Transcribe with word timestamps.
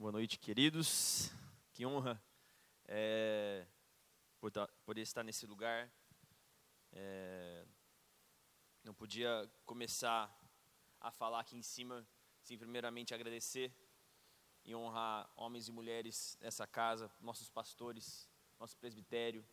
Boa 0.00 0.12
noite, 0.12 0.38
queridos. 0.38 1.28
Que 1.72 1.84
honra 1.84 2.22
é, 2.86 3.66
poder 4.86 5.00
estar 5.00 5.24
nesse 5.24 5.44
lugar. 5.44 5.90
É, 6.92 7.64
não 8.84 8.94
podia 8.94 9.50
começar 9.66 10.32
a 11.00 11.10
falar 11.10 11.40
aqui 11.40 11.56
em 11.56 11.62
cima 11.62 12.06
sem 12.44 12.56
primeiramente 12.56 13.12
agradecer 13.12 13.74
e 14.64 14.72
honrar 14.72 15.28
homens 15.34 15.66
e 15.66 15.72
mulheres 15.72 16.38
dessa 16.40 16.64
casa, 16.64 17.10
nossos 17.20 17.50
pastores, 17.50 18.28
nosso 18.60 18.76
presbitério. 18.76 19.44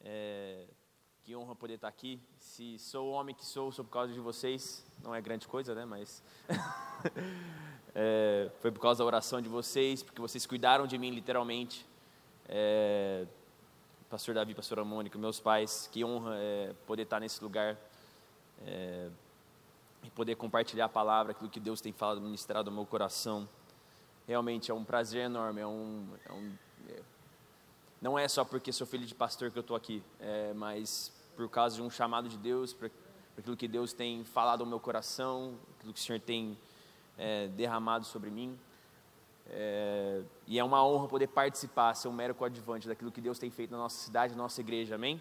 É, 0.00 0.66
que 1.22 1.36
honra 1.36 1.54
poder 1.54 1.74
estar 1.74 1.88
aqui. 1.88 2.18
Se 2.38 2.78
sou 2.78 3.10
o 3.10 3.12
homem 3.12 3.34
que 3.34 3.44
sou, 3.44 3.70
sou 3.70 3.84
por 3.84 3.90
causa 3.90 4.14
de 4.14 4.18
vocês. 4.18 4.82
Não 5.02 5.14
é 5.14 5.20
grande 5.20 5.46
coisa, 5.46 5.74
né? 5.74 5.84
Mas 5.84 6.22
é, 7.94 8.50
foi 8.60 8.70
por 8.70 8.80
causa 8.80 8.98
da 8.98 9.04
oração 9.04 9.40
de 9.40 9.48
vocês, 9.48 10.02
porque 10.02 10.20
vocês 10.20 10.46
cuidaram 10.46 10.86
de 10.86 10.98
mim 10.98 11.10
literalmente. 11.10 11.86
É, 12.48 13.26
pastor 14.08 14.34
Davi, 14.34 14.54
pastora 14.54 14.84
Mônica, 14.84 15.18
meus 15.18 15.40
pais, 15.40 15.88
que 15.92 16.04
honra 16.04 16.34
é, 16.36 16.74
poder 16.86 17.02
estar 17.02 17.20
nesse 17.20 17.42
lugar 17.42 17.76
é, 18.66 19.10
e 20.02 20.10
poder 20.10 20.36
compartilhar 20.36 20.86
a 20.86 20.88
palavra, 20.88 21.32
aquilo 21.32 21.50
que 21.50 21.60
Deus 21.60 21.80
tem 21.80 21.92
falado, 21.92 22.20
ministrado 22.20 22.70
no 22.70 22.76
meu 22.76 22.86
coração. 22.86 23.48
Realmente 24.26 24.70
é 24.70 24.74
um 24.74 24.84
prazer 24.84 25.24
enorme, 25.24 25.60
é 25.60 25.66
um, 25.66 26.08
é 26.26 26.32
um 26.32 26.52
é, 26.88 27.02
não 28.00 28.18
é 28.18 28.28
só 28.28 28.44
porque 28.44 28.72
sou 28.72 28.86
filho 28.86 29.06
de 29.06 29.14
pastor 29.14 29.50
que 29.50 29.58
eu 29.58 29.62
estou 29.62 29.76
aqui, 29.76 30.02
mas 30.54 31.12
por 31.34 31.48
causa 31.48 31.76
de 31.76 31.82
um 31.82 31.90
chamado 31.90 32.28
de 32.28 32.36
Deus, 32.36 32.72
por 32.72 32.90
aquilo 33.36 33.56
que 33.56 33.66
Deus 33.66 33.92
tem 33.92 34.24
falado 34.24 34.60
ao 34.60 34.66
meu 34.66 34.78
coração, 34.78 35.58
aquilo 35.76 35.92
que 35.92 36.00
o 36.00 36.02
Senhor 36.02 36.20
tem 36.20 36.56
é, 37.18 37.48
derramado 37.48 38.04
sobre 38.04 38.30
mim. 38.30 38.58
É, 39.50 40.22
e 40.46 40.58
é 40.58 40.64
uma 40.64 40.86
honra 40.86 41.08
poder 41.08 41.26
participar, 41.26 41.94
ser 41.94 42.08
um 42.08 42.12
mero 42.12 42.34
coadjuvante 42.34 42.86
daquilo 42.86 43.10
que 43.10 43.20
Deus 43.20 43.38
tem 43.38 43.50
feito 43.50 43.70
na 43.70 43.78
nossa 43.78 43.98
cidade, 43.98 44.34
na 44.34 44.42
nossa 44.42 44.60
igreja, 44.60 44.94
amém? 44.94 45.20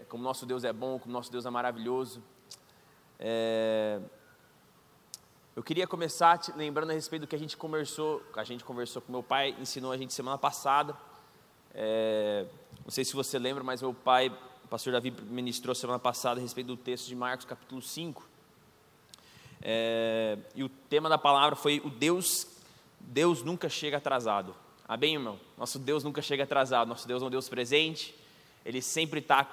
É, 0.00 0.04
como 0.04 0.22
nosso 0.22 0.46
Deus 0.46 0.62
é 0.64 0.72
bom, 0.72 0.98
como 0.98 1.12
nosso 1.12 1.32
Deus 1.32 1.44
é 1.46 1.50
maravilhoso. 1.50 2.22
É, 3.18 4.00
eu 5.56 5.62
queria 5.62 5.86
começar 5.86 6.38
te 6.38 6.52
lembrando 6.52 6.90
a 6.90 6.92
respeito 6.92 7.22
do 7.22 7.26
que 7.26 7.36
a 7.36 7.38
gente 7.38 7.56
conversou, 7.56 8.22
a 8.36 8.44
gente 8.44 8.64
conversou 8.64 9.02
com 9.02 9.10
meu 9.10 9.22
pai, 9.22 9.56
ensinou 9.58 9.90
a 9.90 9.96
gente 9.96 10.12
semana 10.12 10.38
passada. 10.38 10.96
É, 11.74 12.46
não 12.84 12.90
sei 12.90 13.04
se 13.04 13.14
você 13.14 13.38
lembra, 13.38 13.64
mas 13.64 13.82
meu 13.82 13.92
pai, 13.92 14.28
o 14.64 14.68
pastor 14.68 14.92
Davi, 14.92 15.10
ministrou 15.10 15.74
semana 15.74 15.98
passada 15.98 16.40
a 16.40 16.42
respeito 16.42 16.68
do 16.68 16.76
texto 16.76 17.08
de 17.08 17.16
Marcos, 17.16 17.46
capítulo 17.46 17.82
5. 17.82 18.29
É, 19.62 20.38
e 20.54 20.64
o 20.64 20.68
tema 20.68 21.08
da 21.08 21.18
palavra 21.18 21.54
foi 21.54 21.80
o 21.84 21.90
Deus, 21.90 22.46
Deus 22.98 23.42
nunca 23.42 23.68
chega 23.68 23.98
atrasado. 23.98 24.54
Amém, 24.88 25.14
irmão? 25.14 25.38
Nosso 25.56 25.78
Deus 25.78 26.02
nunca 26.02 26.22
chega 26.22 26.44
atrasado. 26.44 26.88
Nosso 26.88 27.06
Deus 27.06 27.22
é 27.22 27.26
um 27.26 27.30
Deus 27.30 27.48
presente. 27.48 28.14
Ele 28.64 28.82
sempre 28.82 29.20
está 29.20 29.44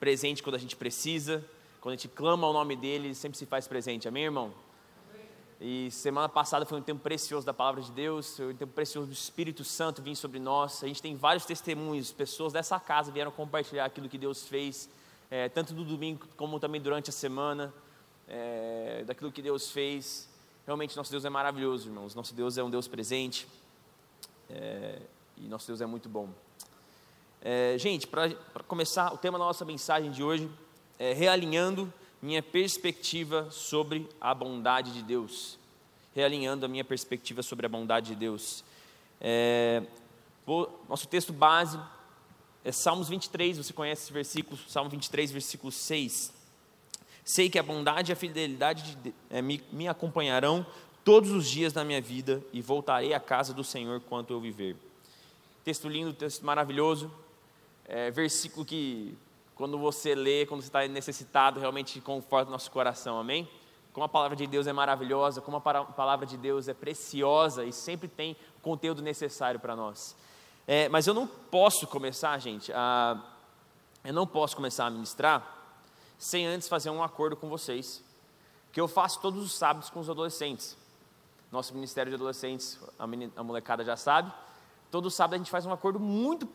presente 0.00 0.42
quando 0.42 0.56
a 0.56 0.58
gente 0.58 0.74
precisa. 0.74 1.44
Quando 1.80 1.94
a 1.94 1.96
gente 1.96 2.08
clama 2.08 2.48
o 2.48 2.52
nome 2.52 2.74
dele, 2.74 3.08
ele 3.08 3.14
sempre 3.14 3.38
se 3.38 3.46
faz 3.46 3.68
presente. 3.68 4.08
Amém, 4.08 4.24
irmão? 4.24 4.52
E 5.60 5.90
semana 5.90 6.28
passada 6.28 6.64
foi 6.64 6.78
um 6.78 6.82
tempo 6.82 7.02
precioso 7.02 7.44
da 7.44 7.52
palavra 7.52 7.82
de 7.82 7.92
Deus, 7.92 8.34
foi 8.34 8.52
um 8.52 8.56
tempo 8.56 8.72
precioso 8.72 9.08
do 9.08 9.12
Espírito 9.12 9.62
Santo 9.62 10.00
vir 10.00 10.16
sobre 10.16 10.38
nós. 10.40 10.82
A 10.82 10.86
gente 10.86 11.02
tem 11.02 11.14
vários 11.14 11.44
testemunhos, 11.44 12.10
pessoas 12.10 12.50
dessa 12.50 12.80
casa 12.80 13.12
vieram 13.12 13.30
compartilhar 13.30 13.84
aquilo 13.84 14.08
que 14.08 14.16
Deus 14.16 14.48
fez, 14.48 14.88
é, 15.30 15.50
tanto 15.50 15.74
no 15.74 15.84
domingo 15.84 16.26
como 16.34 16.58
também 16.58 16.80
durante 16.80 17.10
a 17.10 17.12
semana 17.12 17.72
é, 18.30 19.02
daquilo 19.04 19.32
que 19.32 19.42
Deus 19.42 19.70
fez. 19.70 20.28
Realmente, 20.64 20.96
nosso 20.96 21.10
Deus 21.10 21.24
é 21.24 21.28
maravilhoso, 21.28 21.88
irmãos. 21.88 22.14
Nosso 22.14 22.32
Deus 22.32 22.56
é 22.56 22.62
um 22.62 22.70
Deus 22.70 22.86
presente 22.86 23.46
é, 24.48 25.00
e 25.36 25.42
nosso 25.48 25.66
Deus 25.66 25.80
é 25.80 25.86
muito 25.86 26.08
bom. 26.08 26.28
É, 27.42 27.76
gente, 27.78 28.06
para 28.06 28.30
começar, 28.68 29.12
o 29.12 29.18
tema 29.18 29.38
da 29.38 29.44
nossa 29.44 29.64
mensagem 29.64 30.10
de 30.10 30.22
hoje 30.22 30.48
é 30.98 31.12
realinhando 31.12 31.92
minha 32.22 32.42
perspectiva 32.42 33.50
sobre 33.50 34.08
a 34.20 34.34
bondade 34.34 34.92
de 34.92 35.02
Deus. 35.02 35.58
Realinhando 36.14 36.66
a 36.66 36.68
minha 36.68 36.84
perspectiva 36.84 37.42
sobre 37.42 37.66
a 37.66 37.68
bondade 37.68 38.08
de 38.08 38.16
Deus. 38.16 38.62
É, 39.20 39.82
nosso 40.88 41.08
texto 41.08 41.32
base 41.32 41.78
é 42.64 42.72
Salmos 42.72 43.08
23, 43.08 43.56
você 43.56 43.72
conhece 43.72 44.02
esse 44.02 44.12
versículo, 44.12 44.58
Salmo 44.68 44.90
23, 44.90 45.30
versículo 45.30 45.72
6. 45.72 46.39
Sei 47.24 47.48
que 47.50 47.58
a 47.58 47.62
bondade 47.62 48.10
e 48.10 48.12
a 48.12 48.16
fidelidade 48.16 48.96
de, 48.96 49.14
é, 49.28 49.40
me, 49.42 49.62
me 49.70 49.86
acompanharão 49.88 50.66
todos 51.04 51.30
os 51.30 51.48
dias 51.48 51.72
da 51.72 51.84
minha 51.84 52.00
vida 52.00 52.42
e 52.52 52.60
voltarei 52.60 53.14
à 53.14 53.20
casa 53.20 53.52
do 53.52 53.64
Senhor 53.64 54.00
quanto 54.00 54.32
eu 54.32 54.40
viver. 54.40 54.76
Texto 55.64 55.88
lindo, 55.88 56.12
texto 56.12 56.44
maravilhoso, 56.44 57.10
é, 57.86 58.10
versículo 58.10 58.64
que 58.64 59.16
quando 59.54 59.78
você 59.78 60.14
lê, 60.14 60.46
quando 60.46 60.62
você 60.62 60.68
está 60.68 60.86
necessitado, 60.88 61.60
realmente 61.60 62.00
conforta 62.00 62.48
o 62.48 62.52
nosso 62.52 62.70
coração, 62.70 63.18
amém? 63.18 63.48
Como 63.92 64.04
a 64.04 64.08
palavra 64.08 64.36
de 64.36 64.46
Deus 64.46 64.66
é 64.66 64.72
maravilhosa, 64.72 65.40
como 65.40 65.56
a 65.56 65.60
palavra 65.60 66.24
de 66.24 66.36
Deus 66.36 66.68
é 66.68 66.74
preciosa 66.74 67.64
e 67.64 67.72
sempre 67.72 68.08
tem 68.08 68.36
o 68.58 68.60
conteúdo 68.62 69.02
necessário 69.02 69.60
para 69.60 69.76
nós. 69.76 70.16
É, 70.66 70.88
mas 70.88 71.06
eu 71.06 71.12
não 71.12 71.26
posso 71.26 71.86
começar, 71.86 72.38
gente, 72.38 72.72
a, 72.72 73.20
eu 74.04 74.14
não 74.14 74.26
posso 74.26 74.56
começar 74.56 74.86
a 74.86 74.90
ministrar 74.90 75.59
sem 76.20 76.46
antes 76.46 76.68
fazer 76.68 76.90
um 76.90 77.02
acordo 77.02 77.34
com 77.34 77.48
vocês, 77.48 78.04
que 78.70 78.78
eu 78.78 78.86
faço 78.86 79.20
todos 79.20 79.42
os 79.42 79.54
sábados 79.54 79.88
com 79.88 80.00
os 80.00 80.10
adolescentes. 80.10 80.76
Nosso 81.50 81.74
Ministério 81.74 82.10
de 82.10 82.14
Adolescentes, 82.14 82.78
a, 82.98 83.06
menina, 83.06 83.32
a 83.34 83.42
molecada 83.42 83.82
já 83.82 83.96
sabe, 83.96 84.30
todo 84.90 85.10
sábado 85.10 85.34
a 85.34 85.38
gente 85.38 85.50
faz 85.50 85.64
um 85.64 85.72
acordo 85.72 85.98
muito 85.98 86.46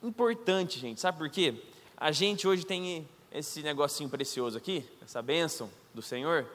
importante, 0.00 0.78
gente. 0.78 1.00
Sabe 1.00 1.18
por 1.18 1.28
quê? 1.28 1.60
A 1.96 2.12
gente 2.12 2.46
hoje 2.46 2.64
tem 2.64 3.06
esse 3.32 3.62
negocinho 3.62 4.08
precioso 4.08 4.56
aqui, 4.56 4.88
essa 5.02 5.20
bênção 5.20 5.68
do 5.92 6.00
Senhor, 6.00 6.46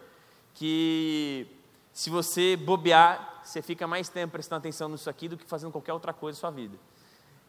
que 0.55 1.45
se 1.91 2.09
você 2.09 2.55
bobear, 2.55 3.41
você 3.43 3.61
fica 3.61 3.85
mais 3.85 4.07
tempo 4.07 4.31
prestando 4.31 4.59
atenção 4.59 4.87
nisso 4.87 5.09
aqui 5.09 5.27
do 5.27 5.35
que 5.35 5.43
fazendo 5.43 5.73
qualquer 5.73 5.91
outra 5.91 6.13
coisa 6.13 6.37
na 6.37 6.39
sua 6.39 6.51
vida. 6.51 6.77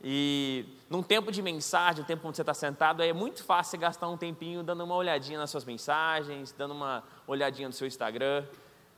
E 0.06 0.66
num 0.90 1.02
tempo 1.02 1.32
de 1.32 1.40
mensagem, 1.40 2.02
um 2.02 2.06
tempo 2.06 2.28
onde 2.28 2.36
você 2.36 2.42
está 2.42 2.52
sentado, 2.52 3.02
é 3.02 3.10
muito 3.14 3.42
fácil 3.42 3.78
gastar 3.78 4.06
um 4.06 4.18
tempinho 4.18 4.62
dando 4.62 4.84
uma 4.84 4.94
olhadinha 4.94 5.38
nas 5.38 5.48
suas 5.48 5.64
mensagens, 5.64 6.52
dando 6.52 6.74
uma 6.74 7.02
olhadinha 7.26 7.68
no 7.68 7.72
seu 7.72 7.86
Instagram. 7.86 8.44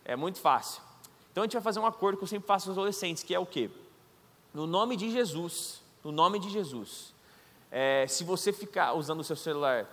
É 0.05 0.17
muito 0.17 0.41
fácil. 0.41 0.83
Então 1.31 1.45
a 1.45 1.47
gente 1.47 1.53
vai 1.53 1.63
fazer 1.63 1.79
um 1.79 1.87
acordo 1.87 2.19
que 2.19 2.25
eu 2.25 2.29
sempre 2.29 2.49
faço 2.49 2.67
com 2.67 2.73
os 2.73 2.79
adolescentes, 2.79 3.23
que 3.23 3.33
é 3.33 3.39
o 3.39 3.47
quê? 3.47 3.71
No 4.53 4.67
nome 4.67 4.97
de 4.97 5.09
Jesus, 5.09 5.81
no 6.03 6.11
nome 6.11 6.41
de 6.41 6.51
Jesus, 6.51 7.15
é, 7.71 8.05
se 8.09 8.25
você 8.25 8.53
ficar 8.53 8.95
usando 8.95 9.21
o 9.21 9.25
seu 9.25 9.37
celular 9.37 9.87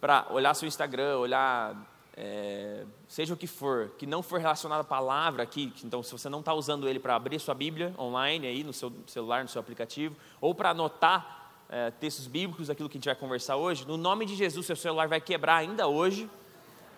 para 0.00 0.26
olhar 0.30 0.52
seu 0.54 0.66
Instagram, 0.66 1.18
olhar 1.18 1.76
é, 2.16 2.84
seja 3.08 3.34
o 3.34 3.36
que 3.36 3.46
for, 3.46 3.90
que 3.98 4.06
não 4.06 4.22
for 4.22 4.38
relacionado 4.38 4.80
à 4.80 4.84
palavra 4.84 5.42
aqui, 5.42 5.72
então 5.84 6.02
se 6.02 6.12
você 6.12 6.28
não 6.28 6.40
está 6.40 6.54
usando 6.54 6.88
ele 6.88 7.00
para 7.00 7.16
abrir 7.16 7.40
sua 7.40 7.54
Bíblia 7.54 7.92
online 7.98 8.46
aí 8.46 8.62
no 8.62 8.72
seu 8.72 8.92
celular, 9.06 9.42
no 9.42 9.48
seu 9.48 9.60
aplicativo, 9.60 10.14
ou 10.40 10.54
para 10.54 10.70
anotar 10.70 11.50
é, 11.68 11.90
textos 11.90 12.28
bíblicos, 12.28 12.70
aquilo 12.70 12.88
que 12.88 12.96
a 12.96 12.98
gente 12.98 13.06
vai 13.06 13.16
conversar 13.16 13.56
hoje, 13.56 13.84
no 13.84 13.96
nome 13.96 14.26
de 14.26 14.36
Jesus, 14.36 14.64
seu 14.64 14.76
celular 14.76 15.08
vai 15.08 15.20
quebrar 15.20 15.56
ainda 15.56 15.88
hoje, 15.88 16.30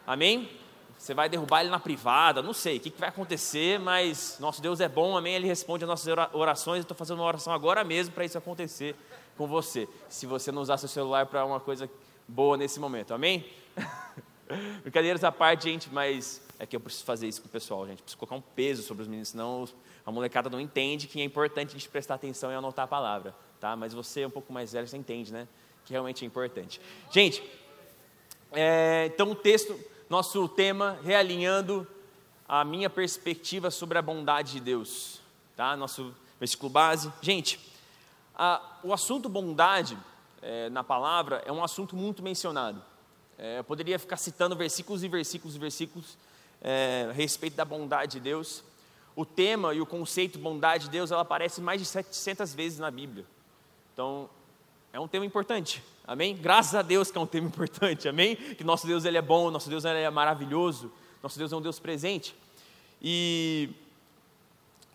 amém? 0.06 0.50
Você 0.98 1.14
vai 1.14 1.28
derrubar 1.28 1.60
ele 1.60 1.70
na 1.70 1.78
privada, 1.78 2.42
não 2.42 2.52
sei 2.52 2.76
o 2.76 2.80
que, 2.80 2.90
que 2.90 3.00
vai 3.00 3.08
acontecer, 3.08 3.78
mas 3.78 4.36
nosso 4.38 4.60
Deus 4.60 4.80
é 4.80 4.88
bom, 4.88 5.16
amém? 5.16 5.34
Ele 5.34 5.46
responde 5.46 5.84
as 5.84 5.88
nossas 5.88 6.14
orações, 6.34 6.78
eu 6.78 6.82
estou 6.82 6.96
fazendo 6.96 7.18
uma 7.18 7.26
oração 7.26 7.54
agora 7.54 7.82
mesmo 7.84 8.14
para 8.14 8.24
isso 8.24 8.36
acontecer 8.36 8.94
com 9.36 9.46
você, 9.46 9.88
se 10.10 10.26
você 10.26 10.52
não 10.52 10.60
usar 10.60 10.76
seu 10.76 10.88
celular 10.88 11.26
para 11.26 11.44
uma 11.44 11.60
coisa 11.60 11.88
boa 12.28 12.56
nesse 12.56 12.78
momento, 12.78 13.14
amém? 13.14 13.46
Brincadeiras 14.82 15.24
à 15.24 15.32
parte, 15.32 15.64
gente, 15.64 15.88
mas 15.90 16.40
é 16.58 16.66
que 16.66 16.76
eu 16.76 16.80
preciso 16.80 17.04
fazer 17.04 17.28
isso 17.28 17.42
com 17.42 17.48
o 17.48 17.50
pessoal, 17.50 17.86
gente. 17.86 18.02
Preciso 18.02 18.18
colocar 18.18 18.36
um 18.36 18.40
peso 18.40 18.82
sobre 18.82 19.02
os 19.02 19.08
meninos, 19.08 19.28
senão 19.28 19.68
a 20.04 20.12
molecada 20.12 20.48
não 20.48 20.60
entende 20.60 21.06
que 21.06 21.20
é 21.20 21.24
importante 21.24 21.70
a 21.70 21.72
gente 21.72 21.88
prestar 21.88 22.14
atenção 22.14 22.50
e 22.50 22.54
anotar 22.54 22.84
a 22.84 22.88
palavra, 22.88 23.34
tá? 23.60 23.74
Mas 23.74 23.92
você 23.92 24.22
é 24.22 24.26
um 24.26 24.30
pouco 24.30 24.52
mais 24.52 24.72
velho, 24.72 24.86
você 24.86 24.96
entende, 24.96 25.32
né? 25.32 25.48
Que 25.84 25.92
realmente 25.92 26.24
é 26.24 26.26
importante. 26.26 26.80
Gente, 27.10 27.42
é, 28.52 29.10
então 29.12 29.30
o 29.30 29.34
texto, 29.34 29.78
nosso 30.08 30.48
tema, 30.48 30.98
realinhando 31.02 31.86
a 32.48 32.64
minha 32.64 32.88
perspectiva 32.88 33.70
sobre 33.70 33.98
a 33.98 34.02
bondade 34.02 34.52
de 34.52 34.60
Deus, 34.60 35.20
tá? 35.56 35.76
Nosso 35.76 36.14
versículo 36.38 36.70
base. 36.70 37.12
Gente, 37.20 37.58
a, 38.34 38.78
o 38.84 38.92
assunto 38.92 39.28
bondade 39.28 39.98
é, 40.40 40.70
na 40.70 40.84
palavra 40.84 41.42
é 41.44 41.50
um 41.50 41.64
assunto 41.64 41.96
muito 41.96 42.22
mencionado. 42.22 42.82
É, 43.38 43.58
eu 43.58 43.64
poderia 43.64 43.98
ficar 43.98 44.16
citando 44.16 44.56
versículos 44.56 45.04
e 45.04 45.08
versículos 45.08 45.56
e 45.56 45.58
versículos 45.58 46.16
é, 46.60 47.06
a 47.10 47.12
respeito 47.12 47.54
da 47.54 47.64
bondade 47.64 48.12
de 48.12 48.20
Deus. 48.20 48.64
O 49.14 49.24
tema 49.24 49.74
e 49.74 49.80
o 49.80 49.86
conceito 49.86 50.38
bondade 50.38 50.84
de 50.84 50.90
Deus, 50.90 51.10
ela 51.10 51.22
aparece 51.22 51.60
mais 51.60 51.80
de 51.80 51.86
700 51.86 52.54
vezes 52.54 52.78
na 52.78 52.90
Bíblia. 52.90 53.26
Então, 53.92 54.28
é 54.92 55.00
um 55.00 55.08
tema 55.08 55.26
importante, 55.26 55.82
amém? 56.06 56.34
Graças 56.34 56.74
a 56.74 56.82
Deus 56.82 57.10
que 57.10 57.18
é 57.18 57.20
um 57.20 57.26
tema 57.26 57.46
importante, 57.48 58.08
amém? 58.08 58.36
Que 58.36 58.64
nosso 58.64 58.86
Deus 58.86 59.04
ele 59.04 59.18
é 59.18 59.22
bom, 59.22 59.50
nosso 59.50 59.68
Deus 59.68 59.84
ele 59.84 60.00
é 60.00 60.10
maravilhoso, 60.10 60.90
nosso 61.22 61.38
Deus 61.38 61.52
é 61.52 61.56
um 61.56 61.62
Deus 61.62 61.78
presente. 61.78 62.34
E 63.02 63.70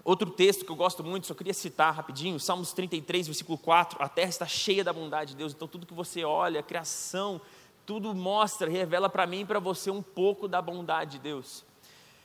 Outro 0.04 0.32
texto 0.32 0.66
que 0.66 0.72
eu 0.72 0.76
gosto 0.76 1.04
muito, 1.04 1.28
só 1.28 1.36
queria 1.36 1.54
citar 1.54 1.94
rapidinho, 1.94 2.40
Salmos 2.40 2.74
33, 2.74 3.28
versículo 3.28 3.56
4. 3.58 4.02
A 4.02 4.10
terra 4.10 4.30
está 4.30 4.48
cheia 4.48 4.84
da 4.84 4.92
bondade 4.92 5.32
de 5.32 5.38
Deus, 5.38 5.54
então 5.54 5.68
tudo 5.68 5.86
que 5.86 5.94
você 5.94 6.24
olha, 6.24 6.60
a 6.60 6.64
criação, 6.64 7.40
tudo 7.92 8.16
mostra, 8.16 8.70
revela 8.70 9.10
para 9.10 9.28
mim 9.28 9.42
e 9.42 9.46
para 9.46 9.60
você 9.60 9.92
um 9.92 10.02
pouco 10.02 10.48
da 10.48 10.62
bondade 10.62 11.12
de 11.12 11.20
Deus. 11.20 11.66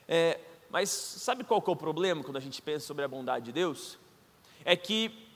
É, 0.07 0.39
mas 0.71 0.89
sabe 0.89 1.43
qual 1.43 1.61
é 1.67 1.71
o 1.73 1.75
problema 1.75 2.23
quando 2.23 2.37
a 2.37 2.41
gente 2.41 2.63
pensa 2.63 2.87
sobre 2.87 3.05
a 3.05 3.09
bondade 3.09 3.47
de 3.47 3.53
Deus? 3.53 3.99
É 4.65 4.77
que 4.77 5.27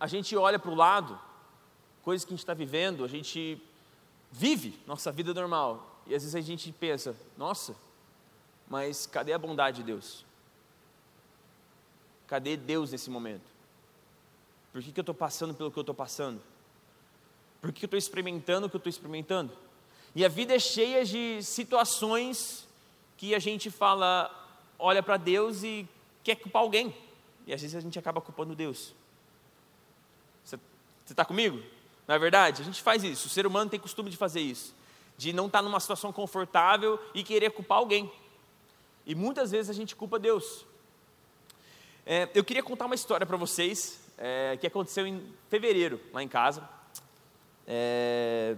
a 0.00 0.06
gente 0.06 0.34
olha 0.34 0.58
para 0.58 0.70
o 0.70 0.74
lado, 0.74 1.20
coisas 2.02 2.24
que 2.24 2.32
a 2.32 2.34
gente 2.34 2.42
está 2.42 2.54
vivendo, 2.54 3.04
a 3.04 3.08
gente 3.08 3.62
vive 4.32 4.80
nossa 4.86 5.12
vida 5.12 5.34
normal, 5.34 6.00
e 6.06 6.14
às 6.14 6.22
vezes 6.22 6.34
a 6.34 6.40
gente 6.40 6.72
pensa, 6.72 7.14
nossa, 7.36 7.76
mas 8.66 9.04
cadê 9.04 9.34
a 9.34 9.38
bondade 9.38 9.76
de 9.76 9.82
Deus? 9.82 10.24
Cadê 12.26 12.56
Deus 12.56 12.92
nesse 12.92 13.10
momento? 13.10 13.44
Por 14.72 14.82
que, 14.82 14.90
que 14.90 15.00
eu 15.00 15.02
estou 15.02 15.14
passando 15.14 15.52
pelo 15.52 15.70
que 15.70 15.78
eu 15.78 15.82
estou 15.82 15.94
passando? 15.94 16.40
Por 17.60 17.72
que, 17.72 17.84
eu 17.84 17.86
estou 17.86 17.98
experimentando 17.98 18.66
o 18.66 18.70
que 18.70 18.76
eu 18.76 18.78
estou 18.78 18.90
experimentando? 18.90 19.52
E 20.14 20.24
a 20.24 20.28
vida 20.28 20.54
é 20.54 20.58
cheia 20.58 21.04
de 21.04 21.42
situações 21.42 22.66
que 23.16 23.34
a 23.34 23.38
gente 23.38 23.70
fala, 23.70 24.30
olha 24.78 25.02
para 25.02 25.16
Deus 25.16 25.62
e 25.62 25.86
quer 26.24 26.36
culpar 26.36 26.62
alguém. 26.62 26.94
E 27.46 27.52
às 27.52 27.60
vezes 27.60 27.76
a 27.76 27.80
gente 27.80 27.98
acaba 27.98 28.20
culpando 28.20 28.54
Deus. 28.54 28.94
Você 30.44 30.58
está 31.10 31.24
comigo? 31.24 31.62
Não 32.06 32.14
é 32.14 32.18
verdade? 32.18 32.62
A 32.62 32.64
gente 32.64 32.80
faz 32.82 33.04
isso. 33.04 33.26
O 33.26 33.30
ser 33.30 33.46
humano 33.46 33.70
tem 33.70 33.78
costume 33.78 34.10
de 34.10 34.16
fazer 34.16 34.40
isso. 34.40 34.74
De 35.18 35.32
não 35.32 35.46
estar 35.46 35.58
tá 35.58 35.62
numa 35.62 35.80
situação 35.80 36.12
confortável 36.12 36.98
e 37.14 37.22
querer 37.22 37.50
culpar 37.50 37.78
alguém. 37.78 38.10
E 39.04 39.14
muitas 39.14 39.50
vezes 39.50 39.70
a 39.70 39.72
gente 39.72 39.94
culpa 39.94 40.18
Deus. 40.18 40.64
É, 42.06 42.28
eu 42.34 42.42
queria 42.42 42.62
contar 42.62 42.86
uma 42.86 42.94
história 42.94 43.26
para 43.26 43.36
vocês 43.36 44.00
é, 44.16 44.56
que 44.60 44.66
aconteceu 44.66 45.06
em 45.06 45.22
fevereiro, 45.48 46.00
lá 46.12 46.22
em 46.22 46.28
casa. 46.28 46.66
É, 47.72 48.56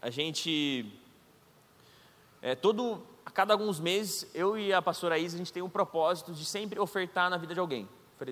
a 0.00 0.08
gente, 0.08 0.86
é, 2.40 2.54
todo, 2.54 3.02
a 3.24 3.30
cada 3.32 3.52
alguns 3.52 3.80
meses, 3.80 4.30
eu 4.32 4.56
e 4.56 4.72
a 4.72 4.80
pastora 4.80 5.18
Isa, 5.18 5.34
a 5.34 5.38
gente 5.38 5.52
tem 5.52 5.64
um 5.64 5.68
propósito 5.68 6.32
de 6.32 6.44
sempre 6.44 6.78
ofertar 6.78 7.28
na 7.28 7.38
vida 7.38 7.54
de 7.54 7.58
alguém. 7.58 7.88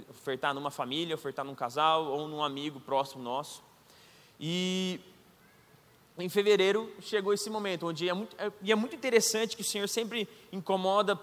Ofertar 0.09 0.55
numa 0.55 0.71
família, 0.71 1.17
ofertar 1.17 1.45
num 1.45 1.55
casal 1.57 2.07
ou 2.07 2.29
num 2.29 2.45
amigo 2.45 2.79
próximo 2.79 3.25
nosso. 3.25 3.61
E 4.39 5.01
em 6.17 6.29
fevereiro 6.29 6.89
chegou 7.01 7.35
esse 7.35 7.51
momento, 7.51 7.89
onde 7.89 8.09
é 8.09 8.15
muito, 8.15 8.37
é, 8.39 8.53
e 8.63 8.71
é 8.71 8.75
muito 8.77 8.95
interessante 8.95 9.57
que 9.57 9.63
o 9.63 9.67
Senhor 9.67 9.89
sempre 9.89 10.29
incomoda 10.53 11.19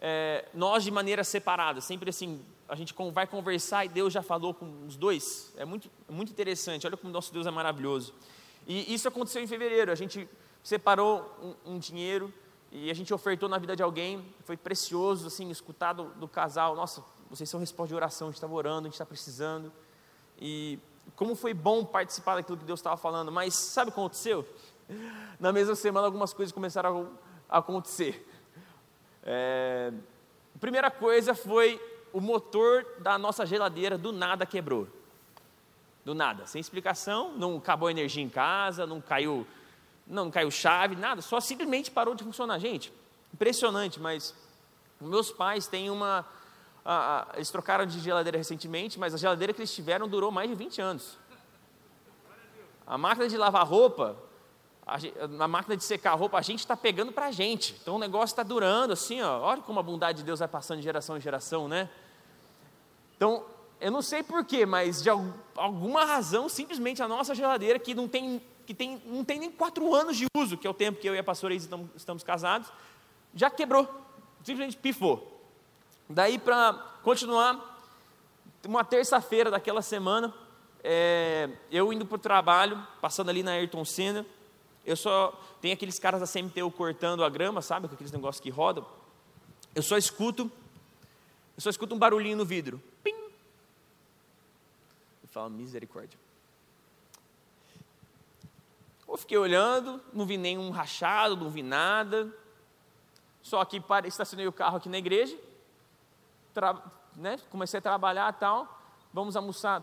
é, 0.00 0.44
nós 0.54 0.84
de 0.84 0.92
maneira 0.92 1.24
separada, 1.24 1.80
sempre 1.80 2.10
assim, 2.10 2.40
a 2.70 2.76
gente 2.76 2.94
vai 3.12 3.26
conversar 3.26 3.84
e 3.84 3.88
Deus 3.88 4.12
já 4.12 4.22
falou 4.22 4.54
com 4.54 4.86
os 4.86 4.96
dois. 4.96 5.52
É 5.56 5.64
muito, 5.64 5.90
muito 6.08 6.30
interessante, 6.30 6.86
olha 6.86 6.96
como 6.96 7.12
nosso 7.12 7.32
Deus 7.32 7.44
é 7.44 7.50
maravilhoso. 7.50 8.14
E 8.64 8.94
isso 8.94 9.08
aconteceu 9.08 9.42
em 9.42 9.46
fevereiro, 9.46 9.90
a 9.90 9.96
gente 9.96 10.28
separou 10.62 11.56
um, 11.66 11.74
um 11.74 11.78
dinheiro 11.80 12.32
e 12.70 12.88
a 12.88 12.94
gente 12.94 13.12
ofertou 13.12 13.48
na 13.48 13.58
vida 13.58 13.74
de 13.74 13.82
alguém, 13.82 14.24
foi 14.44 14.56
precioso, 14.56 15.26
assim, 15.26 15.50
escutar 15.50 15.94
do, 15.94 16.04
do 16.10 16.28
casal, 16.28 16.76
nossa, 16.76 17.02
vocês 17.28 17.50
são 17.50 17.58
resposta 17.58 17.88
de 17.88 17.94
oração, 17.96 18.28
a 18.28 18.30
gente 18.30 18.36
estava 18.36 18.54
orando, 18.54 18.82
a 18.82 18.84
gente 18.84 18.92
está 18.92 19.06
precisando. 19.06 19.72
E 20.40 20.78
como 21.16 21.34
foi 21.34 21.52
bom 21.52 21.84
participar 21.84 22.36
daquilo 22.36 22.56
que 22.56 22.64
Deus 22.64 22.78
estava 22.78 22.96
falando, 22.96 23.32
mas 23.32 23.52
sabe 23.54 23.90
o 23.90 23.92
que 23.92 23.98
aconteceu? 23.98 24.46
Na 25.40 25.52
mesma 25.52 25.74
semana 25.74 26.06
algumas 26.06 26.32
coisas 26.32 26.52
começaram 26.52 27.10
a 27.48 27.58
acontecer. 27.58 28.24
É, 29.24 29.92
a 30.54 30.58
primeira 30.60 30.88
coisa 30.88 31.34
foi 31.34 31.89
o 32.12 32.20
motor 32.20 32.86
da 32.98 33.18
nossa 33.18 33.44
geladeira 33.46 33.96
do 33.96 34.12
nada 34.12 34.46
quebrou. 34.46 34.86
Do 36.04 36.14
nada, 36.14 36.46
sem 36.46 36.60
explicação, 36.60 37.36
não 37.36 37.58
acabou 37.58 37.88
a 37.88 37.90
energia 37.90 38.22
em 38.22 38.28
casa, 38.28 38.86
não 38.86 39.00
caiu, 39.00 39.46
não 40.06 40.30
caiu 40.30 40.50
chave, 40.50 40.96
nada, 40.96 41.20
só 41.20 41.40
simplesmente 41.40 41.90
parou 41.90 42.14
de 42.14 42.24
funcionar. 42.24 42.58
Gente, 42.58 42.92
impressionante, 43.32 44.00
mas 44.00 44.34
meus 45.00 45.30
pais 45.30 45.66
têm 45.66 45.90
uma. 45.90 46.26
A, 46.82 47.32
a, 47.32 47.36
eles 47.36 47.50
trocaram 47.50 47.84
de 47.84 48.00
geladeira 48.00 48.38
recentemente, 48.38 48.98
mas 48.98 49.14
a 49.14 49.18
geladeira 49.18 49.52
que 49.52 49.60
eles 49.60 49.74
tiveram 49.74 50.08
durou 50.08 50.30
mais 50.30 50.48
de 50.48 50.56
20 50.56 50.80
anos. 50.80 51.18
A 52.86 52.96
máquina 52.96 53.28
de 53.28 53.36
lavar 53.36 53.66
roupa 53.66 54.16
na 55.30 55.46
máquina 55.46 55.76
de 55.76 55.84
secar 55.84 56.12
a 56.12 56.14
roupa, 56.14 56.38
a 56.38 56.42
gente 56.42 56.60
está 56.60 56.76
pegando 56.76 57.12
para 57.12 57.26
a 57.26 57.30
gente. 57.30 57.76
Então 57.80 57.96
o 57.96 57.98
negócio 57.98 58.32
está 58.32 58.42
durando 58.42 58.92
assim, 58.92 59.20
ó. 59.22 59.40
Olha 59.40 59.62
como 59.62 59.78
a 59.78 59.82
bondade 59.82 60.18
de 60.18 60.24
Deus 60.24 60.40
vai 60.40 60.48
passando 60.48 60.78
de 60.78 60.84
geração 60.84 61.16
em 61.16 61.20
geração, 61.20 61.68
né? 61.68 61.88
Então, 63.20 63.44
eu 63.78 63.90
não 63.90 64.00
sei 64.00 64.22
porquê, 64.22 64.64
mas 64.64 65.02
de 65.02 65.10
alguma 65.10 66.06
razão, 66.06 66.48
simplesmente 66.48 67.02
a 67.02 67.06
nossa 67.06 67.34
geladeira, 67.34 67.78
que 67.78 67.94
não 67.94 68.08
tem, 68.08 68.40
que 68.64 68.72
tem, 68.72 69.02
não 69.04 69.22
tem 69.22 69.38
nem 69.38 69.50
quatro 69.50 69.94
anos 69.94 70.16
de 70.16 70.24
uso, 70.34 70.56
que 70.56 70.66
é 70.66 70.70
o 70.70 70.72
tempo 70.72 70.98
que 70.98 71.06
eu 71.06 71.14
e 71.14 71.18
a 71.18 71.22
pastora 71.22 71.52
estamos, 71.52 71.90
estamos 71.94 72.22
casados, 72.22 72.72
já 73.34 73.50
quebrou. 73.50 73.86
Simplesmente 74.42 74.78
pifou. 74.78 75.38
Daí, 76.08 76.38
para 76.38 76.72
continuar, 77.02 77.84
uma 78.66 78.82
terça-feira 78.84 79.50
daquela 79.50 79.82
semana, 79.82 80.32
é, 80.82 81.50
eu 81.70 81.92
indo 81.92 82.06
para 82.06 82.16
o 82.16 82.18
trabalho, 82.18 82.82
passando 83.02 83.28
ali 83.28 83.42
na 83.42 83.50
Ayrton 83.50 83.84
Senna, 83.84 84.24
eu 84.82 84.96
só. 84.96 85.38
Tem 85.60 85.72
aqueles 85.72 85.98
caras 85.98 86.20
da 86.22 86.26
CMTU 86.26 86.70
cortando 86.70 87.22
a 87.22 87.28
grama, 87.28 87.60
sabe? 87.60 87.86
Com 87.86 87.92
aqueles 87.96 88.12
negócios 88.12 88.40
que 88.40 88.48
rodam. 88.48 88.86
Eu 89.74 89.82
só 89.82 89.98
escuto. 89.98 90.50
Eu 91.60 91.62
só 91.62 91.68
escuto 91.68 91.94
um 91.94 91.98
barulhinho 91.98 92.38
no 92.38 92.44
vidro. 92.46 92.82
Pim! 93.04 93.12
Eu 95.22 95.28
falo, 95.28 95.50
misericórdia. 95.50 96.18
Eu 99.06 99.18
fiquei 99.18 99.36
olhando, 99.36 100.00
não 100.10 100.24
vi 100.24 100.38
nenhum 100.38 100.70
rachado, 100.70 101.36
não 101.36 101.50
vi 101.50 101.62
nada. 101.62 102.34
Só 103.42 103.62
que 103.66 103.82
estacionei 104.06 104.46
o 104.46 104.52
carro 104.52 104.78
aqui 104.78 104.88
na 104.88 104.96
igreja. 104.96 105.38
Tra, 106.54 106.82
né, 107.14 107.38
comecei 107.50 107.76
a 107.76 107.82
trabalhar 107.82 108.32
tal. 108.32 108.80
Vamos 109.12 109.36
almoçar, 109.36 109.82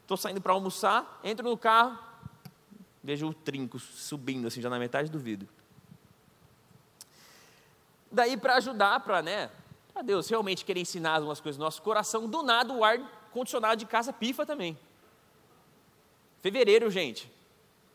estou 0.00 0.16
saindo 0.16 0.40
para 0.40 0.52
almoçar. 0.52 1.20
Entro 1.22 1.48
no 1.48 1.56
carro, 1.56 1.96
Vejo 3.00 3.28
o 3.28 3.34
trinco 3.34 3.78
subindo, 3.78 4.48
assim, 4.48 4.60
já 4.60 4.68
na 4.68 4.78
metade 4.78 5.08
do 5.08 5.20
vidro. 5.20 5.48
Daí, 8.10 8.36
para 8.36 8.56
ajudar, 8.56 8.98
para 9.00 9.22
né, 9.22 9.50
pra 9.92 10.02
Deus 10.02 10.28
realmente 10.28 10.64
querer 10.64 10.80
ensinar 10.80 11.16
algumas 11.16 11.40
coisas 11.40 11.58
no 11.58 11.64
nosso 11.64 11.82
coração, 11.82 12.28
do 12.28 12.42
nada 12.42 12.72
o 12.72 12.84
ar 12.84 12.98
condicionado 13.32 13.76
de 13.76 13.86
casa 13.86 14.12
pifa 14.12 14.46
também. 14.46 14.78
Fevereiro, 16.40 16.90
gente. 16.90 17.30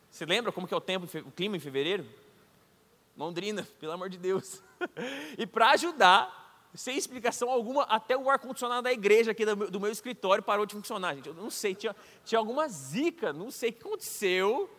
Você 0.10 0.26
lembra 0.26 0.52
como 0.52 0.68
que 0.68 0.74
é 0.74 0.78
o 0.78 0.82
tempo, 0.82 1.06
o 1.26 1.32
clima 1.32 1.58
em 1.58 1.60
fevereiro? 1.60 2.06
Londrina, 3.18 3.68
pelo 3.80 3.92
amor 3.92 4.10
de 4.10 4.18
Deus. 4.18 4.62
e 5.38 5.46
para 5.46 5.72
ajudar, 5.72 6.70
sem 6.74 6.98
explicação 6.98 7.50
alguma, 7.50 7.84
até 7.84 8.16
o 8.16 8.30
ar-condicionado 8.30 8.84
da 8.84 8.94
igreja 8.94 9.32
aqui 9.32 9.46
do 9.46 9.58
meu, 9.58 9.72
do 9.72 9.80
meu, 9.80 9.92
escritório 9.92 10.44
parou 10.44 10.66
de 10.66 10.76
funcionar, 10.76 11.16
gente. 11.16 11.28
Eu 11.28 11.34
não 11.34 11.50
sei, 11.50 11.74
tinha, 11.76 11.96
tinha 12.24 12.40
alguma 12.40 12.68
zica, 12.68 13.34
não 13.34 13.50
sei 13.52 13.70
o 13.70 13.74
que 13.74 13.80
aconteceu. 13.80 14.70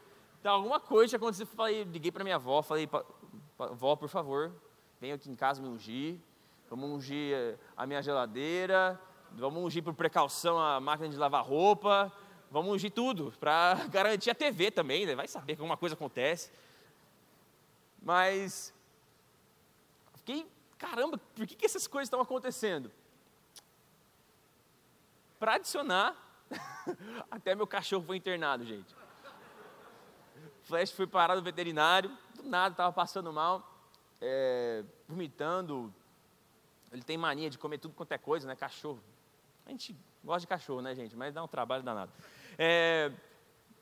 Então, 0.41 0.53
alguma 0.53 0.79
coisa 0.79 1.17
aconteceu, 1.17 1.47
falei, 1.47 1.83
liguei 1.85 2.13
para 2.13 2.23
minha 2.23 2.37
avó, 2.37 2.63
falei, 2.63 2.89
vó, 3.59 3.97
por 3.97 4.09
favor, 4.09 4.53
venha 5.01 5.17
aqui 5.17 5.29
em 5.29 5.35
casa 5.35 5.61
me 5.61 5.69
ungir, 5.69 6.19
vamos 6.69 6.91
ungir 6.91 7.59
a 7.77 7.87
minha 7.87 8.03
geladeira, 8.03 9.01
vamos 9.33 9.63
ungir 9.63 9.83
por 9.83 9.95
precaução 9.95 10.59
a 10.59 10.81
máquina 10.81 11.09
de 11.09 11.17
lavar 11.17 11.45
roupa, 11.45 12.13
vamos 12.51 12.73
ungir 12.73 12.91
tudo, 12.91 13.33
para 13.39 13.75
garantir 13.91 14.31
a 14.31 14.35
TV 14.35 14.71
também, 14.71 15.07
né? 15.07 15.15
vai 15.15 15.29
saber 15.29 15.55
que 15.55 15.61
alguma 15.61 15.77
coisa 15.77 15.95
acontece. 15.95 16.51
Mas, 18.03 18.73
fiquei, 20.15 20.47
caramba, 20.79 21.19
por 21.19 21.47
que, 21.47 21.55
que 21.55 21.67
essas 21.67 21.87
coisas 21.87 22.07
estão 22.07 22.21
acontecendo? 22.21 22.91
Para 25.39 25.55
adicionar, 25.55 26.17
até 27.31 27.55
meu 27.55 27.67
cachorro 27.67 28.05
foi 28.05 28.17
internado, 28.17 28.65
gente. 28.65 28.97
Flash 30.63 30.91
foi 30.91 31.07
parar 31.07 31.37
no 31.37 31.43
veterinário, 31.43 32.11
do 32.35 32.43
nada, 32.43 32.73
estava 32.73 32.93
passando 32.93 33.33
mal, 33.33 33.67
é, 34.21 34.85
vomitando. 35.09 35.93
Ele 36.93 37.03
tem 37.03 37.17
mania 37.17 37.51
de 37.51 37.59
comer 37.59 37.79
tudo 37.79 37.95
quanto 37.95 38.13
é 38.13 38.19
coisa, 38.19 38.47
né? 38.47 38.57
Cachorro. 38.57 39.01
A 39.67 39.71
gente 39.71 39.97
gosta 40.25 40.41
de 40.41 40.47
cachorro, 40.47 40.81
né, 40.81 40.95
gente? 40.95 41.15
Mas 41.17 41.35
dá 41.35 41.43
um 41.43 41.49
trabalho 41.49 41.83
danado. 41.83 42.11
É, 42.59 43.13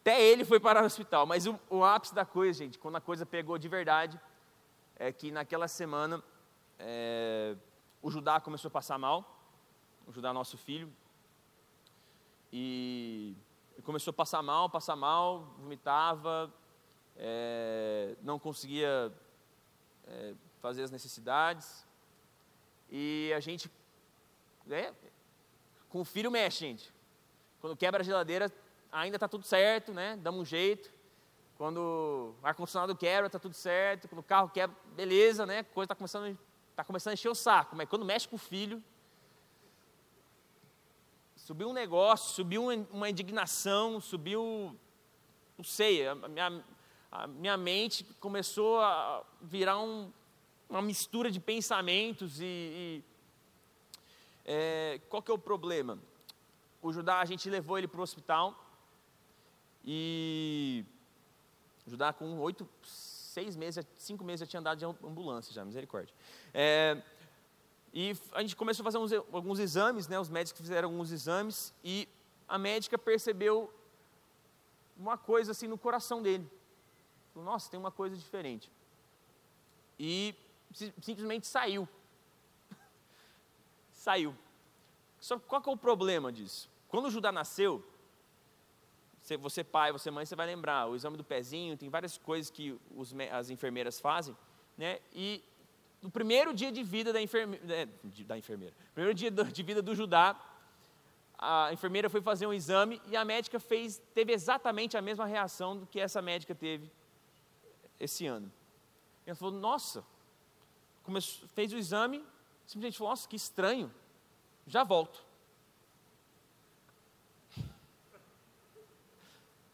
até 0.01 0.23
ele 0.23 0.45
foi 0.45 0.61
parar 0.61 0.81
no 0.81 0.87
hospital. 0.87 1.27
Mas 1.27 1.47
o, 1.47 1.59
o, 1.69 1.85
ápice 1.85 2.15
da 2.15 2.25
coisa, 2.25 2.59
gente, 2.59 2.79
quando 2.79 2.97
a 2.97 3.01
coisa 3.01 3.25
pegou 3.27 3.59
de 3.59 3.69
verdade, 3.69 4.21
é 4.97 5.13
que 5.13 5.31
naquela 5.31 5.69
semana 5.69 6.23
é, 6.79 7.57
o 8.03 8.11
Judá 8.11 8.41
começou 8.41 8.69
a 8.69 8.71
passar 8.71 8.99
mal, 8.99 9.37
o 10.07 10.13
Judá, 10.13 10.33
nosso 10.33 10.57
filho, 10.57 10.93
e 12.53 13.37
começou 13.83 14.11
a 14.11 14.15
passar 14.15 14.43
mal, 14.43 14.71
passar 14.71 14.97
mal, 14.97 15.55
vomitava, 15.59 16.53
é, 17.17 18.17
não 18.23 18.39
conseguia 18.39 19.13
é, 20.07 20.35
fazer 20.61 20.83
as 20.83 20.91
necessidades. 20.91 21.87
E 22.91 23.33
a 23.35 23.41
gente 23.41 23.71
né? 24.67 24.93
Com 25.89 26.01
o 26.01 26.05
filho 26.05 26.31
mexe, 26.31 26.59
gente. 26.59 26.93
Quando 27.61 27.77
quebra 27.77 28.01
a 28.01 28.05
geladeira, 28.05 28.53
ainda 28.91 29.17
está 29.17 29.29
tudo 29.29 29.45
certo, 29.45 29.95
né? 29.95 30.17
Damos 30.17 30.41
um 30.41 30.45
jeito. 30.45 30.93
Quando 31.57 32.35
o 32.43 32.47
ar-condicionado 32.47 32.95
quebra, 32.95 33.27
está 33.27 33.39
tudo 33.39 33.55
certo. 33.55 34.09
Quando 34.09 34.19
o 34.19 34.25
carro 34.25 34.51
quebra, 34.51 34.77
beleza, 34.95 35.47
né? 35.47 35.61
A 35.61 35.65
coisa 35.65 35.87
está 35.87 35.95
começando, 35.95 36.39
tá 36.75 36.85
começando 36.85 37.13
a 37.13 37.15
encher 37.15 37.29
o 37.29 37.35
saco. 37.35 37.77
Mas 37.77 37.89
quando 37.89 38.05
mexe 38.05 38.29
com 38.29 38.37
o 38.37 38.39
filho, 38.39 38.83
subiu 41.37 41.69
um 41.69 41.73
negócio, 41.73 42.35
subiu 42.35 42.65
uma 42.91 43.09
indignação, 43.09 44.01
subiu, 44.01 44.77
não 45.57 45.65
sei, 45.65 46.07
a 46.07 46.15
minha, 46.15 46.65
a 47.11 47.27
minha 47.27 47.57
mente 47.57 48.05
começou 48.21 48.81
a 48.81 49.25
virar 49.41 49.79
um, 49.79 50.13
uma 50.69 50.83
mistura 50.83 51.31
de 51.31 51.41
pensamentos 51.41 52.41
e, 52.41 52.45
e 52.45 53.05
é, 54.45 55.01
qual 55.09 55.23
que 55.23 55.31
é 55.31 55.35
o 55.35 55.39
problema? 55.39 55.99
O 56.83 56.93
Judá, 56.93 57.21
a 57.21 57.25
gente 57.25 57.49
levou 57.49 57.79
ele 57.79 57.89
para 57.89 58.01
o 58.01 58.03
hospital 58.03 58.55
e 59.85 60.85
o 61.87 61.91
Judá 61.91 62.13
com 62.13 62.39
oito, 62.39 62.69
seis 62.83 63.57
meses, 63.57 63.85
cinco 63.97 64.25
meses 64.25 64.41
já 64.41 64.47
tinha 64.47 64.61
andado 64.61 64.79
de 64.79 64.85
ambulância 64.85 65.53
já, 65.53 65.65
misericórdia. 65.65 66.15
É, 66.53 67.01
e 67.93 68.17
a 68.33 68.43
gente 68.43 68.55
começou 68.55 68.83
a 68.83 68.85
fazer 68.85 68.99
uns, 68.99 69.13
alguns 69.33 69.59
exames, 69.59 70.07
né, 70.09 70.19
os 70.19 70.29
médicos 70.29 70.61
fizeram 70.61 70.89
alguns 70.91 71.11
exames 71.11 71.73
e 71.83 72.09
a 72.49 72.59
médica 72.59 72.99
percebeu 72.99 73.73
uma 74.97 75.17
coisa 75.17 75.53
assim 75.53 75.67
no 75.67 75.79
coração 75.79 76.23
dele. 76.23 76.49
Falou, 77.33 77.51
nossa, 77.51 77.71
tem 77.71 77.79
uma 77.79 77.91
coisa 77.91 78.17
diferente. 78.17 78.71
E 79.99 80.35
simplesmente 80.73 81.47
saiu 81.47 81.89
saiu. 83.93 84.35
Só 85.21 85.39
qual 85.39 85.61
que 85.63 85.69
é 85.69 85.73
o 85.73 85.77
problema 85.77 86.33
disso? 86.33 86.71
Quando 86.89 87.07
o 87.07 87.11
Judá 87.11 87.33
nasceu, 87.33 87.85
você 89.37 89.65
pai, 89.65 89.91
você 89.91 90.11
mãe, 90.11 90.25
você 90.25 90.37
vai 90.37 90.47
lembrar, 90.47 90.87
o 90.87 90.95
exame 90.95 91.17
do 91.17 91.25
pezinho, 91.25 91.77
tem 91.77 91.89
várias 91.89 92.17
coisas 92.17 92.49
que 92.49 92.79
os, 92.95 93.13
as 93.33 93.51
enfermeiras 93.51 93.99
fazem, 93.99 94.37
né? 94.79 95.01
E 95.13 95.43
no 96.01 96.11
primeiro 96.11 96.55
dia 96.55 96.71
de 96.71 96.85
vida 96.85 97.13
da 97.13 97.21
enfermeira, 97.21 97.67
né, 97.67 97.89
da 98.25 98.39
enfermeira, 98.39 98.75
primeiro 98.95 99.15
dia 99.15 99.31
de 99.31 99.63
vida 99.63 99.83
do 99.83 99.95
Judá, 99.95 100.41
a 101.39 101.73
enfermeira 101.73 102.09
foi 102.09 102.21
fazer 102.21 102.47
um 102.47 102.53
exame 102.53 103.03
e 103.09 103.17
a 103.17 103.25
médica 103.25 103.59
fez, 103.59 104.01
teve 104.15 104.33
exatamente 104.33 104.97
a 104.97 105.03
mesma 105.03 105.27
reação 105.27 105.77
do 105.77 105.87
que 105.87 105.99
essa 105.99 106.23
médica 106.23 106.55
teve 106.55 106.91
esse 107.99 108.27
ano. 108.27 108.51
Ela 109.27 109.35
falou, 109.35 109.59
nossa, 109.59 110.05
começou, 111.07 111.49
fez 111.55 111.73
o 111.73 111.79
exame, 111.79 112.23
simplesmente 112.67 112.99
falou: 112.99 113.11
Nossa, 113.11 113.29
que 113.29 113.37
estranho, 113.37 113.91
já 114.67 114.85
volto. 114.85 115.25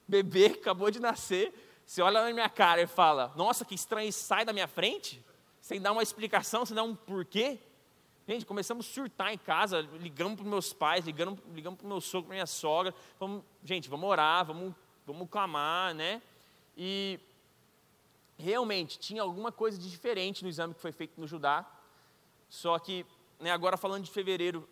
Bebê 0.07 0.47
acabou 0.47 0.91
de 0.91 1.01
nascer, 1.01 1.53
você 1.85 2.01
olha 2.03 2.23
na 2.23 2.33
minha 2.33 2.49
cara 2.49 2.83
e 2.83 2.87
fala: 2.87 3.33
Nossa, 3.35 3.65
que 3.65 3.75
estranho, 3.75 4.13
sai 4.13 4.45
da 4.45 4.53
minha 4.53 4.69
frente, 4.69 5.25
sem 5.61 5.81
dar 5.81 5.93
uma 5.93 6.03
explicação, 6.03 6.65
sem 6.65 6.77
dar 6.77 6.85
um 6.85 6.95
porquê. 6.95 7.59
Gente, 8.29 8.47
começamos 8.47 8.89
a 8.89 8.93
surtar 8.93 9.33
em 9.33 9.39
casa, 9.39 9.81
ligamos 9.81 10.37
para 10.37 10.45
os 10.45 10.51
meus 10.51 10.73
pais, 10.73 11.05
ligamos, 11.05 11.41
ligamos 11.53 11.79
para 11.79 11.87
o 11.87 11.89
meu 11.89 12.01
sogro, 12.01 12.29
para 12.29 12.35
minha 12.35 12.47
sogra. 12.47 12.95
Vamos, 13.19 13.43
gente, 13.65 13.89
vamos 13.89 14.09
orar, 14.09 14.45
vamos, 14.45 14.73
vamos 15.05 15.29
clamar, 15.29 15.93
né? 15.93 16.23
E 16.77 17.19
realmente 18.39 18.99
tinha 18.99 19.23
alguma 19.23 19.53
coisa 19.53 19.79
de 19.79 19.91
diferente 19.91 20.43
no 20.43 20.49
exame 20.49 20.75
que 20.75 20.81
foi 20.81 20.93
feito 20.93 21.21
no 21.21 21.27
Judá. 21.27 21.67
Só 22.49 22.79
que, 22.79 23.07
né, 23.39 23.51
agora 23.51 23.77
falando 23.77 24.05
de 24.05 24.11
fevereiro, 24.11 24.69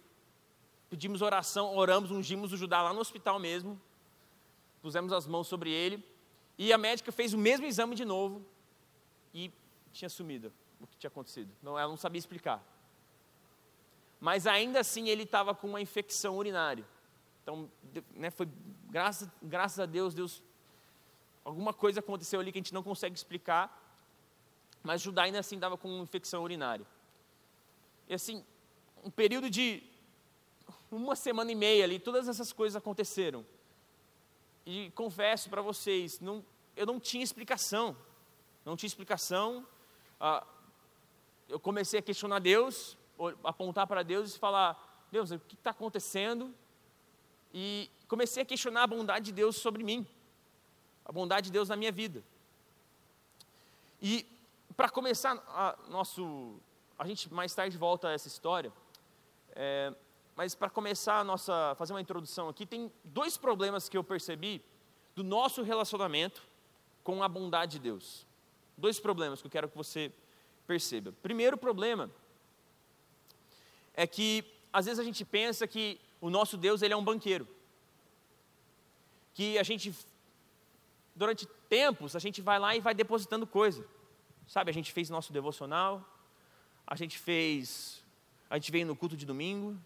pedimos 0.88 1.22
oração, 1.22 1.76
oramos, 1.76 2.10
ungimos 2.10 2.52
o 2.52 2.56
Judá 2.56 2.82
lá 2.82 2.92
no 2.92 3.00
hospital 3.00 3.38
mesmo, 3.38 3.80
pusemos 4.82 5.12
as 5.12 5.26
mãos 5.26 5.46
sobre 5.46 5.70
ele, 5.70 6.04
e 6.58 6.72
a 6.72 6.78
médica 6.78 7.10
fez 7.12 7.32
o 7.32 7.38
mesmo 7.38 7.64
exame 7.64 7.94
de 7.94 8.04
novo 8.04 8.44
e 9.32 9.50
tinha 9.92 10.08
sumido 10.08 10.52
o 10.80 10.86
que 10.86 10.96
tinha 10.96 11.08
acontecido. 11.08 11.50
Não, 11.62 11.78
ela 11.78 11.88
não 11.88 11.96
sabia 11.96 12.18
explicar. 12.18 12.62
Mas 14.20 14.46
ainda 14.46 14.80
assim 14.80 15.08
ele 15.08 15.22
estava 15.22 15.54
com 15.54 15.68
uma 15.68 15.80
infecção 15.80 16.36
urinária. 16.36 16.84
Então, 17.42 17.70
né, 18.14 18.30
foi 18.30 18.48
graças, 18.90 19.28
graças 19.40 19.80
a 19.80 19.86
Deus, 19.86 20.12
Deus 20.12 20.42
alguma 21.44 21.72
coisa 21.72 22.00
aconteceu 22.00 22.40
ali 22.40 22.52
que 22.52 22.58
a 22.58 22.62
gente 22.62 22.74
não 22.74 22.82
consegue 22.82 23.14
explicar, 23.14 23.76
mas 24.82 25.00
Judá 25.00 25.22
ainda 25.24 25.38
assim 25.38 25.56
estava 25.56 25.76
com 25.76 26.02
infecção 26.02 26.42
urinária. 26.42 26.86
E 28.08 28.14
assim, 28.14 28.44
um 29.04 29.10
período 29.10 29.48
de 29.48 29.82
uma 30.90 31.14
semana 31.14 31.52
e 31.52 31.54
meia 31.54 31.84
ali, 31.84 31.98
todas 31.98 32.28
essas 32.28 32.52
coisas 32.52 32.76
aconteceram. 32.76 33.44
E 34.66 34.90
confesso 34.94 35.48
para 35.48 35.62
vocês, 35.62 36.20
não, 36.20 36.44
eu 36.76 36.86
não 36.86 36.98
tinha 36.98 37.22
explicação. 37.22 37.96
Não 38.64 38.76
tinha 38.76 38.88
explicação. 38.88 39.66
Ah, 40.18 40.46
eu 41.48 41.58
comecei 41.58 42.00
a 42.00 42.02
questionar 42.02 42.38
Deus, 42.40 42.96
apontar 43.44 43.86
para 43.86 44.02
Deus 44.02 44.34
e 44.34 44.38
falar: 44.38 45.06
Deus, 45.10 45.30
o 45.30 45.38
que 45.38 45.54
está 45.54 45.70
acontecendo? 45.70 46.54
E 47.52 47.90
comecei 48.06 48.42
a 48.42 48.46
questionar 48.46 48.84
a 48.84 48.86
bondade 48.86 49.26
de 49.26 49.32
Deus 49.32 49.56
sobre 49.56 49.82
mim, 49.82 50.06
a 51.10 51.12
bondade 51.12 51.46
de 51.46 51.52
Deus 51.52 51.68
na 51.68 51.74
minha 51.74 51.90
vida. 51.90 52.22
E 54.00 54.24
para 54.76 54.88
começar 54.88 55.32
a, 55.48 55.76
nosso 55.88 56.54
a 56.96 57.04
gente 57.04 57.34
mais 57.34 57.52
tarde 57.52 57.76
volta 57.76 58.06
a 58.06 58.12
essa 58.12 58.28
história. 58.28 58.72
É, 59.56 59.92
mas 60.36 60.54
para 60.54 60.70
começar 60.70 61.18
a 61.18 61.24
nossa, 61.24 61.74
fazer 61.74 61.92
uma 61.92 62.00
introdução 62.00 62.48
aqui, 62.48 62.64
tem 62.64 62.92
dois 63.02 63.36
problemas 63.36 63.88
que 63.88 63.98
eu 63.98 64.04
percebi 64.04 64.64
do 65.16 65.24
nosso 65.24 65.64
relacionamento 65.64 66.46
com 67.02 67.24
a 67.24 67.28
bondade 67.28 67.72
de 67.72 67.80
Deus. 67.80 68.24
Dois 68.78 69.00
problemas 69.00 69.40
que 69.40 69.48
eu 69.48 69.50
quero 69.50 69.68
que 69.68 69.76
você 69.76 70.12
perceba. 70.64 71.10
Primeiro 71.20 71.56
problema 71.56 72.08
é 73.94 74.06
que 74.06 74.44
às 74.72 74.86
vezes 74.86 75.00
a 75.00 75.04
gente 75.04 75.24
pensa 75.24 75.66
que 75.66 76.00
o 76.20 76.30
nosso 76.30 76.56
Deus 76.56 76.82
ele 76.82 76.94
é 76.94 76.96
um 76.96 77.02
banqueiro. 77.02 77.48
Que 79.34 79.58
a 79.58 79.64
gente 79.64 79.92
durante 81.20 81.46
tempos 81.68 82.16
a 82.16 82.18
gente 82.18 82.40
vai 82.40 82.58
lá 82.58 82.74
e 82.74 82.80
vai 82.80 82.94
depositando 82.94 83.46
coisa. 83.46 83.86
Sabe, 84.46 84.70
a 84.70 84.74
gente 84.74 84.90
fez 84.90 85.10
nosso 85.10 85.34
devocional, 85.34 86.02
a 86.86 86.96
gente 86.96 87.18
fez, 87.18 88.02
a 88.48 88.54
gente 88.56 88.72
veio 88.72 88.86
no 88.86 88.96
culto 88.96 89.14
de 89.18 89.26
domingo, 89.26 89.78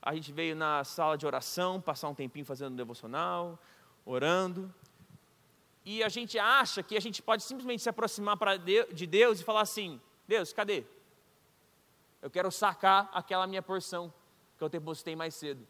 a 0.00 0.14
gente 0.14 0.30
veio 0.32 0.54
na 0.54 0.84
sala 0.84 1.18
de 1.18 1.26
oração, 1.26 1.80
passar 1.80 2.08
um 2.08 2.14
tempinho 2.14 2.44
fazendo 2.44 2.76
devocional, 2.76 3.58
orando. 4.06 4.72
E 5.84 6.04
a 6.04 6.08
gente 6.08 6.38
acha 6.38 6.84
que 6.84 6.96
a 6.96 7.00
gente 7.00 7.20
pode 7.20 7.42
simplesmente 7.42 7.82
se 7.82 7.88
aproximar 7.88 8.38
de 8.92 9.06
Deus 9.08 9.40
e 9.40 9.44
falar 9.44 9.62
assim: 9.62 10.00
Deus, 10.26 10.52
cadê? 10.52 10.84
Eu 12.22 12.30
quero 12.30 12.50
sacar 12.52 13.10
aquela 13.12 13.46
minha 13.48 13.60
porção 13.60 14.14
que 14.56 14.62
eu 14.62 14.68
depositei 14.68 15.16
mais 15.16 15.34
cedo. 15.34 15.66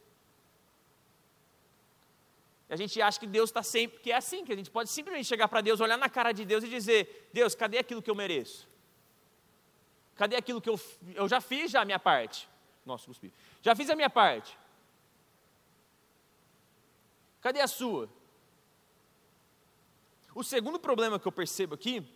A 2.68 2.76
gente 2.76 3.00
acha 3.00 3.20
que 3.20 3.26
Deus 3.26 3.50
está 3.50 3.62
sempre, 3.62 3.98
que 4.00 4.10
é 4.10 4.16
assim, 4.16 4.44
que 4.44 4.52
a 4.52 4.56
gente 4.56 4.70
pode 4.70 4.88
simplesmente 4.90 5.26
chegar 5.26 5.48
para 5.48 5.60
Deus, 5.60 5.80
olhar 5.80 5.98
na 5.98 6.08
cara 6.08 6.32
de 6.32 6.44
Deus 6.44 6.64
e 6.64 6.68
dizer: 6.68 7.28
Deus, 7.32 7.54
cadê 7.54 7.78
aquilo 7.78 8.02
que 8.02 8.10
eu 8.10 8.14
mereço? 8.14 8.66
Cadê 10.16 10.36
aquilo 10.36 10.60
que 10.60 10.70
eu, 10.70 10.80
eu 11.14 11.28
já 11.28 11.40
fiz 11.40 11.70
já 11.70 11.82
a 11.82 11.84
minha 11.84 11.98
parte? 11.98 12.48
Nossa, 12.86 13.06
cuspi. 13.06 13.32
Já 13.62 13.74
fiz 13.74 13.90
a 13.90 13.96
minha 13.96 14.10
parte. 14.10 14.56
Cadê 17.40 17.60
a 17.60 17.66
sua? 17.66 18.08
O 20.34 20.42
segundo 20.42 20.78
problema 20.78 21.18
que 21.18 21.28
eu 21.28 21.32
percebo 21.32 21.74
aqui 21.74 22.06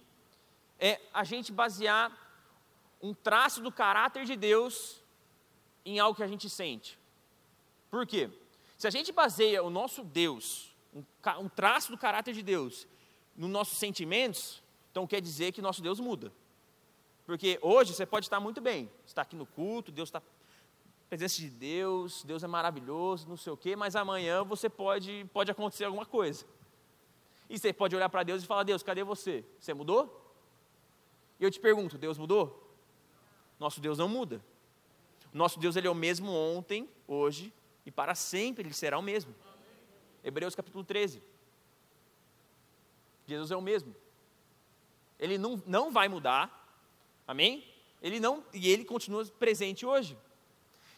é 0.79 1.01
a 1.13 1.25
gente 1.25 1.53
basear 1.53 2.11
um 3.03 3.15
traço 3.15 3.61
do 3.61 3.71
caráter 3.71 4.25
de 4.25 4.37
Deus 4.37 5.03
em 5.85 5.99
algo 5.99 6.17
que 6.17 6.23
a 6.23 6.27
gente 6.29 6.49
sente. 6.49 6.99
Por 7.91 8.07
quê? 8.07 8.31
Se 8.79 8.87
a 8.87 8.91
gente 8.91 9.11
baseia 9.11 9.61
o 9.61 9.69
nosso 9.69 10.05
Deus, 10.05 10.73
um, 10.95 11.49
traço 11.49 11.91
do 11.91 11.99
caráter 11.99 12.33
de 12.33 12.45
Deus, 12.45 12.87
nos 13.37 13.51
nossos 13.51 13.77
sentimentos, 13.77 14.63
então 14.93 15.05
quer 15.05 15.21
dizer 15.21 15.51
que 15.51 15.61
nosso 15.61 15.83
Deus 15.83 15.99
muda. 15.99 16.33
Porque 17.27 17.59
hoje 17.61 17.93
você 17.93 18.07
pode 18.07 18.27
estar 18.27 18.39
muito 18.39 18.61
bem, 18.61 18.89
está 19.05 19.23
aqui 19.23 19.35
no 19.35 19.45
culto, 19.45 19.91
Deus 19.91 20.09
está 20.09 20.23
presença 21.09 21.41
de 21.41 21.51
Deus, 21.51 22.23
Deus 22.23 22.45
é 22.45 22.47
maravilhoso, 22.47 23.29
não 23.29 23.37
sei 23.37 23.53
o 23.53 23.57
quê, 23.57 23.75
mas 23.75 23.97
amanhã 23.97 24.45
você 24.45 24.69
pode 24.69 25.27
pode 25.33 25.51
acontecer 25.51 25.85
alguma 25.85 26.07
coisa. 26.07 26.47
E 27.51 27.59
você 27.59 27.73
pode 27.73 27.97
olhar 27.97 28.09
para 28.09 28.23
Deus 28.23 28.45
e 28.45 28.47
falar: 28.47 28.63
"Deus, 28.63 28.83
cadê 28.83 29.03
você? 29.03 29.45
Você 29.59 29.75
mudou?" 29.75 30.33
E 31.41 31.45
eu 31.45 31.51
te 31.51 31.59
pergunto: 31.59 31.99
Deus 31.99 32.17
mudou? 32.17 32.77
Nosso 33.59 33.81
Deus 33.81 33.99
não 33.99 34.09
muda. 34.09 34.45
Nosso 35.33 35.59
Deus 35.59 35.75
ele 35.75 35.89
é 35.89 35.91
o 35.91 35.95
mesmo 35.95 36.31
ontem, 36.31 36.89
hoje 37.09 37.53
e 37.89 37.91
para 37.91 38.15
sempre 38.15 38.63
ele 38.63 38.75
será 38.75 38.99
o 38.99 39.03
mesmo. 39.03 39.35
Hebreus 40.23 40.55
capítulo 40.55 40.85
13. 40.85 41.23
Jesus 43.27 43.51
é 43.51 43.57
o 43.57 43.63
mesmo. 43.63 43.97
Ele 45.19 45.39
não, 45.39 45.63
não 45.67 45.91
vai 45.91 46.09
mudar, 46.09 46.59
Amém? 47.29 47.63
Ele 48.01 48.19
não 48.19 48.43
e 48.55 48.71
ele 48.71 48.87
continua 48.87 49.23
presente 49.27 49.85
hoje. 49.85 50.17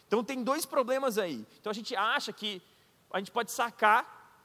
Então 0.07 0.23
tem 0.23 0.41
dois 0.41 0.65
problemas 0.65 1.17
aí. 1.17 1.45
Então 1.59 1.69
a 1.69 1.73
gente 1.73 1.93
acha 1.93 2.31
que 2.31 2.61
a 3.11 3.19
gente 3.19 3.31
pode 3.31 3.51
sacar 3.51 4.39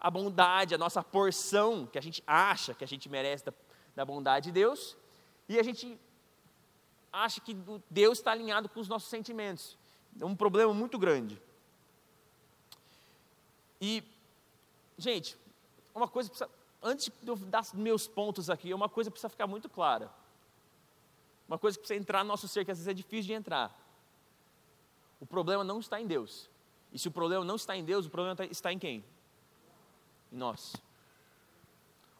a 0.00 0.10
bondade, 0.10 0.74
a 0.74 0.78
nossa 0.78 1.02
porção 1.02 1.86
que 1.86 1.98
a 1.98 2.00
gente 2.00 2.22
acha 2.26 2.72
que 2.72 2.82
a 2.82 2.86
gente 2.86 3.06
merece 3.10 3.44
da, 3.44 3.52
da 3.94 4.04
bondade 4.04 4.46
de 4.46 4.52
Deus, 4.52 4.96
e 5.46 5.58
a 5.58 5.62
gente 5.62 5.98
acha 7.12 7.38
que 7.40 7.54
Deus 7.90 8.18
está 8.18 8.32
alinhado 8.32 8.68
com 8.70 8.80
os 8.80 8.88
nossos 8.88 9.10
sentimentos. 9.10 9.76
É 10.18 10.24
um 10.24 10.34
problema 10.34 10.72
muito 10.72 10.98
grande. 10.98 11.40
E, 13.80 14.02
gente, 14.96 15.36
uma 15.94 16.08
coisa 16.08 16.28
precisa, 16.28 16.50
antes 16.82 17.10
de 17.22 17.28
eu 17.28 17.36
dar 17.36 17.64
meus 17.74 18.06
pontos 18.06 18.48
aqui, 18.50 18.72
uma 18.72 18.88
coisa 18.88 19.10
precisa 19.10 19.28
ficar 19.28 19.46
muito 19.46 19.68
clara. 19.68 20.10
Uma 21.48 21.58
coisa 21.58 21.76
que 21.76 21.82
precisa 21.82 22.00
entrar 22.00 22.24
no 22.24 22.28
nosso 22.28 22.48
ser, 22.48 22.64
que 22.64 22.70
às 22.70 22.78
vezes 22.78 22.88
é 22.88 22.94
difícil 22.94 23.26
de 23.26 23.32
entrar. 23.32 23.74
O 25.20 25.26
problema 25.26 25.62
não 25.62 25.78
está 25.80 26.00
em 26.00 26.06
Deus. 26.06 26.50
E 26.92 26.98
se 26.98 27.08
o 27.08 27.10
problema 27.10 27.44
não 27.44 27.56
está 27.56 27.76
em 27.76 27.84
Deus, 27.84 28.06
o 28.06 28.10
problema 28.10 28.36
está 28.50 28.72
em 28.72 28.78
quem? 28.78 29.04
Em 30.32 30.36
nós. 30.36 30.74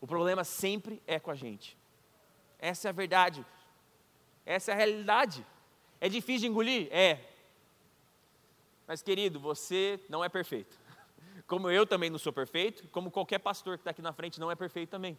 O 0.00 0.06
problema 0.06 0.44
sempre 0.44 1.02
é 1.06 1.18
com 1.18 1.30
a 1.30 1.34
gente. 1.34 1.76
Essa 2.58 2.88
é 2.88 2.90
a 2.90 2.92
verdade. 2.92 3.44
Essa 4.44 4.70
é 4.70 4.75
a 4.75 4.76
realidade. 4.76 5.44
É 6.00 6.08
difícil 6.08 6.42
de 6.42 6.46
engolir? 6.48 6.88
É. 6.92 7.32
Mas, 8.86 9.02
querido, 9.02 9.40
você 9.40 10.00
não 10.08 10.22
é 10.22 10.28
perfeito. 10.28 10.78
Como 11.47 11.71
eu 11.71 11.87
também 11.87 12.11
não 12.11 12.19
sou 12.19 12.33
perfeito, 12.33 12.88
como 12.88 13.11
qualquer 13.11 13.38
pastor 13.38 13.76
que 13.76 13.83
está 13.83 13.91
aqui 13.93 14.03
na 14.03 14.12
frente 14.12 14.41
não 14.41 14.50
é 14.50 14.55
perfeito 14.55 14.91
também. 14.91 15.19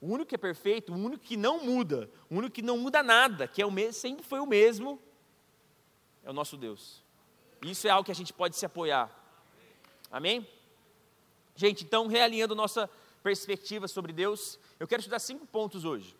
O 0.00 0.06
único 0.06 0.28
que 0.28 0.34
é 0.34 0.38
perfeito, 0.38 0.92
o 0.92 0.96
único 0.96 1.22
que 1.22 1.36
não 1.36 1.62
muda, 1.64 2.08
o 2.30 2.36
único 2.36 2.54
que 2.54 2.62
não 2.62 2.78
muda 2.78 3.02
nada, 3.02 3.46
que 3.46 3.60
é 3.60 3.66
o 3.66 3.70
mesmo, 3.70 3.92
sempre 3.92 4.24
foi 4.24 4.40
o 4.40 4.46
mesmo, 4.46 5.00
é 6.22 6.30
o 6.30 6.32
nosso 6.32 6.56
Deus. 6.56 7.02
Isso 7.62 7.86
é 7.86 7.90
algo 7.90 8.04
que 8.04 8.12
a 8.12 8.14
gente 8.14 8.32
pode 8.32 8.56
se 8.56 8.64
apoiar. 8.64 9.10
Amém? 10.10 10.46
Gente, 11.54 11.84
então, 11.84 12.06
realinhando 12.06 12.54
nossa 12.54 12.88
perspectiva 13.22 13.86
sobre 13.86 14.12
Deus, 14.12 14.58
eu 14.78 14.88
quero 14.88 15.02
te 15.02 15.10
dar 15.10 15.18
cinco 15.18 15.46
pontos 15.46 15.84
hoje. 15.84 16.16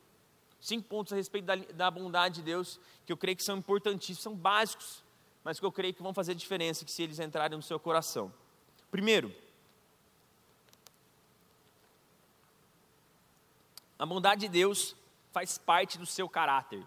Cinco 0.61 0.87
pontos 0.87 1.13
a 1.15 1.17
respeito 1.17 1.47
da, 1.47 1.57
da 1.57 1.91
bondade 1.91 2.37
de 2.37 2.43
Deus, 2.43 2.79
que 3.07 3.13
eu 3.13 3.17
creio 3.17 3.37
que 3.37 3.43
são 3.43 3.57
importantíssimos, 3.57 4.23
são 4.23 4.35
básicos, 4.35 5.03
mas 5.43 5.59
que 5.59 5.65
eu 5.65 5.73
creio 5.73 5.95
que 5.95 6.03
vão 6.03 6.13
fazer 6.13 6.35
diferença 6.35 6.85
que 6.85 6.91
se 6.91 7.03
eles 7.03 7.19
entrarem 7.19 7.57
no 7.57 7.63
seu 7.63 7.81
coração. 7.81 8.31
Primeiro, 8.91 9.35
a 13.99 14.05
bondade 14.05 14.43
de 14.43 14.49
Deus 14.49 14.97
faz 15.33 15.59
parte 15.59 15.99
do 15.99 16.07
seu 16.07 16.29
caráter. 16.29 16.85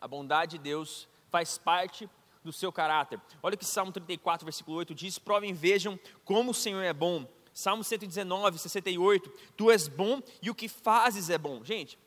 A 0.00 0.06
bondade 0.06 0.58
de 0.58 0.62
Deus 0.62 1.08
faz 1.30 1.58
parte 1.58 2.08
do 2.44 2.52
seu 2.52 2.72
caráter. 2.72 3.20
Olha 3.42 3.54
o 3.54 3.58
que 3.58 3.64
Salmo 3.64 3.92
34, 3.92 4.44
versículo 4.44 4.76
8 4.78 4.94
diz: 4.94 5.18
Provem, 5.18 5.52
vejam 5.52 5.98
como 6.24 6.50
o 6.50 6.54
Senhor 6.54 6.82
é 6.82 6.92
bom. 6.92 7.26
Salmo 7.52 7.84
119, 7.84 8.58
68, 8.58 9.30
Tu 9.56 9.70
és 9.70 9.88
bom 9.88 10.22
e 10.40 10.48
o 10.48 10.54
que 10.54 10.68
fazes 10.68 11.28
é 11.28 11.36
bom. 11.36 11.62
Gente, 11.64 11.98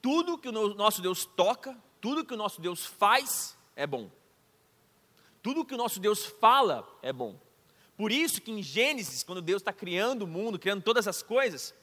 tudo 0.00 0.38
que 0.38 0.48
o 0.48 0.74
nosso 0.74 1.00
Deus 1.02 1.24
toca, 1.24 1.76
tudo 2.00 2.24
que 2.24 2.34
o 2.34 2.36
nosso 2.36 2.60
Deus 2.60 2.84
faz 2.84 3.56
é 3.74 3.86
bom. 3.86 4.10
Tudo 5.44 5.62
que 5.62 5.74
o 5.74 5.76
nosso 5.76 6.00
Deus 6.00 6.24
fala 6.24 6.88
é 7.02 7.12
bom. 7.12 7.38
Por 7.98 8.10
isso 8.10 8.40
que 8.40 8.50
em 8.50 8.62
Gênesis, 8.62 9.22
quando 9.22 9.42
Deus 9.42 9.60
está 9.60 9.74
criando 9.74 10.22
o 10.22 10.26
mundo, 10.26 10.58
criando 10.58 10.82
todas 10.82 11.06
as 11.06 11.22
coisas, 11.22 11.74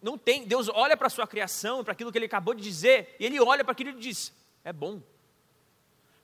não 0.00 0.16
tem, 0.16 0.46
Deus 0.46 0.68
olha 0.68 0.96
para 0.96 1.08
a 1.08 1.10
sua 1.10 1.26
criação, 1.26 1.82
para 1.82 1.94
aquilo 1.94 2.12
que 2.12 2.18
ele 2.18 2.26
acabou 2.26 2.54
de 2.54 2.62
dizer, 2.62 3.16
e 3.18 3.26
ele 3.26 3.40
olha 3.40 3.64
para 3.64 3.72
aquilo 3.72 3.90
e 3.90 3.94
diz: 3.94 4.32
é 4.62 4.72
bom. 4.72 5.02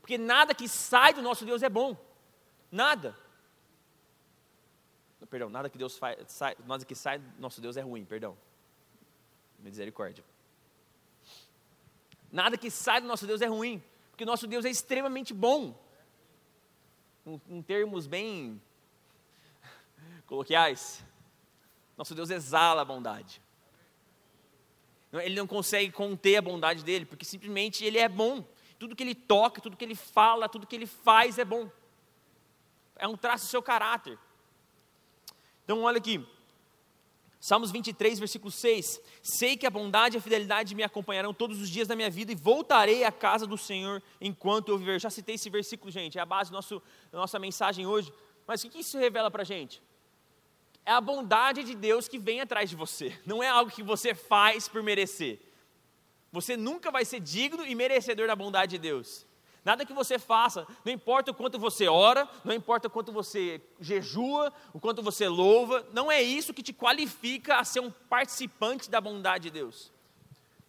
Porque 0.01 0.17
nada 0.17 0.55
que 0.55 0.69
sai 0.69 1.13
do 1.13 1.21
nosso 1.21 1.45
Deus 1.45 1.65
é 1.65 1.69
bom. 1.69 1.97
Nada. 2.71 3.19
Perdão, 5.29 5.51
nada 5.51 5.69
que 5.69 5.77
Deus 5.77 5.99
faz, 5.99 6.17
sai, 6.29 6.57
nada 6.65 6.85
que 6.85 6.95
sai 6.95 7.19
do 7.19 7.41
nosso 7.41 7.61
Deus 7.61 7.77
é 7.77 7.81
ruim, 7.81 8.05
perdão. 8.05 8.39
Misericórdia. 9.59 10.25
Nada 12.31 12.57
que 12.57 12.71
sai 12.71 13.01
do 13.01 13.09
nosso 13.09 13.27
Deus 13.27 13.41
é 13.41 13.47
ruim, 13.47 13.83
porque 14.13 14.23
o 14.23 14.27
nosso 14.27 14.47
Deus 14.47 14.65
é 14.65 14.71
extremamente 14.71 15.35
bom. 15.35 15.85
Em, 17.49 17.61
termos 17.61 18.07
bem 18.07 18.63
coloquiais, 20.27 21.05
nosso 21.97 22.15
Deus 22.15 22.31
exala 22.31 22.83
a 22.83 22.85
bondade. 22.85 23.43
Ele 25.13 25.35
não 25.35 25.47
consegue 25.47 25.91
conter 25.91 26.37
a 26.37 26.43
bondade 26.43 26.85
dele, 26.85 27.05
porque 27.05 27.25
simplesmente 27.25 27.85
ele 27.85 27.99
é 27.99 28.09
bom. 28.09 28.45
Tudo 28.79 28.95
que 28.95 29.03
ele 29.03 29.15
toca, 29.15 29.61
tudo 29.61 29.77
que 29.77 29.85
ele 29.85 29.95
fala, 29.97 30.49
tudo 30.49 30.67
que 30.67 30.77
ele 30.77 30.87
faz 30.87 31.37
é 31.39 31.45
bom. 31.45 31.69
É 32.97 33.09
um 33.09 33.17
traço 33.17 33.47
do 33.47 33.51
seu 33.51 33.63
caráter. 33.63 34.19
Então, 35.65 35.83
olha 35.83 35.99
aqui. 35.99 36.25
Salmos 37.47 37.71
23, 37.71 38.19
versículo 38.19 38.51
6. 38.51 39.01
Sei 39.23 39.57
que 39.57 39.69
a 39.69 39.71
bondade 39.71 40.17
e 40.17 40.19
a 40.19 40.21
fidelidade 40.21 40.75
me 40.75 40.83
acompanharão 40.83 41.33
todos 41.33 41.61
os 41.61 41.71
dias 41.71 41.87
da 41.87 41.95
minha 41.95 42.11
vida 42.11 42.33
e 42.33 42.35
voltarei 42.35 43.05
à 43.05 43.13
casa 43.13 43.47
do 43.47 43.57
Senhor 43.57 44.03
enquanto 44.21 44.71
eu 44.71 44.77
viver. 44.77 45.01
Já 45.01 45.11
citei 45.11 45.37
esse 45.37 45.49
versículo, 45.49 45.89
gente, 45.89 46.19
é 46.19 46.21
a 46.21 46.27
base 46.27 46.51
do 46.51 46.55
nosso, 46.55 46.83
da 47.13 47.19
nossa 47.19 47.39
mensagem 47.39 47.87
hoje. 47.87 48.13
Mas 48.49 48.65
o 48.65 48.69
que 48.69 48.81
isso 48.81 48.99
revela 48.99 49.31
para 49.31 49.43
a 49.43 49.45
gente? 49.45 49.81
É 50.85 50.91
a 50.91 51.01
bondade 51.01 51.63
de 51.63 51.77
Deus 51.77 52.09
que 52.09 52.19
vem 52.19 52.41
atrás 52.41 52.69
de 52.69 52.75
você, 52.75 53.17
não 53.25 53.41
é 53.41 53.49
algo 53.49 53.71
que 53.71 53.83
você 53.83 54.13
faz 54.13 54.67
por 54.67 54.83
merecer. 54.83 55.39
Você 56.33 56.57
nunca 56.57 56.91
vai 56.91 57.05
ser 57.05 57.21
digno 57.21 57.65
e 57.65 57.77
merecedor 57.77 58.27
da 58.27 58.35
bondade 58.35 58.73
de 58.73 58.79
Deus. 58.79 59.25
Nada 59.67 59.85
que 59.85 59.93
você 59.93 60.17
faça, 60.17 60.65
não 60.85 60.93
importa 60.93 61.33
o 61.33 61.35
quanto 61.35 61.59
você 61.59 61.89
ora, 61.89 62.29
não 62.45 62.55
importa 62.55 62.87
o 62.87 62.91
quanto 62.91 63.11
você 63.11 63.61
jejua, 63.81 64.53
o 64.73 64.79
quanto 64.79 65.03
você 65.03 65.27
louva, 65.27 65.85
não 65.93 66.09
é 66.09 66.23
isso 66.23 66.55
que 66.55 66.63
te 66.63 66.73
qualifica 66.73 67.57
a 67.57 67.65
ser 67.65 67.81
um 67.81 67.91
participante 67.91 68.89
da 68.89 69.01
bondade 69.01 69.43
de 69.43 69.51
Deus. 69.51 69.91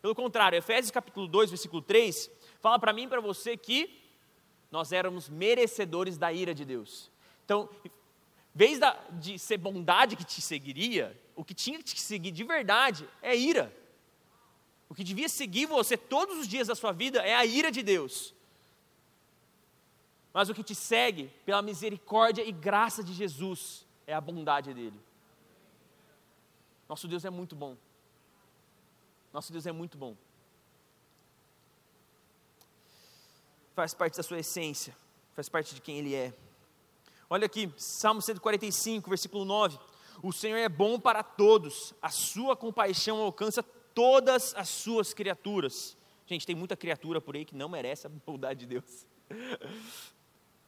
Pelo 0.01 0.15
contrário, 0.15 0.57
Efésios 0.57 0.89
capítulo 0.89 1.27
2, 1.27 1.51
versículo 1.51 1.79
3, 1.79 2.27
fala 2.59 2.79
para 2.79 2.91
mim 2.91 3.03
e 3.03 3.07
para 3.07 3.21
você 3.21 3.55
que 3.55 4.01
nós 4.71 4.91
éramos 4.91 5.29
merecedores 5.29 6.17
da 6.17 6.33
ira 6.33 6.55
de 6.55 6.65
Deus. 6.65 7.11
Então, 7.45 7.69
em 7.85 7.91
vez 8.55 8.79
de 9.11 9.37
ser 9.37 9.59
bondade 9.59 10.15
que 10.15 10.25
te 10.25 10.41
seguiria, 10.41 11.15
o 11.35 11.45
que 11.45 11.53
tinha 11.53 11.77
que 11.77 11.83
te 11.83 12.01
seguir 12.01 12.31
de 12.31 12.43
verdade 12.43 13.07
é 13.21 13.37
ira. 13.37 13.71
O 14.89 14.95
que 14.95 15.03
devia 15.03 15.29
seguir 15.29 15.67
você 15.67 15.95
todos 15.95 16.39
os 16.39 16.47
dias 16.47 16.67
da 16.67 16.73
sua 16.73 16.91
vida 16.91 17.19
é 17.19 17.35
a 17.35 17.45
ira 17.45 17.69
de 17.69 17.83
Deus. 17.83 18.35
Mas 20.37 20.49
o 20.49 20.53
que 20.53 20.61
te 20.61 20.75
segue 20.75 21.31
pela 21.43 21.63
misericórdia 21.63 22.43
e 22.47 22.51
graça 22.51 23.03
de 23.03 23.11
Jesus 23.11 23.87
é 24.05 24.13
a 24.13 24.21
bondade 24.21 24.71
dele. 24.71 25.01
Nosso 26.87 27.07
Deus 27.07 27.25
é 27.25 27.29
muito 27.31 27.55
bom. 27.55 27.75
Nosso 29.33 29.51
Deus 29.51 29.65
é 29.65 29.71
muito 29.71 29.97
bom. 29.97 30.15
Faz 33.73 33.95
parte 33.95 34.17
da 34.17 34.21
sua 34.21 34.37
essência, 34.37 34.95
faz 35.33 35.49
parte 35.49 35.73
de 35.73 35.81
quem 35.81 35.97
ele 35.97 36.13
é. 36.13 36.31
Olha 37.27 37.47
aqui, 37.47 37.73
Salmo 37.75 38.21
145, 38.21 39.09
versículo 39.09 39.43
9. 39.43 39.79
O 40.21 40.31
Senhor 40.31 40.57
é 40.57 40.69
bom 40.69 40.99
para 40.99 41.23
todos, 41.23 41.95
a 41.99 42.11
sua 42.11 42.55
compaixão 42.55 43.23
alcança 43.23 43.63
todas 43.63 44.53
as 44.53 44.69
suas 44.69 45.15
criaturas. 45.15 45.97
Gente, 46.27 46.45
tem 46.45 46.55
muita 46.55 46.77
criatura 46.77 47.19
por 47.19 47.35
aí 47.35 47.43
que 47.43 47.55
não 47.55 47.67
merece 47.67 48.05
a 48.05 48.09
bondade 48.11 48.59
de 48.59 48.65
Deus. 48.67 49.07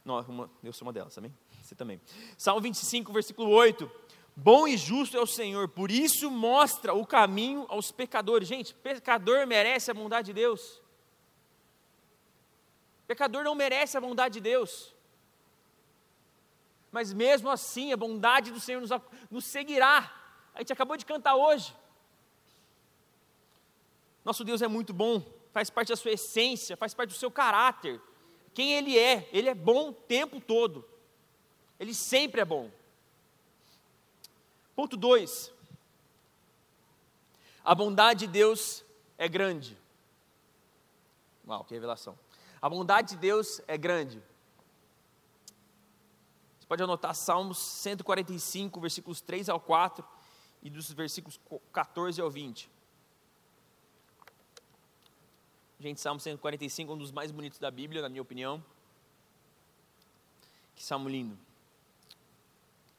Não, 0.04 0.50
eu 0.62 0.72
sou 0.72 0.86
uma 0.86 0.92
delas 0.92 1.14
também. 1.14 1.34
Você 1.62 1.74
também. 1.74 2.00
Salmo 2.36 2.60
25, 2.60 3.12
versículo 3.12 3.50
8. 3.50 3.90
Bom 4.34 4.66
e 4.66 4.76
justo 4.76 5.16
é 5.16 5.20
o 5.20 5.26
Senhor, 5.26 5.68
por 5.68 5.90
isso 5.90 6.30
mostra 6.30 6.94
o 6.94 7.06
caminho 7.06 7.66
aos 7.68 7.92
pecadores. 7.92 8.48
Gente, 8.48 8.74
pecador 8.74 9.46
merece 9.46 9.90
a 9.90 9.94
bondade 9.94 10.26
de 10.26 10.32
Deus. 10.32 10.80
Pecador 13.06 13.44
não 13.44 13.54
merece 13.54 13.98
a 13.98 14.00
bondade 14.00 14.34
de 14.34 14.40
Deus. 14.40 14.94
Mas 16.90 17.12
mesmo 17.12 17.50
assim, 17.50 17.92
a 17.92 17.96
bondade 17.96 18.50
do 18.50 18.60
Senhor 18.60 18.80
nos, 18.80 18.90
nos 19.30 19.44
seguirá. 19.44 20.10
A 20.54 20.60
gente 20.60 20.72
acabou 20.72 20.96
de 20.96 21.04
cantar 21.04 21.36
hoje. 21.36 21.76
Nosso 24.24 24.44
Deus 24.44 24.62
é 24.62 24.68
muito 24.68 24.92
bom, 24.92 25.24
faz 25.52 25.70
parte 25.70 25.88
da 25.88 25.96
sua 25.96 26.12
essência, 26.12 26.76
faz 26.76 26.94
parte 26.94 27.10
do 27.10 27.16
seu 27.16 27.30
caráter. 27.30 28.00
Quem 28.54 28.72
Ele 28.72 28.98
é, 28.98 29.28
Ele 29.32 29.48
é 29.48 29.54
bom 29.54 29.90
o 29.90 29.94
tempo 29.94 30.40
todo. 30.40 30.84
Ele 31.78 31.94
sempre 31.94 32.40
é 32.40 32.44
bom. 32.44 32.70
Ponto 34.74 34.96
2. 34.96 35.52
A 37.64 37.74
bondade 37.74 38.26
de 38.26 38.32
Deus 38.32 38.84
é 39.16 39.28
grande. 39.28 39.78
Uau, 41.46 41.64
que 41.64 41.74
revelação. 41.74 42.18
A 42.60 42.68
bondade 42.68 43.10
de 43.10 43.16
Deus 43.16 43.60
é 43.66 43.76
grande. 43.78 44.22
Você 46.58 46.66
pode 46.66 46.82
anotar 46.82 47.14
Salmos 47.14 47.58
145, 47.58 48.80
versículos 48.80 49.20
3 49.20 49.48
ao 49.48 49.60
4 49.60 50.04
e 50.62 50.68
dos 50.68 50.90
versículos 50.92 51.40
14 51.72 52.20
ao 52.20 52.30
20. 52.30 52.70
Gente, 55.82 55.98
Salmo 55.98 56.20
145 56.20 56.92
é 56.92 56.94
um 56.94 56.98
dos 56.98 57.10
mais 57.10 57.30
bonitos 57.30 57.58
da 57.58 57.70
Bíblia, 57.70 58.02
na 58.02 58.10
minha 58.10 58.20
opinião. 58.20 58.62
Que 60.76 60.84
salmo 60.84 61.08
lindo. 61.08 61.38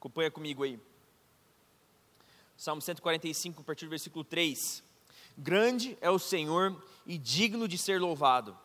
Acompanha 0.00 0.32
comigo 0.32 0.64
aí. 0.64 0.80
Salmo 2.56 2.82
145, 2.82 3.60
a 3.60 3.64
partir 3.64 3.84
do 3.84 3.90
versículo 3.90 4.24
3. 4.24 4.82
Grande 5.38 5.96
é 6.00 6.10
o 6.10 6.18
Senhor 6.18 6.76
e 7.06 7.16
digno 7.16 7.68
de 7.68 7.78
ser 7.78 8.00
louvado. 8.00 8.58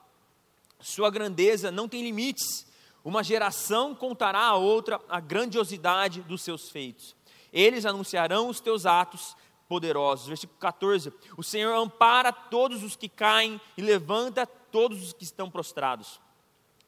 Sua 0.80 1.12
grandeza 1.12 1.70
não 1.70 1.88
tem 1.88 2.02
limites. 2.02 2.66
Uma 3.06 3.24
geração 3.24 3.94
contará 3.94 4.46
a 4.46 4.56
outra 4.56 5.00
a 5.08 5.20
grandiosidade 5.20 6.24
dos 6.24 6.42
seus 6.42 6.72
feitos. 6.72 7.16
Eles 7.54 7.86
anunciarão 7.86 8.50
os 8.50 8.60
teus 8.60 8.88
atos 8.88 9.38
poderosos. 9.68 10.28
Versículo 10.28 10.60
14: 10.60 11.14
O 11.38 11.44
Senhor 11.44 11.74
ampara 11.76 12.32
todos 12.32 12.84
os 12.84 12.96
que 12.96 13.10
caem 13.10 13.60
e 13.78 13.82
levanta 13.82 14.46
todos 14.46 15.04
os 15.04 15.14
que 15.14 15.24
estão 15.24 15.50
prostrados. 15.50 16.20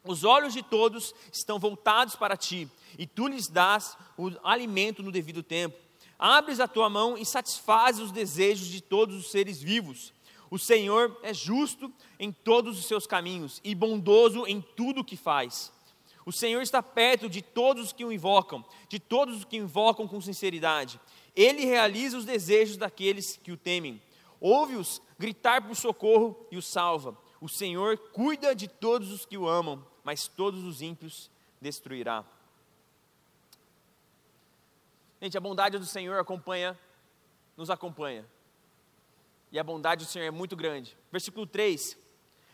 Os 0.03 0.23
olhos 0.23 0.53
de 0.53 0.63
todos 0.63 1.13
estão 1.31 1.59
voltados 1.59 2.15
para 2.15 2.37
ti, 2.37 2.69
e 2.97 3.05
tu 3.05 3.27
lhes 3.27 3.47
dás 3.47 3.97
o 4.17 4.31
alimento 4.43 5.03
no 5.03 5.11
devido 5.11 5.43
tempo. 5.43 5.77
Abres 6.17 6.59
a 6.59 6.67
tua 6.67 6.89
mão 6.89 7.17
e 7.17 7.25
satisfazes 7.25 8.01
os 8.01 8.11
desejos 8.11 8.67
de 8.67 8.81
todos 8.81 9.15
os 9.15 9.31
seres 9.31 9.61
vivos. 9.61 10.13
O 10.49 10.57
Senhor 10.57 11.17
é 11.21 11.33
justo 11.33 11.93
em 12.19 12.31
todos 12.31 12.79
os 12.79 12.85
seus 12.85 13.05
caminhos 13.05 13.61
e 13.63 13.75
bondoso 13.75 14.45
em 14.47 14.61
tudo 14.61 15.01
o 15.01 15.05
que 15.05 15.15
faz. 15.15 15.71
O 16.25 16.31
Senhor 16.31 16.61
está 16.61 16.81
perto 16.83 17.29
de 17.29 17.41
todos 17.41 17.87
os 17.87 17.93
que 17.93 18.03
o 18.03 18.11
invocam, 18.11 18.65
de 18.87 18.99
todos 18.99 19.37
os 19.37 19.45
que 19.45 19.57
invocam 19.57 20.07
com 20.07 20.19
sinceridade. 20.19 20.99
Ele 21.39 21.63
realiza 21.63 22.17
os 22.17 22.25
desejos 22.25 22.75
daqueles 22.75 23.37
que 23.37 23.53
o 23.53 23.55
temem. 23.55 24.01
Ouve-os 24.41 25.01
gritar 25.17 25.65
por 25.65 25.73
socorro 25.73 26.45
e 26.51 26.57
os 26.57 26.67
salva. 26.67 27.17
O 27.39 27.47
Senhor 27.47 27.97
cuida 27.97 28.53
de 28.53 28.67
todos 28.67 29.09
os 29.09 29.25
que 29.25 29.37
o 29.37 29.47
amam, 29.47 29.87
mas 30.03 30.27
todos 30.27 30.65
os 30.65 30.81
ímpios 30.81 31.31
destruirá. 31.61 32.25
Gente, 35.21 35.37
a 35.37 35.39
bondade 35.39 35.77
do 35.77 35.85
Senhor 35.85 36.19
acompanha, 36.19 36.77
nos 37.55 37.69
acompanha. 37.69 38.25
E 39.49 39.57
a 39.57 39.63
bondade 39.63 40.03
do 40.03 40.11
Senhor 40.11 40.25
é 40.25 40.31
muito 40.31 40.57
grande. 40.57 40.97
Versículo 41.09 41.47
3: 41.47 41.97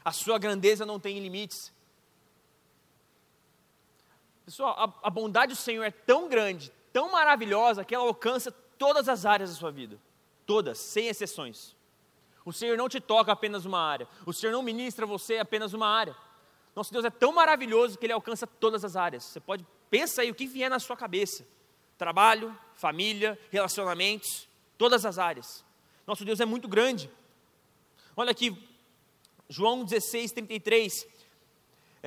A 0.03 0.11
sua 0.11 0.37
grandeza 0.37 0.85
não 0.85 0.99
tem 0.99 1.17
limites. 1.17 1.73
Pessoal, 4.45 4.75
a, 4.77 5.07
a 5.07 5.09
bondade 5.09 5.53
do 5.53 5.57
Senhor 5.57 5.83
é 5.83 5.89
tão 5.89 6.29
grande, 6.29 6.71
tão 6.93 7.11
maravilhosa, 7.11 7.83
que 7.83 7.95
ela 7.95 8.05
alcança 8.05 8.53
todas 8.77 9.09
as 9.09 9.25
áreas 9.25 9.51
da 9.51 9.55
sua 9.55 9.71
vida. 9.71 9.99
Todas, 10.45 10.77
sem 10.79 11.07
exceções. 11.07 11.75
O 12.45 12.53
Senhor 12.53 12.77
não 12.77 12.87
te 12.87 12.99
toca 12.99 13.31
apenas 13.31 13.65
uma 13.65 13.79
área. 13.79 14.07
O 14.25 14.31
Senhor 14.31 14.51
não 14.51 14.61
ministra 14.61 15.05
você 15.05 15.37
apenas 15.37 15.73
uma 15.73 15.87
área. 15.87 16.15
Nosso 16.75 16.91
Deus 16.91 17.05
é 17.05 17.09
tão 17.09 17.33
maravilhoso 17.33 17.97
que 17.97 18.05
Ele 18.05 18.13
alcança 18.13 18.45
todas 18.45 18.85
as 18.85 18.95
áreas. 18.95 19.23
Você 19.23 19.39
pode, 19.39 19.65
pensa 19.89 20.21
aí 20.21 20.29
o 20.29 20.35
que 20.35 20.45
vier 20.45 20.69
na 20.69 20.77
sua 20.77 20.95
cabeça. 20.95 21.47
Trabalho, 21.97 22.55
família, 22.75 23.39
relacionamentos, 23.49 24.47
todas 24.77 25.05
as 25.05 25.17
áreas. 25.17 25.65
Nosso 26.05 26.23
Deus 26.23 26.39
é 26.39 26.45
muito 26.45 26.67
grande. 26.67 27.09
Olha 28.15 28.31
aqui, 28.31 28.55
João 29.49 29.83
16, 29.83 30.31
33. 30.33 31.07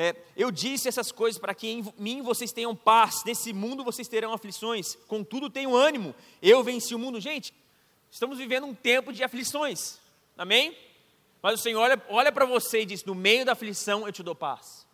É, 0.00 0.14
eu 0.36 0.52
disse 0.52 0.86
essas 0.86 1.10
coisas 1.10 1.40
para 1.40 1.52
que 1.52 1.66
em 1.66 1.92
mim 1.98 2.22
vocês 2.22 2.52
tenham 2.52 2.72
paz, 2.72 3.24
nesse 3.24 3.52
mundo 3.52 3.82
vocês 3.82 4.06
terão 4.06 4.32
aflições, 4.32 4.94
contudo 5.08 5.50
tenham 5.50 5.74
ânimo, 5.74 6.14
eu 6.40 6.62
venci 6.62 6.94
o 6.94 6.98
mundo. 7.00 7.18
Gente, 7.18 7.52
estamos 8.08 8.38
vivendo 8.38 8.64
um 8.64 8.72
tempo 8.72 9.12
de 9.12 9.24
aflições, 9.24 9.98
amém? 10.36 10.78
Mas 11.42 11.58
o 11.58 11.62
Senhor 11.64 11.80
olha, 11.80 12.00
olha 12.08 12.30
para 12.30 12.44
você 12.44 12.82
e 12.82 12.86
diz: 12.86 13.02
No 13.02 13.12
meio 13.12 13.44
da 13.44 13.54
aflição 13.54 14.06
eu 14.06 14.12
te 14.12 14.22
dou 14.22 14.36
paz. 14.36 14.86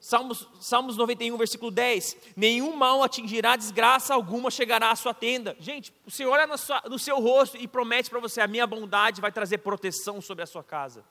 Salmos, 0.00 0.48
Salmos 0.60 0.96
91, 0.96 1.36
versículo 1.36 1.70
10: 1.70 2.16
Nenhum 2.36 2.74
mal 2.74 3.04
atingirá, 3.04 3.54
desgraça 3.54 4.12
alguma 4.12 4.50
chegará 4.50 4.90
à 4.90 4.96
sua 4.96 5.14
tenda. 5.14 5.56
Gente, 5.60 5.94
o 6.04 6.10
Senhor 6.10 6.32
olha 6.32 6.48
no, 6.48 6.58
sua, 6.58 6.82
no 6.90 6.98
seu 6.98 7.20
rosto 7.20 7.56
e 7.56 7.68
promete 7.68 8.10
para 8.10 8.18
você: 8.18 8.40
A 8.40 8.48
minha 8.48 8.66
bondade 8.66 9.20
vai 9.20 9.30
trazer 9.30 9.58
proteção 9.58 10.20
sobre 10.20 10.42
a 10.42 10.46
sua 10.46 10.64
casa. 10.64 11.04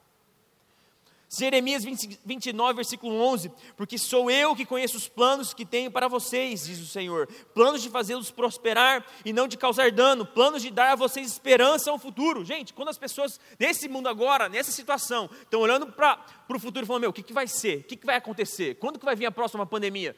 Jeremias 1.33 1.85
20, 1.85 2.19
29, 2.25 2.73
versículo 2.73 3.15
11: 3.15 3.49
Porque 3.77 3.97
sou 3.97 4.29
eu 4.29 4.53
que 4.53 4.65
conheço 4.65 4.97
os 4.97 5.07
planos 5.07 5.53
que 5.53 5.65
tenho 5.65 5.89
para 5.89 6.09
vocês, 6.09 6.65
diz 6.65 6.79
o 6.81 6.85
Senhor, 6.85 7.25
planos 7.53 7.81
de 7.81 7.89
fazê-los 7.89 8.29
prosperar 8.29 9.05
e 9.23 9.31
não 9.31 9.47
de 9.47 9.57
causar 9.57 9.91
dano, 9.91 10.25
planos 10.25 10.61
de 10.61 10.69
dar 10.69 10.91
a 10.91 10.95
vocês 10.95 11.25
esperança 11.25 11.89
ao 11.89 11.97
futuro. 11.97 12.43
Gente, 12.43 12.73
quando 12.73 12.89
as 12.89 12.97
pessoas 12.97 13.39
nesse 13.57 13.87
mundo 13.87 14.09
agora, 14.09 14.49
nessa 14.49 14.73
situação, 14.73 15.29
estão 15.41 15.61
olhando 15.61 15.87
para 15.87 16.19
o 16.49 16.59
futuro 16.59 16.83
e 16.83 16.87
falando: 16.87 17.01
Meu, 17.03 17.11
o 17.11 17.13
que, 17.13 17.23
que 17.23 17.31
vai 17.31 17.47
ser? 17.47 17.79
O 17.79 17.83
que, 17.83 17.95
que 17.95 18.05
vai 18.05 18.17
acontecer? 18.17 18.75
Quando 18.75 18.99
que 18.99 19.05
vai 19.05 19.15
vir 19.15 19.25
a 19.25 19.31
próxima 19.31 19.65
pandemia? 19.65 20.17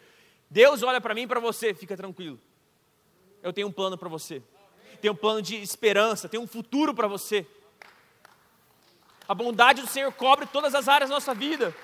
Deus 0.49 0.81
olha 0.81 0.99
para 0.99 1.13
mim 1.13 1.21
e 1.21 1.27
para 1.27 1.39
você, 1.39 1.75
fica 1.75 1.95
tranquilo. 1.95 2.39
Eu 3.43 3.53
tenho 3.53 3.67
um 3.67 3.71
plano 3.71 3.99
para 3.99 4.09
você, 4.09 4.41
tenho 4.99 5.13
um 5.13 5.17
plano 5.17 5.43
de 5.43 5.61
esperança, 5.61 6.27
tenho 6.27 6.41
um 6.41 6.47
futuro 6.47 6.91
para 6.91 7.07
você. 7.07 7.45
A 9.33 9.35
bondade 9.35 9.81
do 9.81 9.87
Senhor 9.87 10.11
cobre 10.11 10.45
todas 10.45 10.75
as 10.75 10.87
áreas 10.87 11.09
da 11.09 11.15
nossa 11.15 11.33
vida. 11.33 11.75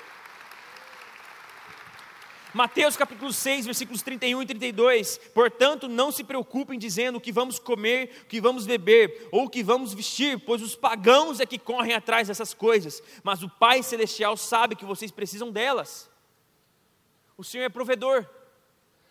Mateus 2.53 2.95
capítulo 2.95 3.33
6, 3.33 3.65
versículos 3.65 4.03
31 4.03 4.43
e 4.43 4.45
32. 4.45 5.17
Portanto, 5.33 5.87
não 5.87 6.11
se 6.11 6.23
preocupem 6.23 6.77
dizendo 6.77 7.15
o 7.15 7.19
que 7.19 7.31
vamos 7.31 7.57
comer, 7.57 8.21
o 8.21 8.25
que 8.27 8.39
vamos 8.39 8.67
beber 8.67 9.29
ou 9.31 9.45
o 9.45 9.49
que 9.49 9.63
vamos 9.63 9.95
vestir, 9.95 10.39
pois 10.45 10.61
os 10.61 10.75
pagãos 10.75 11.39
é 11.39 11.45
que 11.47 11.57
correm 11.57 11.95
atrás 11.95 12.27
dessas 12.27 12.53
coisas, 12.53 13.01
mas 13.23 13.41
o 13.41 13.49
Pai 13.49 13.81
celestial 13.81 14.37
sabe 14.37 14.75
que 14.75 14.85
vocês 14.85 15.09
precisam 15.09 15.49
delas. 15.49 16.07
O 17.35 17.43
Senhor 17.43 17.63
é 17.63 17.69
provedor. 17.69 18.27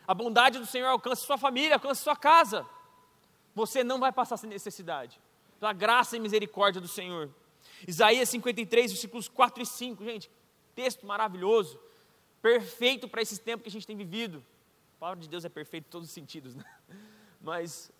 A 0.07 0.15
bondade 0.15 0.61
do 0.61 0.67
Senhor 0.67 0.87
alcança 0.87 1.27
sua 1.27 1.39
família, 1.39 1.75
alcança 1.75 2.05
sua 2.05 2.15
casa. 2.15 2.65
Você 3.53 3.83
não 3.83 3.99
vai 3.99 4.13
passar 4.13 4.37
sem 4.37 4.49
necessidade. 4.49 5.21
Pela 5.59 5.73
graça 5.73 6.17
e 6.17 6.21
misericórdia 6.21 6.81
do 6.81 6.87
Senhor. 6.87 7.29
Isaías 7.87 8.29
53, 8.29 8.93
versículos 8.93 9.29
4 9.29 9.63
e 9.63 9.67
5, 9.67 10.05
gente, 10.05 10.31
texto 10.75 11.07
maravilhoso, 11.07 11.79
perfeito 12.41 13.09
para 13.09 13.23
esse 13.23 13.39
tempo 13.41 13.63
que 13.63 13.69
a 13.69 13.73
gente 13.73 13.87
tem 13.87 13.97
vivido. 13.97 14.45
A 14.97 15.01
palavra 15.01 15.21
de 15.21 15.29
Deus 15.29 15.45
é 15.45 15.49
perfeita 15.49 15.87
em 15.89 15.91
todos 15.91 16.09
os 16.09 16.15
sentidos, 16.15 16.55
né? 16.55 16.65
Mas 17.41 17.91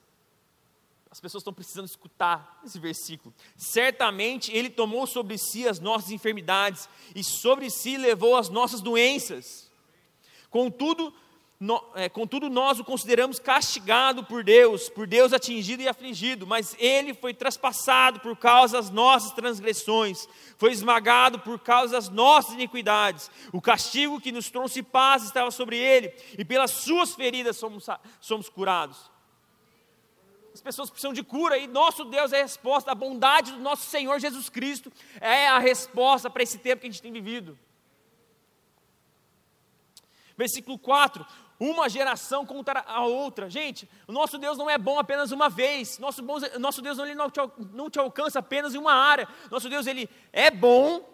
as 1.11 1.21
pessoas 1.21 1.41
estão 1.41 1.53
precisando 1.53 1.87
escutar 1.87 2.61
esse 2.65 2.79
versículo. 2.79 3.35
Certamente 3.57 4.53
Ele 4.53 4.69
tomou 4.69 5.07
sobre 5.07 5.39
si 5.39 5.67
as 5.67 5.81
nossas 5.81 6.11
enfermidades 6.11 6.89
e 7.15 7.25
sobre 7.25 7.71
si 7.71 7.97
levou 7.97 8.37
as 8.37 8.49
nossas 8.49 8.81
doenças. 8.81 9.71
Contudo, 10.51 11.15
no, 11.61 11.83
é, 11.97 12.09
contudo, 12.09 12.49
nós 12.49 12.79
o 12.79 12.85
consideramos 12.85 13.41
castigado 13.41 14.23
por 14.23 14.45
Deus, 14.45 14.89
por 14.89 15.09
Deus 15.09 15.33
atingido 15.33 15.83
e 15.83 15.89
afligido, 15.89 16.47
mas 16.47 16.77
ele 16.79 17.13
foi 17.13 17.35
traspassado 17.35 18.21
por 18.21 18.37
causa 18.37 18.77
das 18.77 18.91
nossas 18.91 19.33
transgressões, 19.33 20.29
foi 20.57 20.71
esmagado 20.71 21.41
por 21.41 21.59
causa 21.59 21.95
das 21.95 22.09
nossas 22.09 22.55
iniquidades. 22.55 23.29
O 23.53 23.61
castigo 23.61 24.21
que 24.21 24.31
nos 24.31 24.49
trouxe 24.49 24.85
paz 24.85 25.25
estava 25.25 25.51
sobre 25.51 25.77
ele, 25.77 26.15
e 26.39 26.45
pelas 26.45 26.71
suas 26.71 27.17
feridas 27.17 27.57
somos, 27.57 27.87
somos 28.21 28.49
curados. 28.49 29.11
As 30.55 30.61
pessoas 30.61 30.91
precisam 30.91 31.13
de 31.13 31.25
cura, 31.25 31.59
e 31.59 31.67
nosso 31.67 32.05
Deus 32.05 32.33
é 32.33 32.39
a 32.39 32.43
resposta, 32.43 32.93
a 32.93 32.95
bondade 32.95 33.51
do 33.51 33.59
nosso 33.59 33.91
Senhor 33.91 34.21
Jesus 34.21 34.49
Cristo 34.49 34.93
é 35.21 35.49
a 35.49 35.59
resposta 35.59 36.31
para 36.31 36.43
esse 36.45 36.59
tempo 36.59 36.83
que 36.83 36.87
a 36.87 36.91
gente 36.91 37.03
tem 37.03 37.13
vivido. 37.13 37.59
Versículo 40.37 40.79
4: 40.79 41.27
uma 41.59 41.89
geração 41.89 42.47
contra 42.47 42.85
a 42.87 43.05
outra. 43.05 43.51
Gente, 43.51 43.89
o 44.07 44.13
nosso 44.13 44.39
Deus 44.39 44.57
não 44.57 44.71
é 44.71 44.79
bom 44.79 44.99
apenas 44.99 45.33
uma 45.33 45.49
vez. 45.49 45.99
Nosso, 45.99 46.23
bom, 46.23 46.39
nosso 46.59 46.81
Deus 46.81 46.99
não, 46.99 47.05
ele 47.05 47.15
não, 47.15 47.31
te, 47.31 47.41
não 47.73 47.91
te 47.91 47.99
alcança 47.99 48.39
apenas 48.39 48.75
em 48.75 48.79
uma 48.79 48.93
área. 48.93 49.29
Nosso 49.51 49.69
Deus 49.69 49.87
ele 49.87 50.09
é 50.33 50.51
bom 50.51 51.05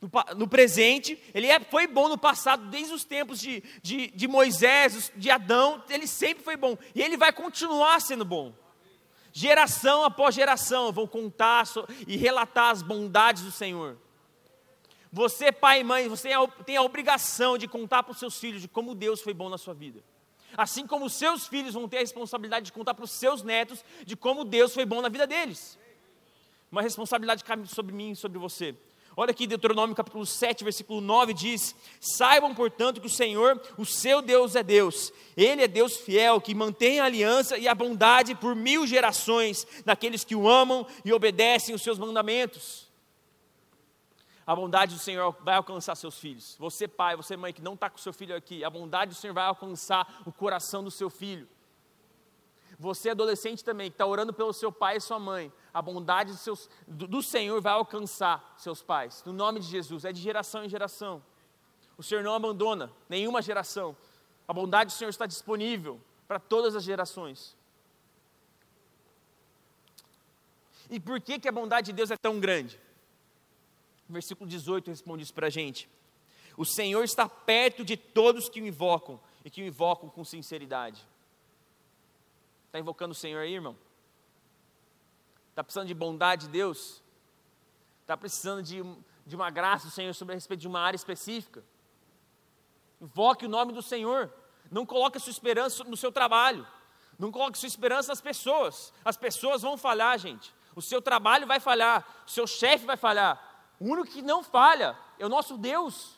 no, 0.00 0.10
no 0.36 0.48
presente, 0.48 1.16
ele 1.32 1.46
é, 1.46 1.60
foi 1.60 1.86
bom 1.86 2.08
no 2.08 2.18
passado, 2.18 2.66
desde 2.66 2.92
os 2.92 3.04
tempos 3.04 3.38
de, 3.38 3.62
de, 3.80 4.08
de 4.08 4.26
Moisés, 4.26 5.12
de 5.16 5.30
Adão, 5.30 5.82
ele 5.88 6.08
sempre 6.08 6.42
foi 6.42 6.56
bom. 6.56 6.76
E 6.92 7.00
ele 7.00 7.16
vai 7.16 7.32
continuar 7.32 8.00
sendo 8.00 8.24
bom. 8.24 8.52
Geração 9.32 10.04
após 10.04 10.34
geração 10.34 10.92
vão 10.92 11.06
contar 11.06 11.64
e 12.06 12.16
relatar 12.16 12.70
as 12.70 12.82
bondades 12.82 13.44
do 13.44 13.52
Senhor. 13.52 13.96
Você, 15.12 15.52
pai 15.52 15.80
e 15.80 15.84
mãe, 15.84 16.08
você 16.08 16.30
tem 16.64 16.76
a 16.76 16.82
obrigação 16.82 17.58
de 17.58 17.68
contar 17.68 18.02
para 18.02 18.12
os 18.12 18.18
seus 18.18 18.38
filhos 18.38 18.62
de 18.62 18.68
como 18.68 18.94
Deus 18.94 19.20
foi 19.20 19.34
bom 19.34 19.50
na 19.50 19.58
sua 19.58 19.74
vida. 19.74 20.02
Assim 20.56 20.86
como 20.86 21.04
os 21.04 21.12
seus 21.12 21.46
filhos 21.46 21.74
vão 21.74 21.86
ter 21.86 21.98
a 21.98 22.00
responsabilidade 22.00 22.66
de 22.66 22.72
contar 22.72 22.94
para 22.94 23.04
os 23.04 23.10
seus 23.10 23.42
netos 23.42 23.84
de 24.06 24.16
como 24.16 24.42
Deus 24.42 24.72
foi 24.72 24.86
bom 24.86 25.02
na 25.02 25.10
vida 25.10 25.26
deles. 25.26 25.78
Uma 26.70 26.80
responsabilidade 26.80 27.44
cabe 27.44 27.68
sobre 27.68 27.94
mim 27.94 28.12
e 28.12 28.16
sobre 28.16 28.38
você. 28.38 28.74
Olha 29.14 29.32
aqui, 29.32 29.46
Deuteronômio 29.46 29.94
capítulo 29.94 30.24
7, 30.24 30.64
versículo 30.64 31.02
9 31.02 31.34
diz: 31.34 31.74
Saibam, 32.00 32.54
portanto, 32.54 32.98
que 32.98 33.06
o 33.06 33.10
Senhor, 33.10 33.60
o 33.76 33.84
seu 33.84 34.22
Deus, 34.22 34.56
é 34.56 34.62
Deus. 34.62 35.12
Ele 35.36 35.62
é 35.62 35.68
Deus 35.68 35.98
fiel, 35.98 36.40
que 36.40 36.54
mantém 36.54 37.00
a 37.00 37.04
aliança 37.04 37.58
e 37.58 37.68
a 37.68 37.74
bondade 37.74 38.34
por 38.34 38.56
mil 38.56 38.86
gerações 38.86 39.66
daqueles 39.84 40.24
que 40.24 40.34
o 40.34 40.48
amam 40.48 40.86
e 41.04 41.12
obedecem 41.12 41.74
os 41.74 41.82
seus 41.82 41.98
mandamentos. 41.98 42.90
A 44.52 44.54
bondade 44.54 44.94
do 44.94 45.00
Senhor 45.00 45.34
vai 45.40 45.54
alcançar 45.54 45.94
seus 45.94 46.18
filhos. 46.18 46.56
Você, 46.58 46.86
pai, 46.86 47.16
você, 47.16 47.38
mãe, 47.38 47.54
que 47.54 47.62
não 47.62 47.72
está 47.72 47.88
com 47.88 47.96
seu 47.96 48.12
filho 48.12 48.36
aqui, 48.36 48.62
a 48.62 48.68
bondade 48.68 49.12
do 49.12 49.14
Senhor 49.14 49.32
vai 49.32 49.46
alcançar 49.46 50.22
o 50.26 50.30
coração 50.30 50.84
do 50.84 50.90
seu 50.90 51.08
filho. 51.08 51.48
Você, 52.78 53.08
adolescente 53.08 53.64
também, 53.64 53.90
que 53.90 53.94
está 53.94 54.04
orando 54.04 54.30
pelo 54.30 54.52
seu 54.52 54.70
pai 54.70 54.98
e 54.98 55.00
sua 55.00 55.18
mãe, 55.18 55.50
a 55.72 55.80
bondade 55.80 56.36
seus, 56.36 56.68
do, 56.86 57.08
do 57.08 57.22
Senhor 57.22 57.62
vai 57.62 57.72
alcançar 57.72 58.54
seus 58.58 58.82
pais. 58.82 59.22
No 59.24 59.32
nome 59.32 59.58
de 59.58 59.68
Jesus, 59.68 60.04
é 60.04 60.12
de 60.12 60.20
geração 60.20 60.62
em 60.62 60.68
geração. 60.68 61.22
O 61.96 62.02
Senhor 62.02 62.22
não 62.22 62.34
abandona 62.34 62.92
nenhuma 63.08 63.40
geração. 63.40 63.96
A 64.46 64.52
bondade 64.52 64.92
do 64.92 64.98
Senhor 64.98 65.08
está 65.08 65.24
disponível 65.24 65.98
para 66.28 66.38
todas 66.38 66.76
as 66.76 66.84
gerações. 66.84 67.56
E 70.90 71.00
por 71.00 71.22
que, 71.22 71.38
que 71.38 71.48
a 71.48 71.52
bondade 71.52 71.86
de 71.86 71.94
Deus 71.94 72.10
é 72.10 72.18
tão 72.18 72.38
grande? 72.38 72.78
Versículo 74.12 74.48
18 74.48 74.88
responde 74.88 75.22
isso 75.22 75.34
para 75.34 75.46
a 75.46 75.50
gente. 75.50 75.88
O 76.56 76.64
Senhor 76.64 77.02
está 77.02 77.28
perto 77.28 77.84
de 77.84 77.96
todos 77.96 78.48
que 78.48 78.60
o 78.60 78.66
invocam 78.66 79.20
e 79.44 79.50
que 79.50 79.62
o 79.62 79.66
invocam 79.66 80.08
com 80.08 80.24
sinceridade. 80.24 81.06
Está 82.66 82.78
invocando 82.78 83.12
o 83.12 83.14
Senhor 83.14 83.40
aí, 83.40 83.54
irmão? 83.54 83.76
Está 85.50 85.62
precisando 85.62 85.88
de 85.88 85.94
bondade 85.94 86.46
de 86.46 86.52
Deus? 86.52 87.02
Está 88.00 88.16
precisando 88.16 88.62
de, 88.62 88.82
de 89.26 89.36
uma 89.36 89.50
graça 89.50 89.86
do 89.86 89.92
Senhor 89.92 90.14
sobre 90.14 90.32
a 90.32 90.36
respeito 90.36 90.60
de 90.60 90.68
uma 90.68 90.80
área 90.80 90.96
específica? 90.96 91.62
Invoque 93.00 93.46
o 93.46 93.48
nome 93.48 93.72
do 93.72 93.82
Senhor. 93.82 94.32
Não 94.70 94.86
coloque 94.86 95.18
a 95.18 95.20
sua 95.20 95.30
esperança 95.30 95.84
no 95.84 95.96
seu 95.96 96.10
trabalho. 96.10 96.66
Não 97.18 97.30
coloque 97.30 97.58
sua 97.58 97.66
esperança 97.66 98.08
nas 98.08 98.20
pessoas. 98.20 98.92
As 99.04 99.16
pessoas 99.16 99.62
vão 99.62 99.76
falhar, 99.76 100.18
gente. 100.18 100.54
O 100.74 100.80
seu 100.80 101.02
trabalho 101.02 101.46
vai 101.46 101.60
falhar. 101.60 102.06
O 102.26 102.30
seu 102.30 102.46
chefe 102.46 102.86
vai 102.86 102.96
falhar. 102.96 103.51
O 103.82 103.84
único 103.84 104.12
que 104.12 104.22
não 104.22 104.44
falha 104.44 104.96
é 105.18 105.26
o 105.26 105.28
nosso 105.28 105.58
Deus. 105.58 106.16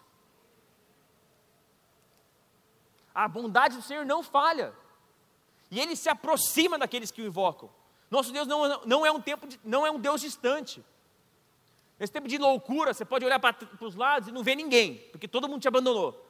A 3.14 3.26
bondade 3.26 3.76
do 3.76 3.82
Senhor 3.82 4.04
não 4.04 4.22
falha. 4.22 4.74
E 5.70 5.80
Ele 5.80 5.96
se 5.96 6.10
aproxima 6.10 6.78
daqueles 6.78 7.10
que 7.10 7.22
o 7.22 7.24
invocam. 7.24 7.70
Nosso 8.10 8.30
Deus 8.34 8.46
não, 8.46 8.84
não, 8.84 9.06
é, 9.06 9.10
um 9.10 9.18
tempo 9.18 9.46
de, 9.46 9.58
não 9.64 9.86
é 9.86 9.90
um 9.90 9.98
Deus 9.98 10.20
distante. 10.20 10.84
Nesse 11.98 12.12
tempo 12.12 12.28
de 12.28 12.36
loucura, 12.36 12.92
você 12.92 13.02
pode 13.02 13.24
olhar 13.24 13.38
para, 13.38 13.54
para 13.54 13.86
os 13.86 13.94
lados 13.94 14.28
e 14.28 14.32
não 14.32 14.42
ver 14.42 14.56
ninguém, 14.56 14.98
porque 15.10 15.26
todo 15.26 15.48
mundo 15.48 15.62
te 15.62 15.68
abandonou. 15.68 16.22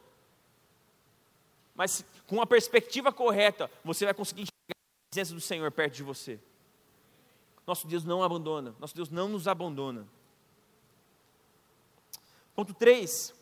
Mas 1.74 2.04
com 2.28 2.40
a 2.40 2.46
perspectiva 2.46 3.12
correta, 3.12 3.68
você 3.82 4.04
vai 4.04 4.14
conseguir 4.14 4.42
enxergar 4.42 4.78
a 4.78 5.10
presença 5.10 5.34
do 5.34 5.40
Senhor 5.40 5.68
perto 5.72 5.94
de 5.94 6.04
você. 6.04 6.38
Nosso 7.66 7.88
Deus 7.88 8.04
não 8.04 8.22
abandona, 8.22 8.72
nosso 8.78 8.94
Deus 8.94 9.10
não 9.10 9.26
nos 9.26 9.48
abandona. 9.48 10.06
Ponto 12.54 12.72
3. 12.72 13.34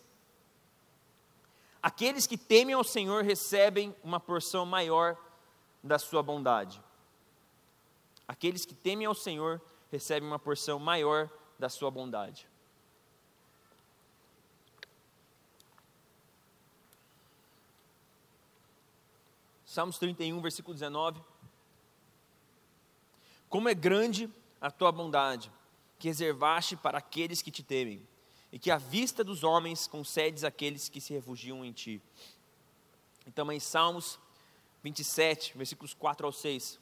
Aqueles 1.82 2.26
que 2.26 2.38
temem 2.38 2.74
ao 2.74 2.84
Senhor 2.84 3.24
recebem 3.24 3.94
uma 4.02 4.18
porção 4.18 4.64
maior 4.64 5.16
da 5.82 5.98
sua 5.98 6.22
bondade. 6.22 6.82
Aqueles 8.26 8.64
que 8.64 8.74
temem 8.74 9.06
ao 9.06 9.14
Senhor 9.14 9.60
recebem 9.90 10.26
uma 10.26 10.38
porção 10.38 10.78
maior 10.78 11.28
da 11.58 11.68
sua 11.68 11.90
bondade. 11.90 12.48
Salmos 19.66 19.98
31, 19.98 20.40
versículo 20.40 20.74
19. 20.74 21.20
Como 23.48 23.68
é 23.68 23.74
grande 23.74 24.32
a 24.60 24.70
tua 24.70 24.92
bondade, 24.92 25.52
que 25.98 26.08
reservaste 26.08 26.76
para 26.76 26.98
aqueles 26.98 27.42
que 27.42 27.50
te 27.50 27.62
temem 27.62 28.06
e 28.52 28.58
que 28.58 28.70
a 28.70 28.76
vista 28.76 29.24
dos 29.24 29.42
homens 29.42 29.86
concedes 29.86 30.44
àqueles 30.44 30.88
que 30.88 31.00
se 31.00 31.14
refugiam 31.14 31.64
em 31.64 31.72
ti. 31.72 32.00
E 33.26 33.30
também 33.30 33.58
Salmos 33.58 34.18
27, 34.82 35.56
versículos 35.56 35.94
4 35.94 36.26
ao 36.26 36.32
6. 36.32 36.78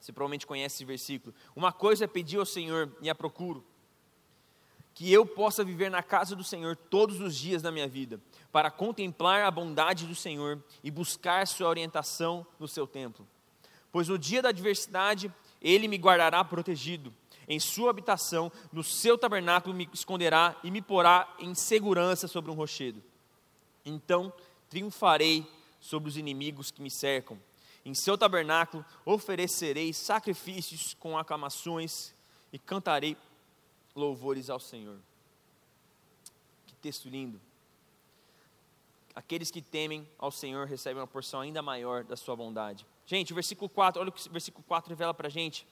Você 0.00 0.12
provavelmente 0.12 0.46
conhece 0.46 0.76
esse 0.76 0.84
versículo. 0.84 1.34
Uma 1.54 1.72
coisa 1.72 2.04
é 2.04 2.08
pedir 2.08 2.38
ao 2.38 2.46
Senhor 2.46 2.90
e 3.02 3.10
a 3.10 3.14
procuro, 3.14 3.64
que 4.94 5.12
eu 5.12 5.26
possa 5.26 5.62
viver 5.62 5.90
na 5.90 6.02
casa 6.02 6.34
do 6.34 6.42
Senhor 6.42 6.74
todos 6.74 7.20
os 7.20 7.36
dias 7.36 7.62
da 7.62 7.70
minha 7.70 7.86
vida, 7.86 8.20
para 8.50 8.70
contemplar 8.70 9.42
a 9.42 9.50
bondade 9.50 10.06
do 10.06 10.14
Senhor 10.14 10.62
e 10.82 10.90
buscar 10.90 11.46
sua 11.46 11.68
orientação 11.68 12.46
no 12.58 12.66
seu 12.66 12.86
templo. 12.86 13.26
Pois 13.92 14.08
no 14.08 14.18
dia 14.18 14.40
da 14.40 14.48
adversidade, 14.48 15.32
ele 15.60 15.88
me 15.88 15.96
guardará 15.96 16.42
protegido 16.44 17.12
em 17.48 17.58
sua 17.58 17.90
habitação, 17.90 18.52
no 18.70 18.84
seu 18.84 19.16
tabernáculo 19.16 19.74
me 19.74 19.88
esconderá 19.92 20.54
e 20.62 20.70
me 20.70 20.82
porá 20.82 21.34
em 21.38 21.54
segurança 21.54 22.28
sobre 22.28 22.50
um 22.50 22.54
rochedo. 22.54 23.02
Então 23.84 24.32
triunfarei 24.68 25.46
sobre 25.80 26.10
os 26.10 26.16
inimigos 26.18 26.70
que 26.70 26.82
me 26.82 26.90
cercam. 26.90 27.40
Em 27.84 27.94
seu 27.94 28.18
tabernáculo 28.18 28.84
oferecerei 29.04 29.94
sacrifícios 29.94 30.92
com 30.94 31.16
aclamações 31.16 32.12
e 32.52 32.58
cantarei 32.58 33.16
louvores 33.94 34.50
ao 34.50 34.60
Senhor. 34.60 34.98
Que 36.66 36.74
texto 36.74 37.08
lindo. 37.08 37.40
Aqueles 39.14 39.50
que 39.50 39.62
temem 39.62 40.06
ao 40.18 40.30
Senhor 40.30 40.66
recebem 40.66 41.00
uma 41.00 41.06
porção 41.06 41.40
ainda 41.40 41.62
maior 41.62 42.04
da 42.04 42.14
sua 42.14 42.36
bondade. 42.36 42.86
Gente, 43.06 43.32
o 43.32 43.34
versículo 43.34 43.70
4, 43.70 44.00
olha 44.00 44.10
o 44.10 44.12
que 44.12 44.28
o 44.28 44.32
versículo 44.32 44.62
4 44.68 44.90
revela 44.90 45.14
para 45.14 45.28
a 45.28 45.30
gente 45.30 45.66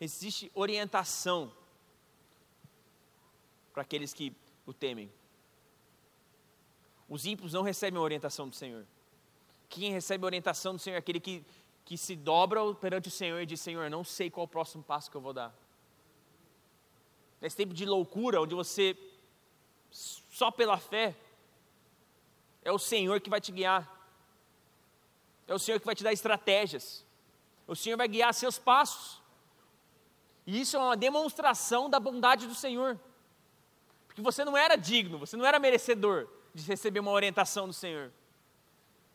existe 0.00 0.50
orientação 0.54 1.52
para 3.72 3.82
aqueles 3.82 4.12
que 4.12 4.34
o 4.66 4.72
temem. 4.72 5.10
Os 7.08 7.26
ímpios 7.26 7.52
não 7.52 7.62
recebem 7.62 7.98
a 7.98 8.02
orientação 8.02 8.48
do 8.48 8.54
Senhor. 8.54 8.86
Quem 9.68 9.92
recebe 9.92 10.24
a 10.24 10.26
orientação 10.26 10.74
do 10.74 10.78
Senhor 10.78 10.96
é 10.96 10.98
aquele 10.98 11.20
que, 11.20 11.44
que 11.84 11.98
se 11.98 12.14
dobra 12.14 12.74
perante 12.74 13.08
o 13.08 13.10
Senhor 13.10 13.40
e 13.40 13.46
diz: 13.46 13.60
Senhor, 13.60 13.90
não 13.90 14.04
sei 14.04 14.30
qual 14.30 14.44
o 14.44 14.48
próximo 14.48 14.82
passo 14.82 15.10
que 15.10 15.16
eu 15.16 15.20
vou 15.20 15.32
dar. 15.32 15.54
Nesse 17.40 17.56
tempo 17.56 17.74
de 17.74 17.84
loucura, 17.84 18.40
onde 18.40 18.54
você, 18.54 18.96
só 19.90 20.50
pela 20.50 20.78
fé, 20.78 21.14
é 22.62 22.72
o 22.72 22.78
Senhor 22.78 23.20
que 23.20 23.28
vai 23.28 23.40
te 23.40 23.52
guiar, 23.52 23.90
é 25.46 25.52
o 25.52 25.58
Senhor 25.58 25.78
que 25.78 25.84
vai 25.84 25.94
te 25.94 26.02
dar 26.02 26.12
estratégias, 26.12 27.04
o 27.66 27.76
Senhor 27.76 27.96
vai 27.96 28.08
guiar 28.08 28.32
seus 28.32 28.58
passos. 28.58 29.23
E 30.46 30.60
isso 30.60 30.76
é 30.76 30.80
uma 30.80 30.96
demonstração 30.96 31.88
da 31.88 31.98
bondade 31.98 32.46
do 32.46 32.54
Senhor. 32.54 32.98
Porque 34.06 34.22
você 34.22 34.44
não 34.44 34.56
era 34.56 34.76
digno, 34.76 35.18
você 35.18 35.36
não 35.36 35.44
era 35.44 35.58
merecedor 35.58 36.28
de 36.54 36.62
receber 36.64 37.00
uma 37.00 37.10
orientação 37.10 37.66
do 37.66 37.72
Senhor. 37.72 38.12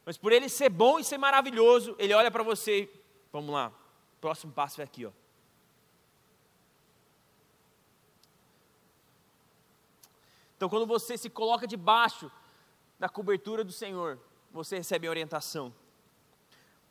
Mas 0.05 0.17
por 0.17 0.31
ele 0.31 0.49
ser 0.49 0.69
bom 0.69 0.99
e 0.99 1.03
ser 1.03 1.17
maravilhoso, 1.17 1.95
ele 1.99 2.13
olha 2.13 2.31
para 2.31 2.43
você, 2.43 2.89
vamos 3.31 3.53
lá, 3.53 3.71
próximo 4.19 4.51
passo 4.51 4.81
é 4.81 4.83
aqui, 4.83 5.05
ó. 5.05 5.11
Então, 10.57 10.67
quando 10.67 10.85
você 10.85 11.17
se 11.17 11.29
coloca 11.29 11.65
debaixo 11.65 12.29
da 12.99 13.07
cobertura 13.07 13.63
do 13.63 13.71
Senhor, 13.71 14.19
você 14.51 14.75
recebe 14.75 15.07
orientação. 15.07 15.73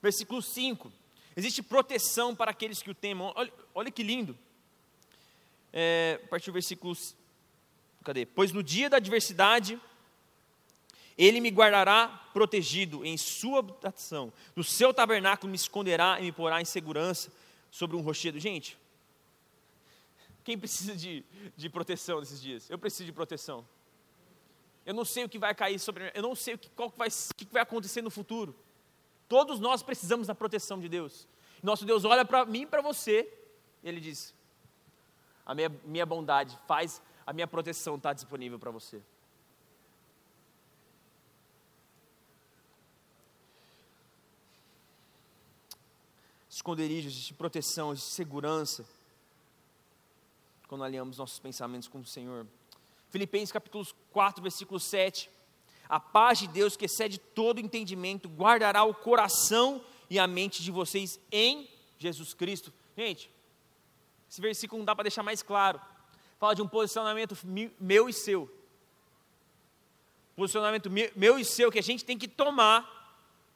Versículo 0.01 0.41
5: 0.41 0.91
Existe 1.39 1.63
proteção 1.63 2.35
para 2.35 2.51
aqueles 2.51 2.83
que 2.83 2.91
o 2.91 2.95
temam. 2.95 3.33
Olha, 3.37 3.53
olha 3.73 3.91
que 3.93 4.03
lindo. 4.03 4.37
É, 5.73 6.21
a 6.25 6.27
partir 6.27 6.51
do 6.51 6.55
versículo. 6.55 6.97
Cadê? 8.03 8.27
Pois 8.27 8.51
no 8.51 8.61
dia 8.61 8.91
da 8.91 8.97
adversidade, 8.97 9.81
ele 11.17 11.41
me 11.41 11.51
guardará 11.51 12.09
protegido 12.33 13.05
em 13.05 13.17
sua 13.17 13.61
habitação. 13.61 14.33
No 14.57 14.65
seu 14.65 14.93
tabernáculo 14.93 15.49
me 15.49 15.55
esconderá 15.55 16.19
e 16.19 16.25
me 16.25 16.33
porá 16.33 16.61
em 16.61 16.65
segurança 16.65 17.31
sobre 17.71 17.97
um 17.97 18.01
rochedo. 18.01 18.41
Gente, 18.41 18.77
quem 20.43 20.59
precisa 20.59 20.97
de, 20.97 21.25
de 21.57 21.71
proteção 21.71 22.19
nesses 22.19 22.43
dias? 22.43 22.69
Eu 22.69 22.81
preciso 22.81 23.05
de 23.05 23.13
proteção. 23.13 23.65
Eu 24.85 24.93
não 24.93 25.05
sei 25.05 25.23
o 25.23 25.29
que 25.29 25.39
vai 25.39 25.55
cair 25.55 25.79
sobre 25.79 26.03
mim. 26.03 26.11
Eu 26.15 26.23
não 26.23 26.35
sei 26.35 26.55
o 26.55 26.59
que, 26.59 26.69
qual 26.71 26.93
vai, 26.97 27.07
o 27.07 27.35
que 27.37 27.47
vai 27.53 27.63
acontecer 27.63 28.03
no 28.03 28.11
futuro. 28.11 28.57
Todos 29.29 29.61
nós 29.61 29.83
precisamos 29.83 30.27
da 30.27 30.35
proteção 30.35 30.81
de 30.81 30.89
Deus. 30.89 31.29
Nosso 31.63 31.85
Deus 31.85 32.05
olha 32.05 32.25
para 32.25 32.45
mim 32.47 32.63
e 32.63 32.67
para 32.67 32.81
você, 32.81 33.31
e 33.83 33.89
Ele 33.89 34.01
diz: 34.01 34.35
A 35.45 35.55
minha, 35.55 35.69
minha 35.85 36.07
bondade 36.07 36.59
faz, 36.67 37.03
a 37.27 37.33
minha 37.33 37.47
proteção 37.47 37.97
está 37.97 38.13
disponível 38.13 38.59
para 38.59 38.71
você. 38.71 39.03
Esconderijos 46.49 47.13
de 47.13 47.35
proteção, 47.35 47.95
de 47.95 48.01
segurança, 48.01 48.85
quando 50.67 50.85
alinhamos 50.85 51.19
nossos 51.19 51.39
pensamentos 51.39 51.87
com 51.87 51.99
o 51.99 52.05
Senhor. 52.05 52.47
Filipenses 53.11 53.53
capítulo 53.53 53.87
4, 54.11 54.43
versículo 54.43 54.81
7. 54.81 55.31
A 55.89 55.99
paz 55.99 56.39
de 56.39 56.49
Deus, 56.49 56.77
que 56.77 56.85
excede 56.85 57.19
todo 57.19 57.61
entendimento, 57.61 58.29
guardará 58.29 58.85
o 58.85 58.95
coração 58.95 59.83
e 60.11 60.19
a 60.19 60.27
mente 60.27 60.63
de 60.63 60.71
vocês 60.71 61.19
em 61.33 61.69
Jesus 61.99 62.35
Cristo. 62.35 62.73
Gente, 62.97 63.31
esse 64.31 64.41
versículo 64.41 64.81
não 64.81 64.85
dá 64.85 64.95
para 64.95 65.05
deixar 65.05 65.23
mais 65.23 65.43
claro. 65.43 65.81
Fala 66.39 66.55
de 66.55 66.63
um 66.63 66.69
posicionamento 66.69 67.37
meu 67.81 68.09
e 68.09 68.13
seu. 68.13 68.53
Posicionamento 70.37 70.91
meu 71.17 71.39
e 71.39 71.45
seu 71.45 71.71
que 71.73 71.79
a 71.79 71.83
gente 71.83 72.05
tem 72.05 72.19
que 72.19 72.29
tomar 72.29 72.97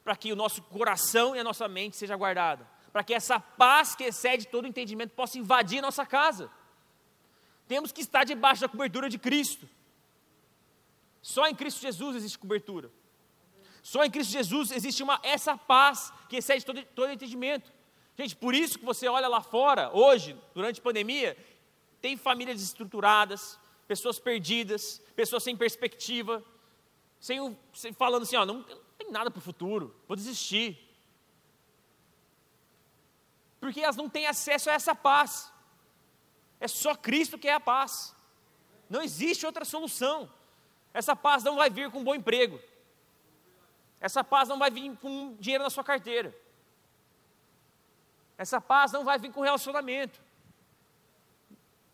para 0.03 0.15
que 0.15 0.33
o 0.33 0.35
nosso 0.35 0.61
coração 0.63 1.35
e 1.35 1.39
a 1.39 1.43
nossa 1.43 1.67
mente 1.67 1.95
seja 1.95 2.15
guardada, 2.15 2.67
para 2.91 3.03
que 3.03 3.13
essa 3.13 3.39
paz 3.39 3.95
que 3.95 4.03
excede 4.03 4.47
todo 4.47 4.67
entendimento 4.67 5.11
possa 5.11 5.37
invadir 5.37 5.81
nossa 5.81 6.05
casa. 6.05 6.51
Temos 7.67 7.91
que 7.91 8.01
estar 8.01 8.25
debaixo 8.25 8.61
da 8.61 8.67
cobertura 8.67 9.09
de 9.09 9.17
Cristo. 9.17 9.69
Só 11.23 11.47
em 11.47 11.55
Cristo 11.55 11.81
Jesus 11.81 12.17
existe 12.17 12.37
cobertura. 12.37 12.91
Só 13.81 14.03
em 14.03 14.11
Cristo 14.11 14.31
Jesus 14.31 14.71
existe 14.71 15.01
uma, 15.01 15.19
essa 15.23 15.57
paz 15.57 16.11
que 16.27 16.35
excede 16.35 16.65
todo, 16.65 16.83
todo 16.87 17.11
entendimento. 17.11 17.71
Gente, 18.17 18.35
por 18.35 18.53
isso 18.53 18.77
que 18.77 18.85
você 18.85 19.07
olha 19.07 19.27
lá 19.29 19.41
fora, 19.41 19.89
hoje, 19.95 20.37
durante 20.53 20.81
a 20.81 20.83
pandemia, 20.83 21.37
tem 22.01 22.17
famílias 22.17 22.57
desestruturadas, 22.57 23.57
pessoas 23.87 24.19
perdidas, 24.19 25.01
pessoas 25.15 25.43
sem 25.43 25.55
perspectiva, 25.55 26.43
sem, 27.21 27.57
sem 27.73 27.93
falando 27.93 28.23
assim, 28.23 28.35
ó, 28.35 28.45
não, 28.45 28.61
tem 28.97 29.09
nada 29.09 29.31
para 29.31 29.39
o 29.39 29.41
futuro, 29.41 29.95
vou 30.05 30.17
desistir. 30.17 30.77
Porque 33.61 33.79
elas 33.79 33.95
não 33.95 34.09
têm 34.09 34.27
acesso 34.27 34.69
a 34.69 34.73
essa 34.73 34.93
paz. 34.93 35.51
É 36.59 36.67
só 36.67 36.95
Cristo 36.95 37.37
que 37.37 37.47
é 37.47 37.53
a 37.53 37.61
paz. 37.61 38.13
Não 38.89 39.01
existe 39.01 39.45
outra 39.45 39.63
solução. 39.63 40.29
Essa 40.93 41.15
paz 41.15 41.43
não 41.43 41.55
vai 41.55 41.69
vir 41.69 41.89
com 41.89 41.99
um 41.99 42.03
bom 42.03 42.13
emprego. 42.13 42.59
Essa 43.99 44.23
paz 44.23 44.49
não 44.49 44.59
vai 44.59 44.69
vir 44.69 44.95
com 44.97 45.35
dinheiro 45.39 45.63
na 45.63 45.69
sua 45.69 45.83
carteira. 45.83 46.35
Essa 48.37 48.59
paz 48.59 48.91
não 48.91 49.03
vai 49.03 49.17
vir 49.17 49.31
com 49.31 49.41
relacionamento. 49.41 50.19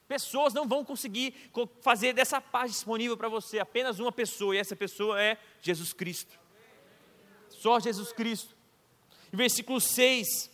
Pessoas 0.07 0.53
não 0.53 0.67
vão 0.67 0.83
conseguir 0.83 1.51
fazer 1.81 2.13
dessa 2.13 2.41
paz 2.41 2.71
disponível 2.71 3.15
para 3.15 3.29
você. 3.29 3.59
Apenas 3.59 3.99
uma 3.99 4.11
pessoa, 4.11 4.55
e 4.55 4.57
essa 4.57 4.75
pessoa 4.75 5.21
é 5.21 5.37
Jesus 5.61 5.93
Cristo. 5.93 6.39
Só 7.49 7.79
Jesus 7.79 8.11
Cristo. 8.11 8.55
Em 9.31 9.37
versículo 9.37 9.79
6. 9.79 10.49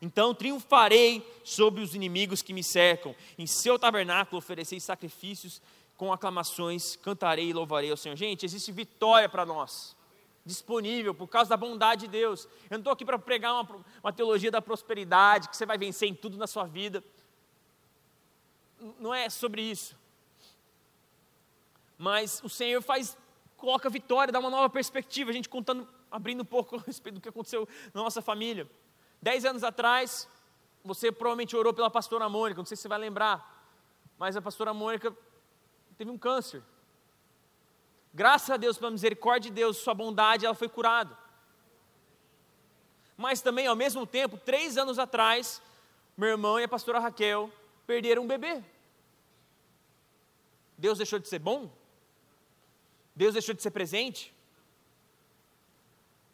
Então 0.00 0.34
triunfarei 0.34 1.28
sobre 1.44 1.82
os 1.82 1.94
inimigos 1.94 2.42
que 2.42 2.52
me 2.52 2.62
cercam. 2.62 3.14
Em 3.36 3.46
seu 3.46 3.78
tabernáculo 3.78 4.38
oferecei 4.38 4.78
sacrifícios 4.78 5.60
com 6.00 6.14
aclamações, 6.14 6.96
cantarei 6.96 7.50
e 7.50 7.52
louvarei 7.52 7.90
ao 7.90 7.96
Senhor. 7.96 8.16
Gente, 8.16 8.46
existe 8.46 8.72
vitória 8.72 9.28
para 9.28 9.44
nós, 9.44 9.94
disponível 10.46 11.14
por 11.14 11.28
causa 11.28 11.50
da 11.50 11.58
bondade 11.58 12.06
de 12.06 12.08
Deus. 12.08 12.46
Eu 12.70 12.70
não 12.70 12.78
estou 12.78 12.94
aqui 12.94 13.04
para 13.04 13.18
pregar 13.18 13.52
uma, 13.52 13.84
uma 14.02 14.10
teologia 14.10 14.50
da 14.50 14.62
prosperidade, 14.62 15.50
que 15.50 15.56
você 15.58 15.66
vai 15.66 15.76
vencer 15.76 16.08
em 16.08 16.14
tudo 16.14 16.38
na 16.38 16.46
sua 16.46 16.64
vida. 16.64 17.04
Não 18.98 19.14
é 19.14 19.28
sobre 19.28 19.60
isso. 19.60 19.94
Mas 21.98 22.40
o 22.42 22.48
Senhor 22.48 22.80
faz, 22.80 23.14
coloca 23.58 23.90
vitória, 23.90 24.32
dá 24.32 24.38
uma 24.38 24.48
nova 24.48 24.70
perspectiva. 24.70 25.28
A 25.28 25.34
gente 25.34 25.50
contando, 25.50 25.86
abrindo 26.10 26.40
um 26.40 26.46
pouco 26.46 26.76
a 26.80 26.80
respeito 26.80 27.16
do 27.16 27.20
que 27.20 27.28
aconteceu 27.28 27.68
na 27.92 28.02
nossa 28.02 28.22
família. 28.22 28.66
Dez 29.20 29.44
anos 29.44 29.62
atrás, 29.62 30.26
você 30.82 31.12
provavelmente 31.12 31.54
orou 31.54 31.74
pela 31.74 31.90
pastora 31.90 32.26
Mônica, 32.26 32.58
não 32.58 32.64
sei 32.64 32.74
se 32.74 32.84
você 32.84 32.88
vai 32.88 32.98
lembrar, 32.98 33.68
mas 34.16 34.34
a 34.34 34.40
pastora 34.40 34.72
Mônica 34.72 35.14
teve 36.00 36.10
um 36.10 36.16
câncer. 36.16 36.62
Graças 38.14 38.48
a 38.48 38.56
Deus, 38.56 38.78
pela 38.78 38.90
misericórdia 38.90 39.50
de 39.50 39.54
Deus, 39.54 39.76
sua 39.76 39.92
bondade, 39.92 40.46
ela 40.46 40.54
foi 40.54 40.66
curada. 40.66 41.14
Mas 43.18 43.42
também, 43.42 43.66
ao 43.66 43.76
mesmo 43.76 44.06
tempo, 44.06 44.38
três 44.38 44.78
anos 44.78 44.98
atrás, 44.98 45.60
meu 46.16 46.30
irmão 46.30 46.58
e 46.58 46.64
a 46.64 46.68
pastora 46.68 46.98
Raquel 46.98 47.52
perderam 47.86 48.22
um 48.22 48.26
bebê. 48.26 48.64
Deus 50.78 50.96
deixou 50.96 51.18
de 51.18 51.28
ser 51.28 51.38
bom? 51.38 51.70
Deus 53.14 53.34
deixou 53.34 53.54
de 53.54 53.60
ser 53.60 53.70
presente? 53.70 54.34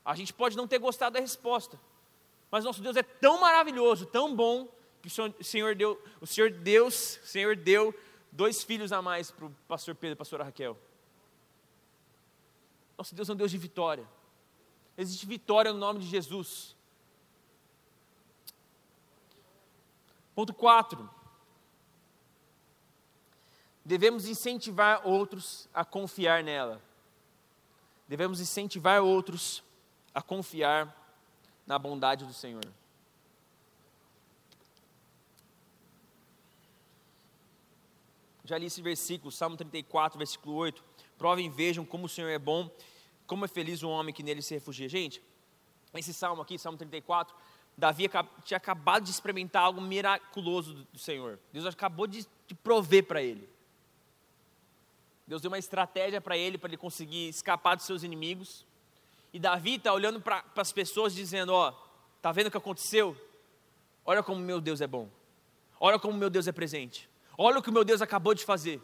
A 0.04 0.14
gente 0.14 0.32
pode 0.32 0.56
não 0.56 0.68
ter 0.68 0.78
gostado 0.78 1.14
da 1.14 1.20
resposta, 1.20 1.76
mas 2.52 2.64
nosso 2.64 2.80
Deus 2.80 2.96
é 2.96 3.02
tão 3.02 3.40
maravilhoso, 3.40 4.06
tão 4.06 4.32
bom, 4.32 4.68
que 5.02 5.08
o 5.08 5.44
Senhor 5.44 5.74
deu, 5.74 6.00
o 6.20 6.26
Senhor 6.26 6.52
Deus, 6.52 7.18
o 7.24 7.26
Senhor 7.26 7.56
deu 7.56 7.92
dois 8.36 8.62
filhos 8.62 8.92
a 8.92 9.00
mais 9.00 9.30
para 9.30 9.46
o 9.46 9.50
pastor 9.66 9.94
Pedro 9.94 10.12
e 10.12 10.16
pastora 10.16 10.44
Raquel. 10.44 10.78
Nosso 12.96 13.14
Deus 13.14 13.28
é 13.28 13.32
um 13.32 13.36
Deus 13.36 13.50
de 13.50 13.58
vitória. 13.58 14.06
Existe 14.96 15.26
vitória 15.26 15.72
no 15.72 15.78
nome 15.78 16.00
de 16.00 16.06
Jesus. 16.06 16.76
Ponto 20.34 20.52
4. 20.52 21.08
Devemos 23.82 24.26
incentivar 24.26 25.06
outros 25.06 25.68
a 25.72 25.84
confiar 25.84 26.44
nela. 26.44 26.82
Devemos 28.06 28.40
incentivar 28.40 29.02
outros 29.02 29.62
a 30.14 30.20
confiar 30.20 30.94
na 31.66 31.78
bondade 31.78 32.24
do 32.24 32.32
Senhor. 32.32 32.64
Já 38.46 38.56
li 38.56 38.66
esse 38.66 38.80
versículo, 38.80 39.32
Salmo 39.32 39.56
34, 39.56 40.16
versículo 40.16 40.54
8. 40.56 40.82
Provem 41.18 41.46
e 41.46 41.48
vejam 41.48 41.84
como 41.84 42.06
o 42.06 42.08
Senhor 42.08 42.28
é 42.28 42.38
bom, 42.38 42.70
como 43.26 43.44
é 43.44 43.48
feliz 43.48 43.82
o 43.82 43.88
homem 43.88 44.14
que 44.14 44.22
nele 44.22 44.40
se 44.40 44.54
refugia. 44.54 44.88
Gente, 44.88 45.20
esse 45.92 46.14
salmo 46.14 46.42
aqui, 46.42 46.58
Salmo 46.58 46.78
34, 46.78 47.34
Davi 47.76 48.08
tinha 48.44 48.56
acabado 48.56 49.02
de 49.04 49.10
experimentar 49.10 49.62
algo 49.62 49.80
miraculoso 49.80 50.86
do 50.92 50.98
Senhor. 50.98 51.38
Deus 51.52 51.66
acabou 51.66 52.06
de, 52.06 52.24
de 52.46 52.54
prover 52.54 53.04
para 53.04 53.20
ele. 53.20 53.48
Deus 55.26 55.42
deu 55.42 55.50
uma 55.50 55.58
estratégia 55.58 56.20
para 56.20 56.36
ele, 56.36 56.56
para 56.56 56.70
ele 56.70 56.76
conseguir 56.76 57.28
escapar 57.28 57.74
dos 57.74 57.84
seus 57.84 58.04
inimigos. 58.04 58.64
E 59.32 59.40
Davi 59.40 59.74
está 59.74 59.92
olhando 59.92 60.20
para 60.20 60.44
as 60.56 60.72
pessoas 60.72 61.12
dizendo: 61.12 61.52
Ó, 61.52 61.74
está 62.16 62.30
vendo 62.30 62.46
o 62.46 62.50
que 62.50 62.56
aconteceu? 62.56 63.16
Olha 64.04 64.22
como 64.22 64.40
meu 64.40 64.60
Deus 64.60 64.80
é 64.80 64.86
bom. 64.86 65.10
Olha 65.80 65.98
como 65.98 66.16
meu 66.16 66.30
Deus 66.30 66.46
é 66.46 66.52
presente. 66.52 67.10
Olha 67.38 67.58
o 67.58 67.62
que 67.62 67.70
o 67.70 67.72
meu 67.72 67.84
Deus 67.84 68.00
acabou 68.00 68.34
de 68.34 68.44
fazer. 68.44 68.80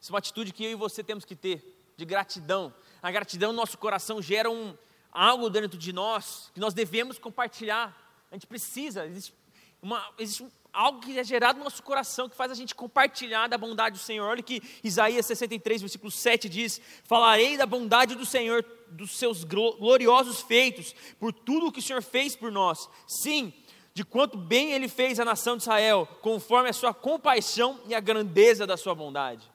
Isso 0.00 0.10
é 0.10 0.14
uma 0.14 0.18
atitude 0.18 0.52
que 0.52 0.64
eu 0.64 0.70
e 0.70 0.74
você 0.74 1.02
temos 1.02 1.24
que 1.24 1.34
ter, 1.34 1.76
de 1.96 2.04
gratidão. 2.04 2.72
A 3.02 3.10
gratidão 3.10 3.52
no 3.52 3.56
nosso 3.56 3.76
coração 3.76 4.22
gera 4.22 4.50
um, 4.50 4.76
algo 5.12 5.50
dentro 5.50 5.76
de 5.78 5.92
nós 5.92 6.50
que 6.54 6.60
nós 6.60 6.72
devemos 6.72 7.18
compartilhar. 7.18 8.24
A 8.30 8.34
gente 8.34 8.46
precisa, 8.46 9.06
existe, 9.06 9.34
uma, 9.82 10.06
existe 10.18 10.46
algo 10.72 11.00
que 11.00 11.18
é 11.18 11.24
gerado 11.24 11.58
no 11.58 11.64
nosso 11.64 11.82
coração 11.82 12.28
que 12.28 12.36
faz 12.36 12.52
a 12.52 12.54
gente 12.54 12.74
compartilhar 12.74 13.48
da 13.48 13.56
bondade 13.56 13.98
do 13.98 14.02
Senhor. 14.02 14.28
Olha 14.28 14.42
que 14.42 14.62
Isaías 14.84 15.26
63, 15.26 15.80
versículo 15.80 16.10
7 16.10 16.48
diz: 16.48 16.80
Falarei 17.04 17.56
da 17.56 17.66
bondade 17.66 18.14
do 18.14 18.26
Senhor, 18.26 18.64
dos 18.88 19.16
seus 19.16 19.42
gloriosos 19.42 20.42
feitos, 20.42 20.94
por 21.18 21.32
tudo 21.32 21.66
o 21.66 21.72
que 21.72 21.80
o 21.80 21.82
Senhor 21.82 22.02
fez 22.02 22.36
por 22.36 22.52
nós. 22.52 22.88
Sim, 23.06 23.52
de 23.96 24.04
quanto 24.04 24.36
bem 24.36 24.72
ele 24.72 24.88
fez 24.88 25.18
à 25.18 25.24
nação 25.24 25.56
de 25.56 25.62
Israel, 25.62 26.06
conforme 26.20 26.68
a 26.68 26.72
sua 26.74 26.92
compaixão 26.92 27.80
e 27.86 27.94
a 27.94 27.98
grandeza 27.98 28.66
da 28.66 28.76
sua 28.76 28.94
bondade. 28.94 29.50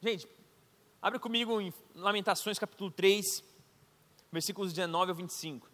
Gente, 0.00 0.28
abre 1.02 1.18
comigo 1.18 1.60
em 1.60 1.74
Lamentações 1.92 2.56
capítulo 2.56 2.88
3, 2.92 3.42
versículos 4.30 4.72
19 4.72 5.10
ao 5.10 5.16
25. 5.16 5.68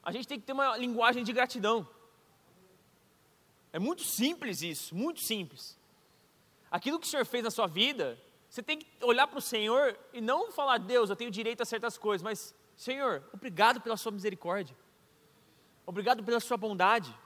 A 0.00 0.12
gente 0.12 0.28
tem 0.28 0.38
que 0.38 0.46
ter 0.46 0.52
uma 0.52 0.76
linguagem 0.76 1.24
de 1.24 1.32
gratidão. 1.32 1.84
É 3.72 3.80
muito 3.80 4.04
simples 4.04 4.62
isso, 4.62 4.94
muito 4.94 5.20
simples. 5.20 5.76
Aquilo 6.70 7.00
que 7.00 7.08
o 7.08 7.10
Senhor 7.10 7.26
fez 7.26 7.42
na 7.42 7.50
sua 7.50 7.66
vida, 7.66 8.16
você 8.50 8.64
tem 8.64 8.78
que 8.78 8.86
olhar 9.00 9.28
para 9.28 9.38
o 9.38 9.40
Senhor 9.40 9.96
e 10.12 10.20
não 10.20 10.50
falar, 10.50 10.78
Deus, 10.78 11.08
eu 11.08 11.14
tenho 11.14 11.30
direito 11.30 11.62
a 11.62 11.64
certas 11.64 11.96
coisas, 11.96 12.20
mas, 12.20 12.52
Senhor, 12.76 13.22
obrigado 13.32 13.80
pela 13.80 13.96
sua 13.96 14.10
misericórdia. 14.10 14.76
Obrigado 15.86 16.24
pela 16.24 16.40
sua 16.40 16.56
bondade. 16.56 17.16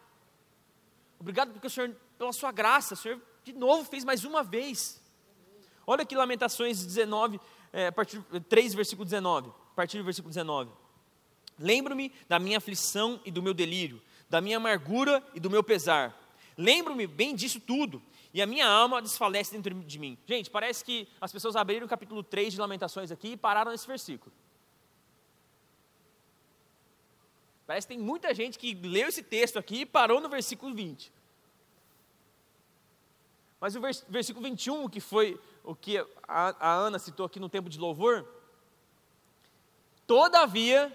Obrigado 1.18 1.52
porque 1.52 1.66
o 1.66 1.70
Senhor, 1.70 1.96
pela 2.18 2.30
sua 2.30 2.52
graça, 2.52 2.92
o 2.92 2.96
Senhor 2.96 3.18
de 3.42 3.54
novo 3.54 3.88
fez 3.88 4.04
mais 4.04 4.22
uma 4.22 4.42
vez. 4.42 5.02
Olha 5.86 6.02
aqui 6.02 6.14
Lamentações 6.14 6.84
19, 6.84 7.40
é, 7.72 7.90
partir, 7.90 8.22
3, 8.48 8.74
versículo 8.74 9.06
19, 9.06 9.48
a 9.48 9.74
partir 9.74 9.96
do 9.96 10.04
versículo 10.04 10.28
19. 10.28 10.70
Lembro-me 11.58 12.12
da 12.28 12.38
minha 12.38 12.58
aflição 12.58 13.18
e 13.24 13.30
do 13.30 13.42
meu 13.42 13.54
delírio, 13.54 14.00
da 14.28 14.42
minha 14.42 14.58
amargura 14.58 15.26
e 15.34 15.40
do 15.40 15.48
meu 15.48 15.64
pesar. 15.64 16.14
Lembro-me 16.56 17.06
bem 17.06 17.34
disso 17.34 17.60
tudo, 17.60 18.02
e 18.34 18.42
a 18.42 18.46
minha 18.46 18.66
alma 18.66 19.00
desfalece 19.00 19.52
dentro 19.52 19.72
de 19.72 19.98
mim. 19.98 20.18
Gente, 20.26 20.50
parece 20.50 20.84
que 20.84 21.08
as 21.20 21.30
pessoas 21.30 21.54
abriram 21.54 21.86
o 21.86 21.88
capítulo 21.88 22.20
3 22.20 22.52
de 22.52 22.58
Lamentações 22.58 23.12
aqui 23.12 23.28
e 23.28 23.36
pararam 23.36 23.70
nesse 23.70 23.86
versículo. 23.86 24.34
Parece 27.64 27.86
que 27.86 27.94
tem 27.94 28.02
muita 28.02 28.34
gente 28.34 28.58
que 28.58 28.74
leu 28.74 29.08
esse 29.08 29.22
texto 29.22 29.56
aqui 29.56 29.82
e 29.82 29.86
parou 29.86 30.20
no 30.20 30.28
versículo 30.28 30.74
20. 30.74 31.12
Mas 33.60 33.76
o 33.76 33.80
versículo 34.08 34.44
21, 34.44 34.88
que 34.88 34.98
foi 34.98 35.40
o 35.62 35.72
que 35.72 35.96
a, 36.26 36.56
a 36.58 36.74
Ana 36.74 36.98
citou 36.98 37.24
aqui 37.24 37.38
no 37.38 37.48
tempo 37.48 37.70
de 37.70 37.78
louvor, 37.78 38.28
todavia 40.08 40.94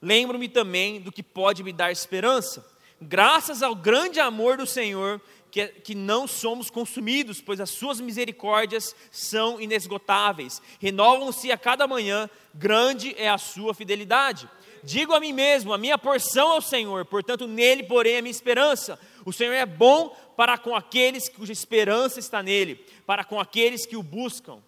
lembro-me 0.00 0.48
também 0.48 0.98
do 0.98 1.12
que 1.12 1.22
pode 1.22 1.62
me 1.62 1.74
dar 1.74 1.92
esperança. 1.92 2.66
Graças 3.00 3.62
ao 3.62 3.74
grande 3.74 4.20
amor 4.20 4.58
do 4.58 4.66
Senhor, 4.66 5.20
que, 5.50 5.66
que 5.66 5.94
não 5.94 6.26
somos 6.26 6.70
consumidos, 6.70 7.40
pois 7.40 7.60
as 7.60 7.70
suas 7.70 8.00
misericórdias 8.00 8.94
são 9.10 9.60
inesgotáveis, 9.60 10.62
renovam-se 10.78 11.50
a 11.50 11.58
cada 11.58 11.86
manhã, 11.86 12.30
grande 12.54 13.14
é 13.18 13.28
a 13.28 13.38
sua 13.38 13.74
fidelidade. 13.74 14.48
Digo 14.82 15.12
a 15.12 15.20
mim 15.20 15.32
mesmo: 15.32 15.72
a 15.72 15.78
minha 15.78 15.98
porção 15.98 16.54
é 16.54 16.58
o 16.58 16.62
Senhor, 16.62 17.04
portanto, 17.04 17.46
nele 17.46 17.82
porém 17.82 18.18
a 18.18 18.22
minha 18.22 18.30
esperança. 18.30 18.98
O 19.24 19.32
Senhor 19.32 19.52
é 19.52 19.66
bom 19.66 20.16
para 20.36 20.56
com 20.56 20.74
aqueles 20.74 21.28
cuja 21.28 21.52
esperança 21.52 22.18
está 22.18 22.42
nele, 22.42 22.76
para 23.06 23.24
com 23.24 23.38
aqueles 23.38 23.84
que 23.84 23.96
o 23.96 24.02
buscam. 24.02 24.58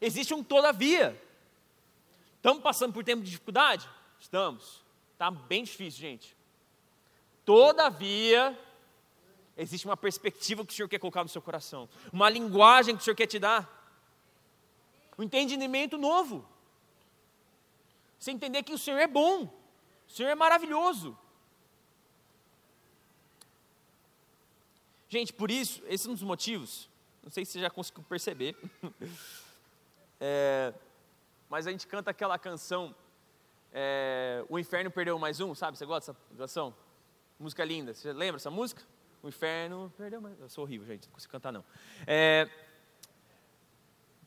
Existe 0.00 0.34
um 0.34 0.42
todavia. 0.42 1.20
Estamos 2.36 2.62
passando 2.62 2.92
por 2.92 3.04
tempo 3.04 3.22
de 3.22 3.30
dificuldade? 3.30 3.88
Estamos. 4.20 4.87
Está 5.18 5.32
bem 5.32 5.64
difícil, 5.64 6.00
gente. 6.00 6.36
Todavia, 7.44 8.56
existe 9.56 9.84
uma 9.84 9.96
perspectiva 9.96 10.64
que 10.64 10.72
o 10.72 10.76
Senhor 10.76 10.88
quer 10.88 11.00
colocar 11.00 11.24
no 11.24 11.28
seu 11.28 11.42
coração, 11.42 11.88
uma 12.12 12.30
linguagem 12.30 12.94
que 12.94 13.02
o 13.02 13.04
Senhor 13.04 13.16
quer 13.16 13.26
te 13.26 13.36
dar, 13.36 13.68
um 15.18 15.24
entendimento 15.24 15.98
novo. 15.98 16.48
Você 18.16 18.30
entender 18.30 18.62
que 18.62 18.72
o 18.72 18.78
Senhor 18.78 18.98
é 18.98 19.08
bom, 19.08 19.46
o 20.06 20.10
Senhor 20.12 20.28
é 20.28 20.36
maravilhoso. 20.36 21.18
Gente, 25.08 25.32
por 25.32 25.50
isso, 25.50 25.82
esse 25.88 26.06
é 26.06 26.10
um 26.12 26.14
dos 26.14 26.22
motivos, 26.22 26.88
não 27.24 27.30
sei 27.32 27.44
se 27.44 27.54
você 27.54 27.60
já 27.60 27.70
conseguiu 27.70 28.04
perceber, 28.04 28.56
é, 30.20 30.72
mas 31.50 31.66
a 31.66 31.72
gente 31.72 31.88
canta 31.88 32.12
aquela 32.12 32.38
canção, 32.38 32.94
é, 33.72 34.44
O 34.48 34.58
Inferno 34.58 34.90
Perdeu 34.90 35.18
Mais 35.18 35.40
Um, 35.40 35.54
sabe? 35.54 35.76
Você 35.76 35.86
gosta 35.86 36.12
dessa 36.12 36.36
canção? 36.36 36.74
Música 37.38 37.64
linda, 37.64 37.94
você 37.94 38.12
lembra 38.12 38.36
essa 38.36 38.50
música? 38.50 38.82
O 39.22 39.28
Inferno 39.28 39.92
Perdeu 39.96 40.20
Mais 40.20 40.38
Um. 40.38 40.42
Eu 40.42 40.48
sou 40.48 40.64
horrível, 40.64 40.86
gente, 40.86 41.06
não 41.06 41.14
consigo 41.14 41.32
cantar 41.32 41.52
não. 41.52 41.64
É, 42.06 42.48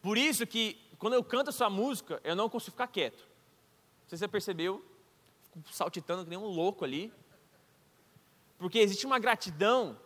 por 0.01 0.17
isso 0.17 0.47
que, 0.47 0.79
quando 0.97 1.13
eu 1.13 1.23
canto 1.23 1.49
essa 1.49 1.69
música, 1.69 2.19
eu 2.23 2.35
não 2.35 2.49
consigo 2.49 2.71
ficar 2.71 2.87
quieto 2.87 3.31
sei 4.11 4.17
se 4.17 4.25
você 4.25 4.27
percebeu, 4.27 4.83
fico 5.53 5.73
saltitando 5.73 6.25
que 6.25 6.29
nem 6.29 6.37
um 6.37 6.45
louco 6.45 6.83
ali. 6.83 7.13
Porque 8.57 8.79
existe 8.79 9.05
uma 9.05 9.17
gratidão 9.17 9.97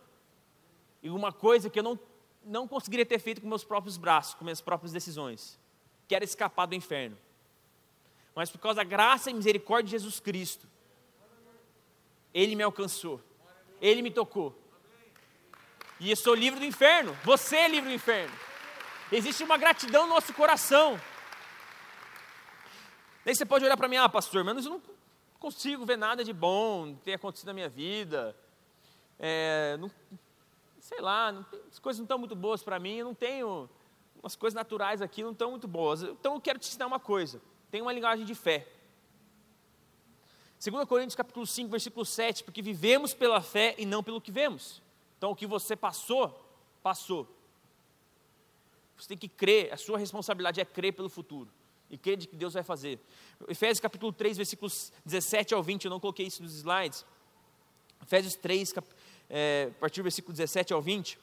e 1.02 1.10
uma 1.10 1.32
coisa 1.32 1.68
que 1.68 1.78
eu 1.78 1.82
não, 1.82 1.98
não 2.44 2.68
conseguiria 2.68 3.04
ter 3.04 3.18
feito 3.18 3.40
com 3.40 3.48
meus 3.48 3.64
próprios 3.64 3.96
braços, 3.96 4.34
com 4.34 4.44
minhas 4.44 4.60
próprias 4.60 4.92
decisões, 4.92 5.58
que 6.06 6.14
era 6.14 6.24
escapar 6.24 6.66
do 6.66 6.76
inferno. 6.76 7.18
Mas 8.36 8.50
por 8.50 8.58
causa 8.58 8.76
da 8.76 8.84
graça 8.84 9.30
e 9.30 9.34
misericórdia 9.34 9.86
de 9.86 9.90
Jesus 9.92 10.20
Cristo, 10.20 10.68
Ele 12.34 12.54
me 12.54 12.62
alcançou, 12.62 13.18
Ele 13.80 14.02
me 14.02 14.10
tocou. 14.10 14.54
E 15.98 16.10
eu 16.10 16.16
sou 16.16 16.34
livre 16.34 16.60
do 16.60 16.66
inferno, 16.66 17.16
você 17.24 17.56
é 17.56 17.68
livre 17.68 17.88
do 17.88 17.94
inferno. 17.94 18.34
Existe 19.10 19.42
uma 19.42 19.56
gratidão 19.56 20.06
no 20.06 20.14
nosso 20.14 20.34
coração. 20.34 21.00
Daí 23.24 23.34
você 23.34 23.46
pode 23.46 23.64
olhar 23.64 23.76
para 23.76 23.88
mim, 23.88 23.96
ah, 23.96 24.08
pastor, 24.08 24.44
mas 24.44 24.66
eu 24.66 24.72
não 24.72 24.82
consigo 25.38 25.86
ver 25.86 25.96
nada 25.96 26.22
de 26.22 26.32
bom 26.32 26.94
tenha 26.96 27.16
acontecido 27.16 27.46
na 27.46 27.54
minha 27.54 27.70
vida. 27.70 28.36
É, 29.18 29.78
não, 29.78 29.90
sei 30.78 31.00
lá, 31.00 31.32
tem, 31.50 31.60
as 31.70 31.78
coisas 31.78 31.98
não 32.00 32.04
estão 32.04 32.18
muito 32.18 32.36
boas 32.36 32.62
para 32.62 32.78
mim, 32.78 32.96
eu 32.96 33.06
não 33.06 33.14
tenho, 33.14 33.66
umas 34.22 34.36
coisas 34.36 34.54
naturais 34.54 35.00
aqui 35.00 35.22
não 35.22 35.32
estão 35.32 35.52
muito 35.52 35.66
boas. 35.66 36.02
Então 36.02 36.34
eu 36.34 36.40
quero 36.40 36.58
te 36.58 36.68
ensinar 36.68 36.86
uma 36.86 37.00
coisa, 37.00 37.40
tem 37.70 37.82
uma 37.82 37.92
linguagem 37.92 38.24
de 38.24 38.34
fé. 38.34 38.66
2 40.62 40.88
Coríntios 40.88 41.14
capítulo 41.14 41.46
5, 41.46 41.70
versículo 41.70 42.04
7, 42.04 42.42
porque 42.42 42.62
vivemos 42.62 43.12
pela 43.12 43.40
fé 43.40 43.74
e 43.78 43.84
não 43.84 44.02
pelo 44.02 44.20
que 44.20 44.32
vemos. 44.32 44.82
Então 45.18 45.30
o 45.30 45.36
que 45.36 45.46
você 45.46 45.76
passou, 45.76 46.44
passou. 46.82 47.28
Você 48.96 49.08
tem 49.08 49.18
que 49.18 49.28
crer, 49.28 49.72
a 49.72 49.76
sua 49.76 49.98
responsabilidade 49.98 50.60
é 50.60 50.64
crer 50.64 50.92
pelo 50.92 51.08
futuro 51.08 51.50
e 51.90 51.96
crê 51.96 52.16
de 52.16 52.26
que 52.26 52.36
Deus 52.36 52.54
vai 52.54 52.62
fazer. 52.62 52.98
Efésios 53.48 53.80
capítulo 53.80 54.12
3, 54.12 54.36
versículos 54.36 54.92
17 55.04 55.54
ao 55.54 55.62
20, 55.62 55.84
eu 55.84 55.90
não 55.90 56.00
coloquei 56.00 56.26
isso 56.26 56.42
nos 56.42 56.54
slides. 56.54 57.04
Efésios 58.02 58.34
3, 58.34 58.72
cap, 58.72 58.86
é, 59.28 59.70
a 59.76 59.80
partir 59.80 60.00
do 60.00 60.04
versículo 60.04 60.32
17 60.32 60.72
ao 60.72 60.82
20. 60.82 61.18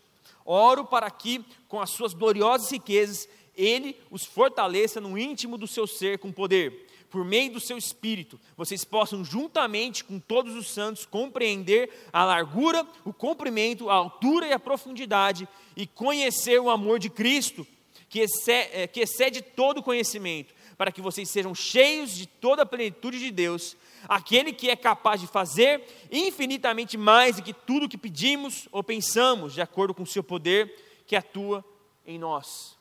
Oro 0.45 0.85
para 0.85 1.09
que, 1.09 1.43
com 1.67 1.81
as 1.81 1.89
suas 1.89 2.13
gloriosas 2.13 2.71
riquezas, 2.71 3.27
Ele 3.55 3.95
os 4.09 4.25
fortaleça 4.25 4.99
no 4.99 5.17
íntimo 5.17 5.57
do 5.57 5.67
seu 5.67 5.85
ser 5.85 6.19
com 6.19 6.31
poder, 6.31 6.87
por 7.13 7.23
meio 7.23 7.53
do 7.53 7.59
seu 7.59 7.77
espírito, 7.77 8.39
vocês 8.57 8.83
possam, 8.83 9.23
juntamente 9.23 10.03
com 10.03 10.19
todos 10.19 10.55
os 10.55 10.71
santos, 10.71 11.05
compreender 11.05 11.91
a 12.11 12.25
largura, 12.25 12.87
o 13.05 13.13
comprimento, 13.13 13.87
a 13.87 13.93
altura 13.93 14.47
e 14.47 14.51
a 14.51 14.57
profundidade, 14.57 15.47
e 15.77 15.85
conhecer 15.85 16.59
o 16.59 16.71
amor 16.71 16.97
de 16.97 17.11
Cristo 17.11 17.67
que 18.09 18.19
excede, 18.19 18.69
é, 18.73 18.87
que 18.87 18.99
excede 18.99 19.43
todo 19.43 19.83
conhecimento, 19.83 20.55
para 20.75 20.91
que 20.91 21.01
vocês 21.01 21.29
sejam 21.29 21.53
cheios 21.53 22.15
de 22.15 22.25
toda 22.25 22.63
a 22.63 22.65
plenitude 22.65 23.19
de 23.19 23.29
Deus, 23.29 23.77
aquele 24.09 24.51
que 24.51 24.71
é 24.71 24.75
capaz 24.75 25.21
de 25.21 25.27
fazer 25.27 25.83
infinitamente 26.11 26.97
mais 26.97 27.35
do 27.35 27.43
que 27.43 27.53
tudo 27.53 27.87
que 27.87 27.97
pedimos 27.97 28.67
ou 28.71 28.83
pensamos, 28.83 29.53
de 29.53 29.61
acordo 29.61 29.93
com 29.93 30.01
o 30.01 30.07
seu 30.07 30.23
poder 30.23 31.03
que 31.05 31.15
atua 31.15 31.63
em 32.07 32.17
nós. 32.17 32.75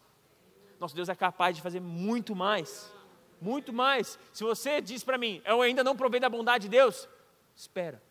Nosso 0.83 0.97
Deus 0.97 1.09
é 1.09 1.15
capaz 1.15 1.55
de 1.55 1.63
fazer 1.63 1.79
muito 1.79 2.35
mais, 2.35 2.93
muito 3.41 3.73
mais. 3.73 4.19
Se 4.33 4.43
você 4.43 4.81
diz 4.81 5.05
para 5.05 5.17
mim, 5.17 5.41
eu 5.45 5.63
ainda 5.63 5.85
não 5.85 5.97
provei 5.97 6.19
da 6.19 6.29
bondade 6.29 6.63
de 6.63 6.71
Deus, 6.71 7.09
espera. 7.55 8.03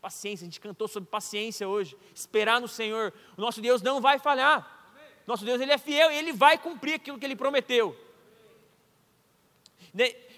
Paciência, 0.00 0.44
a 0.44 0.46
gente 0.46 0.58
cantou 0.58 0.88
sobre 0.88 1.10
paciência 1.10 1.68
hoje. 1.68 1.94
Esperar 2.14 2.58
no 2.58 2.68
Senhor. 2.68 3.12
O 3.36 3.40
nosso 3.42 3.60
Deus 3.60 3.82
não 3.82 4.00
vai 4.00 4.18
falhar. 4.18 4.96
Nosso 5.26 5.44
Deus 5.44 5.60
ele 5.60 5.72
é 5.72 5.76
fiel 5.76 6.10
e 6.10 6.16
ele 6.16 6.32
vai 6.32 6.56
cumprir 6.56 6.94
aquilo 6.94 7.18
que 7.18 7.24
ele 7.26 7.36
prometeu. 7.36 7.94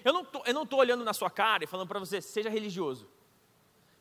Eu 0.03 0.11
não 0.53 0.63
estou 0.63 0.79
olhando 0.79 1.05
na 1.05 1.13
sua 1.13 1.29
cara 1.29 1.63
e 1.63 1.67
falando 1.67 1.87
para 1.87 1.99
você, 1.99 2.19
seja 2.19 2.49
religioso. 2.49 3.07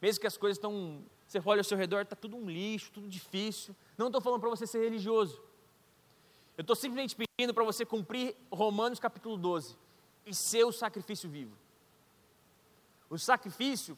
Mesmo 0.03 0.21
que 0.21 0.27
as 0.27 0.37
coisas 0.37 0.57
estão, 0.57 1.05
você 1.29 1.41
olha 1.45 1.61
ao 1.61 1.65
seu 1.65 1.79
redor, 1.79 2.01
está 2.01 2.17
tudo 2.17 2.37
um 2.37 2.51
lixo, 2.51 2.91
tudo 2.91 3.07
difícil. 3.07 3.77
Não 3.97 4.07
estou 4.07 4.21
falando 4.21 4.41
para 4.41 4.51
você 4.51 4.67
ser 4.67 4.83
religioso. 4.83 5.47
Eu 6.59 6.63
estou 6.63 6.75
simplesmente 6.75 7.15
pedindo 7.15 7.55
para 7.55 7.63
você 7.63 7.87
cumprir 7.87 8.37
Romanos 8.51 8.99
capítulo 8.99 9.37
12 9.37 9.77
e 10.27 10.35
ser 10.35 10.65
o 10.65 10.73
sacrifício 10.73 11.31
vivo. 11.31 11.57
O 13.09 13.17
sacrifício, 13.17 13.97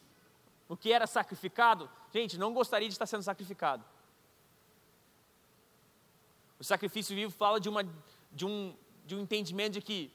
o 0.69 0.77
que 0.77 0.93
era 0.93 1.07
sacrificado, 1.07 1.89
gente, 2.13 2.37
não 2.37 2.53
gostaria 2.53 2.87
de 2.87 2.93
estar 2.93 3.07
sendo 3.07 3.23
sacrificado. 3.23 3.83
O 6.59 6.63
sacrifício 6.63 7.15
vivo 7.15 7.31
fala 7.31 7.59
de, 7.59 7.67
uma, 7.67 7.83
de, 8.31 8.45
um, 8.45 8.77
de 9.07 9.15
um 9.15 9.21
entendimento 9.21 9.73
de 9.73 9.81
que 9.81 10.13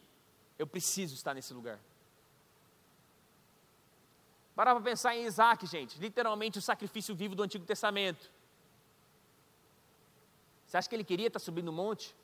eu 0.57 0.69
preciso 0.69 1.17
estar 1.17 1.35
nesse 1.35 1.53
lugar. 1.53 1.81
Para 4.55 4.73
para 4.73 4.85
pensar 4.85 5.17
em 5.17 5.25
Isaac, 5.25 5.67
gente, 5.67 5.99
literalmente 5.99 6.61
o 6.61 6.63
sacrifício 6.63 7.13
vivo 7.13 7.35
do 7.35 7.43
Antigo 7.43 7.67
Testamento. 7.67 8.31
Você 10.65 10.77
acha 10.77 10.89
que 10.89 10.95
ele 10.95 11.03
queria 11.03 11.27
estar 11.27 11.41
subindo 11.41 11.71
o 11.71 11.73
monte? 11.73 12.15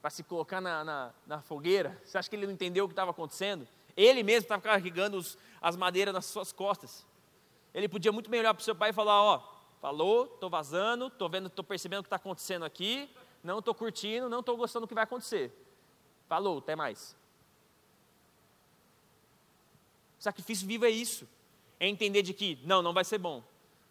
Para 0.00 0.10
se 0.10 0.22
colocar 0.22 0.60
na, 0.60 0.84
na, 0.84 1.14
na, 1.26 1.42
fogueira? 1.42 2.00
Você 2.04 2.16
acha 2.16 2.30
que 2.30 2.36
ele 2.36 2.46
não 2.46 2.52
entendeu 2.52 2.84
o 2.84 2.88
que 2.88 2.92
estava 2.92 3.10
acontecendo? 3.10 3.66
Ele 3.96 4.22
mesmo 4.22 4.42
estava 4.42 4.62
carregando 4.62 5.16
os, 5.16 5.36
as 5.60 5.76
madeiras 5.76 6.14
nas 6.14 6.26
suas 6.26 6.52
costas. 6.52 7.04
Ele 7.74 7.88
podia 7.88 8.12
muito 8.12 8.30
bem 8.30 8.40
olhar 8.40 8.54
para 8.54 8.60
o 8.60 8.64
seu 8.64 8.74
pai 8.74 8.90
e 8.90 8.92
falar: 8.92 9.22
Ó, 9.22 9.58
Falou, 9.80 10.24
estou 10.24 10.50
vazando, 10.50 11.06
estou 11.06 11.28
vendo, 11.28 11.46
estou 11.46 11.64
percebendo 11.64 12.00
o 12.00 12.02
que 12.02 12.08
está 12.08 12.16
acontecendo 12.16 12.64
aqui, 12.64 13.08
não 13.42 13.60
estou 13.60 13.74
curtindo, 13.74 14.28
não 14.28 14.40
estou 14.40 14.56
gostando 14.56 14.86
do 14.86 14.88
que 14.88 14.94
vai 14.94 15.04
acontecer. 15.04 15.52
Falou, 16.28 16.58
até 16.58 16.74
mais. 16.74 17.16
O 20.18 20.22
sacrifício 20.22 20.66
vivo 20.66 20.84
é 20.84 20.90
isso. 20.90 21.28
É 21.78 21.86
entender 21.86 22.22
de 22.22 22.34
que, 22.34 22.58
não, 22.64 22.82
não 22.82 22.92
vai 22.92 23.04
ser 23.04 23.18
bom. 23.18 23.42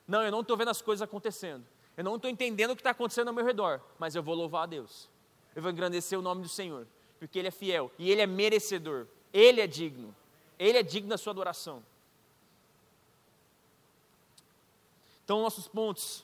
Não, 0.06 0.22
eu 0.22 0.32
não 0.32 0.42
estou 0.42 0.58
vendo 0.58 0.70
as 0.70 0.82
coisas 0.82 1.02
acontecendo. 1.02 1.66
Eu 1.96 2.04
não 2.04 2.18
estou 2.18 2.30
entendendo 2.30 2.72
o 2.72 2.76
que 2.76 2.82
está 2.82 2.92
acontecendo 2.92 3.30
ao 3.30 3.34
meu 3.34 3.46
redor. 3.46 3.82
Mas 3.98 4.14
eu 4.14 4.22
vou 4.22 4.36
louvar 4.36 4.64
a 4.64 4.66
Deus. 4.66 5.10
Eu 5.58 5.64
vou 5.64 5.72
engrandecer 5.72 6.20
o 6.20 6.22
nome 6.22 6.44
do 6.44 6.48
Senhor. 6.48 6.86
Porque 7.18 7.40
Ele 7.40 7.48
é 7.48 7.52
fiel 7.52 7.92
e 7.98 8.12
Ele 8.12 8.22
é 8.22 8.28
merecedor. 8.28 9.08
Ele 9.34 9.60
é 9.60 9.66
digno. 9.66 10.16
Ele 10.60 10.78
é 10.78 10.84
digno 10.84 11.10
da 11.10 11.18
sua 11.18 11.32
adoração. 11.32 11.84
Então, 15.24 15.42
nossos 15.42 15.68
pontos. 15.68 16.24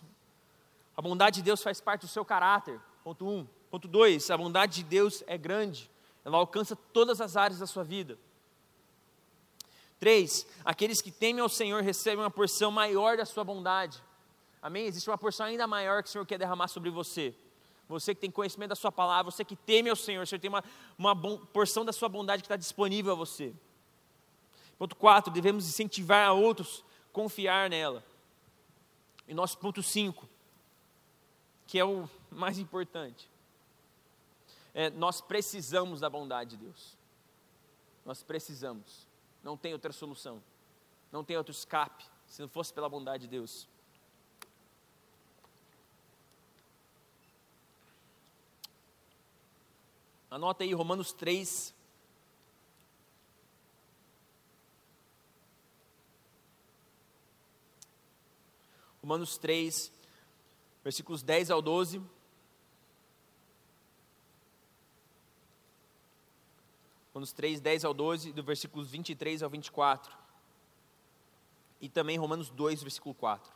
A 0.96 1.02
bondade 1.02 1.38
de 1.38 1.42
Deus 1.42 1.64
faz 1.64 1.82
parte 1.82 2.02
do 2.02 2.08
seu 2.08 2.24
caráter. 2.24 2.80
Ponto 3.04 3.26
1. 3.26 3.40
Um. 3.40 3.48
Ponto 3.72 3.88
2. 3.88 4.30
A 4.30 4.38
bondade 4.38 4.76
de 4.76 4.84
Deus 4.84 5.24
é 5.26 5.36
grande. 5.36 5.90
Ela 6.24 6.38
alcança 6.38 6.76
todas 6.76 7.20
as 7.20 7.36
áreas 7.36 7.60
da 7.60 7.66
sua 7.66 7.84
vida. 7.84 8.20
3. 10.00 10.46
Aqueles 10.64 11.02
que 11.02 11.10
temem 11.10 11.42
ao 11.42 11.50
Senhor 11.50 11.82
recebem 11.82 12.24
uma 12.24 12.30
porção 12.30 12.70
maior 12.70 13.18
da 13.18 13.26
sua 13.26 13.44
bondade. 13.44 14.00
Amém? 14.62 14.86
Existe 14.86 15.10
uma 15.10 15.18
porção 15.18 15.48
ainda 15.48 15.66
maior 15.66 16.04
que 16.04 16.10
o 16.10 16.12
Senhor 16.12 16.26
quer 16.28 16.38
derramar 16.38 16.68
sobre 16.68 16.92
você. 16.92 17.36
Você 17.88 18.16
que 18.16 18.22
tem 18.22 18.32
conhecimento 18.32 18.70
da 18.70 18.76
sua 18.76 18.92
palavra, 18.92 19.32
você 19.32 19.44
que 19.44 19.56
teme 19.56 19.90
ao 19.90 19.96
Senhor, 19.96 20.24
o 20.24 20.28
Senhor 20.28 20.40
tem 20.40 20.50
uma, 20.50 20.64
uma 20.98 21.16
porção 21.48 21.84
da 21.84 21.92
sua 21.92 22.10
bondade 22.10 22.42
que 22.42 22.46
está 22.46 22.56
disponível 22.56 23.12
a 23.12 23.16
você. 23.16 23.54
Ponto 24.78 24.96
4, 24.96 25.32
devemos 25.32 25.68
incentivar 25.68 26.28
a 26.28 26.34
outros 26.34 26.84
confiar 27.12 27.70
nela. 27.70 28.04
E 29.28 29.34
nosso 29.34 29.58
ponto 29.58 29.82
5, 29.82 30.28
que 31.68 31.80
é 31.80 31.86
o 31.86 32.10
mais 32.32 32.58
importante, 32.58 33.30
é, 34.74 34.90
nós 34.90 35.22
precisamos 35.22 36.00
da 36.00 36.10
bondade 36.10 36.58
de 36.58 36.66
Deus. 36.66 36.98
Nós 38.06 38.24
precisamos. 38.24 39.08
Não 39.44 39.56
tem 39.56 39.74
outra 39.74 39.94
solução. 39.94 40.42
Não 41.12 41.24
tem 41.24 41.38
outro 41.38 41.52
escape 41.52 42.04
se 42.26 42.42
não 42.42 42.50
fosse 42.50 42.74
pela 42.74 42.90
bondade 42.90 43.24
de 43.24 43.30
Deus. 43.30 43.68
Anota 50.34 50.64
aí 50.64 50.74
Romanos 50.74 51.14
3. 51.14 51.76
Romanos 59.00 59.38
3, 59.38 59.92
versículos 60.84 61.22
10 61.22 61.52
ao 61.52 61.62
12. 61.62 62.02
Romanos 67.14 67.32
3, 67.32 67.62
10 67.62 67.86
ao 67.86 67.94
12, 67.94 68.34
do 68.34 68.42
versículos 68.42 68.90
23 68.90 69.44
ao 69.44 69.52
24. 69.52 70.18
E 71.80 71.88
também 71.88 72.18
Romanos 72.18 72.50
2, 72.50 72.82
versículo 72.82 73.14
4. 73.14 73.54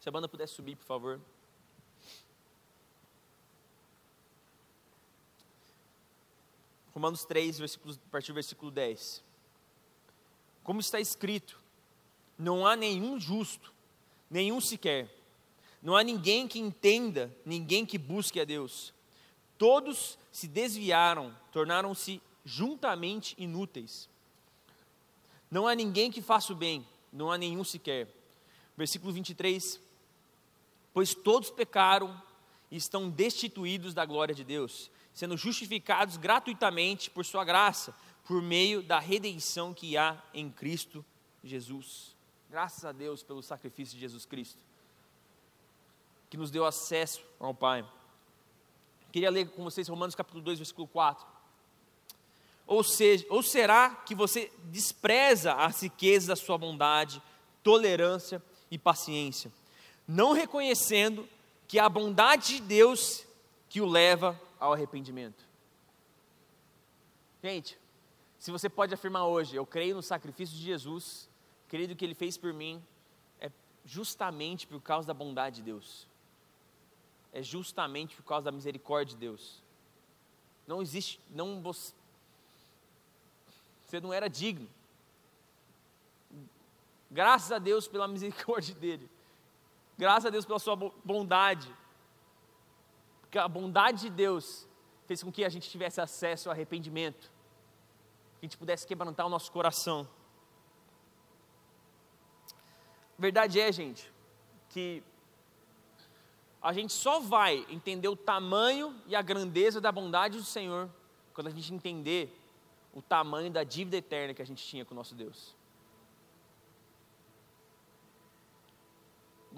Se 0.00 0.08
a 0.08 0.10
banda 0.10 0.28
pudesse 0.28 0.54
subir, 0.54 0.74
por 0.74 0.84
favor. 0.84 1.20
Romanos 6.96 7.26
3, 7.26 7.58
versículos, 7.58 7.98
a 7.98 8.10
partir 8.10 8.28
do 8.28 8.36
versículo 8.36 8.70
10. 8.70 9.22
Como 10.64 10.80
está 10.80 10.98
escrito, 10.98 11.60
não 12.38 12.66
há 12.66 12.74
nenhum 12.74 13.20
justo, 13.20 13.70
nenhum 14.30 14.62
sequer. 14.62 15.14
Não 15.82 15.94
há 15.94 16.02
ninguém 16.02 16.48
que 16.48 16.58
entenda, 16.58 17.30
ninguém 17.44 17.84
que 17.84 17.98
busque 17.98 18.40
a 18.40 18.46
Deus. 18.46 18.94
Todos 19.58 20.18
se 20.32 20.48
desviaram, 20.48 21.36
tornaram-se 21.52 22.18
juntamente 22.46 23.34
inúteis. 23.36 24.08
Não 25.50 25.68
há 25.68 25.74
ninguém 25.74 26.10
que 26.10 26.22
faça 26.22 26.54
o 26.54 26.56
bem, 26.56 26.88
não 27.12 27.30
há 27.30 27.36
nenhum 27.36 27.62
sequer. 27.62 28.08
Versículo 28.74 29.12
23. 29.12 29.78
Pois 30.94 31.14
todos 31.14 31.50
pecaram 31.50 32.18
estão 32.70 33.08
destituídos 33.08 33.94
da 33.94 34.04
glória 34.04 34.34
de 34.34 34.44
Deus, 34.44 34.90
sendo 35.12 35.36
justificados 35.36 36.16
gratuitamente 36.16 37.10
por 37.10 37.24
Sua 37.24 37.44
graça, 37.44 37.94
por 38.24 38.42
meio 38.42 38.82
da 38.82 38.98
redenção 38.98 39.72
que 39.72 39.96
há 39.96 40.20
em 40.34 40.50
Cristo 40.50 41.04
Jesus. 41.42 42.14
Graças 42.50 42.84
a 42.84 42.92
Deus 42.92 43.22
pelo 43.22 43.42
sacrifício 43.42 43.94
de 43.94 44.00
Jesus 44.00 44.24
Cristo, 44.24 44.58
que 46.28 46.36
nos 46.36 46.50
deu 46.50 46.64
acesso 46.64 47.22
ao 47.38 47.54
Pai. 47.54 47.86
Queria 49.12 49.30
ler 49.30 49.48
com 49.50 49.64
vocês 49.64 49.88
Romanos 49.88 50.14
capítulo 50.14 50.42
2, 50.42 50.58
versículo 50.58 50.86
4. 50.88 51.26
Ou, 52.66 52.82
seja, 52.82 53.24
ou 53.30 53.42
será 53.42 53.90
que 53.90 54.14
você 54.14 54.52
despreza 54.64 55.54
as 55.54 55.80
riquezas 55.82 56.26
da 56.26 56.36
sua 56.36 56.58
bondade, 56.58 57.22
tolerância 57.62 58.42
e 58.70 58.76
paciência, 58.76 59.52
não 60.06 60.32
reconhecendo 60.32 61.28
que 61.66 61.78
a 61.78 61.88
bondade 61.88 62.56
de 62.56 62.60
Deus 62.60 63.26
que 63.68 63.80
o 63.80 63.86
leva 63.86 64.40
ao 64.58 64.72
arrependimento. 64.72 65.44
Gente, 67.42 67.78
se 68.38 68.50
você 68.50 68.68
pode 68.68 68.94
afirmar 68.94 69.26
hoje, 69.26 69.56
eu 69.56 69.66
creio 69.66 69.96
no 69.96 70.02
sacrifício 70.02 70.56
de 70.56 70.62
Jesus, 70.62 71.28
creio 71.68 71.88
no 71.88 71.96
que 71.96 72.04
ele 72.04 72.14
fez 72.14 72.36
por 72.36 72.52
mim, 72.52 72.82
é 73.40 73.50
justamente 73.84 74.66
por 74.66 74.80
causa 74.80 75.08
da 75.08 75.14
bondade 75.14 75.56
de 75.56 75.62
Deus. 75.62 76.06
É 77.32 77.42
justamente 77.42 78.16
por 78.16 78.24
causa 78.24 78.46
da 78.46 78.52
misericórdia 78.52 79.14
de 79.14 79.20
Deus. 79.20 79.62
Não 80.66 80.80
existe, 80.80 81.20
não 81.30 81.60
você, 81.60 81.92
você 83.84 84.00
não 84.00 84.12
era 84.12 84.28
digno. 84.28 84.68
Graças 87.10 87.52
a 87.52 87.58
Deus 87.58 87.86
pela 87.86 88.08
misericórdia 88.08 88.74
dele. 88.74 89.08
Graças 89.98 90.26
a 90.26 90.30
Deus 90.30 90.44
pela 90.44 90.58
sua 90.58 90.76
bondade 90.76 91.74
que 93.30 93.38
a 93.38 93.48
bondade 93.48 94.02
de 94.02 94.10
Deus 94.10 94.66
fez 95.06 95.22
com 95.22 95.30
que 95.30 95.44
a 95.44 95.48
gente 95.48 95.68
tivesse 95.68 96.00
acesso 96.00 96.48
ao 96.48 96.54
arrependimento, 96.54 97.30
que 98.38 98.42
a 98.42 98.46
gente 98.46 98.56
pudesse 98.56 98.86
quebrantar 98.86 99.26
o 99.26 99.28
nosso 99.28 99.52
coração. 99.52 100.08
Verdade 103.18 103.60
é, 103.60 103.70
gente, 103.70 104.10
que 104.70 105.02
a 106.62 106.72
gente 106.72 106.92
só 106.92 107.20
vai 107.20 107.66
entender 107.68 108.08
o 108.08 108.16
tamanho 108.16 108.94
e 109.06 109.14
a 109.14 109.22
grandeza 109.22 109.80
da 109.80 109.92
bondade 109.92 110.38
do 110.38 110.44
Senhor 110.44 110.90
quando 111.34 111.48
a 111.48 111.50
gente 111.50 111.72
entender 111.72 112.34
o 112.94 113.02
tamanho 113.02 113.50
da 113.50 113.62
dívida 113.62 113.98
eterna 113.98 114.32
que 114.32 114.42
a 114.42 114.46
gente 114.46 114.64
tinha 114.64 114.84
com 114.84 114.94
o 114.94 114.96
nosso 114.96 115.14
Deus. 115.14 115.54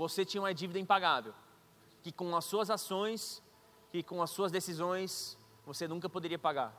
Você 0.03 0.25
tinha 0.25 0.41
uma 0.41 0.55
dívida 0.55 0.79
impagável, 0.79 1.35
que 2.05 2.13
com 2.13 2.37
as 2.37 2.45
suas 2.45 2.71
ações 2.71 3.43
que 3.91 4.01
com 4.03 4.23
as 4.23 4.31
suas 4.31 4.53
decisões 4.53 5.37
você 5.67 5.89
nunca 5.89 6.09
poderia 6.09 6.39
pagar. 6.39 6.73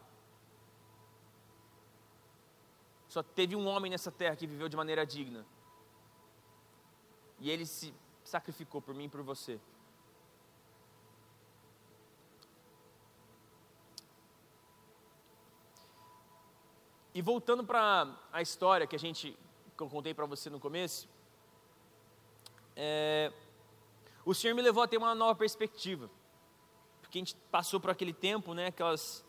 Só 3.10 3.22
teve 3.22 3.58
um 3.58 3.68
homem 3.68 3.92
nessa 3.92 4.12
terra 4.12 4.38
que 4.38 4.48
viveu 4.48 4.70
de 4.70 4.78
maneira 4.78 5.06
digna. 5.06 5.46
E 7.40 7.50
ele 7.50 7.66
se 7.66 7.94
sacrificou 8.24 8.82
por 8.82 8.94
mim 8.94 9.06
e 9.06 9.10
por 9.10 9.22
você. 9.22 9.60
E 17.14 17.22
voltando 17.22 17.66
para 17.66 18.16
a 18.32 18.42
história 18.42 18.88
que 18.88 18.96
a 18.96 19.00
gente 19.00 19.38
que 19.76 19.84
eu 19.84 19.90
contei 19.90 20.14
para 20.14 20.26
você 20.26 20.50
no 20.50 20.60
começo, 20.60 21.08
é, 22.82 23.34
o 24.24 24.34
Senhor 24.34 24.56
me 24.56 24.62
levou 24.62 24.82
a 24.82 24.88
ter 24.88 24.96
uma 24.96 25.14
nova 25.14 25.36
perspectiva 25.36 26.10
porque 27.10 27.18
a 27.18 27.22
gente 27.22 27.36
passou 27.50 27.80
por 27.80 27.90
aquele 27.90 28.14
tempo, 28.14 28.54
né, 28.54 28.68
aquelas, 28.68 29.26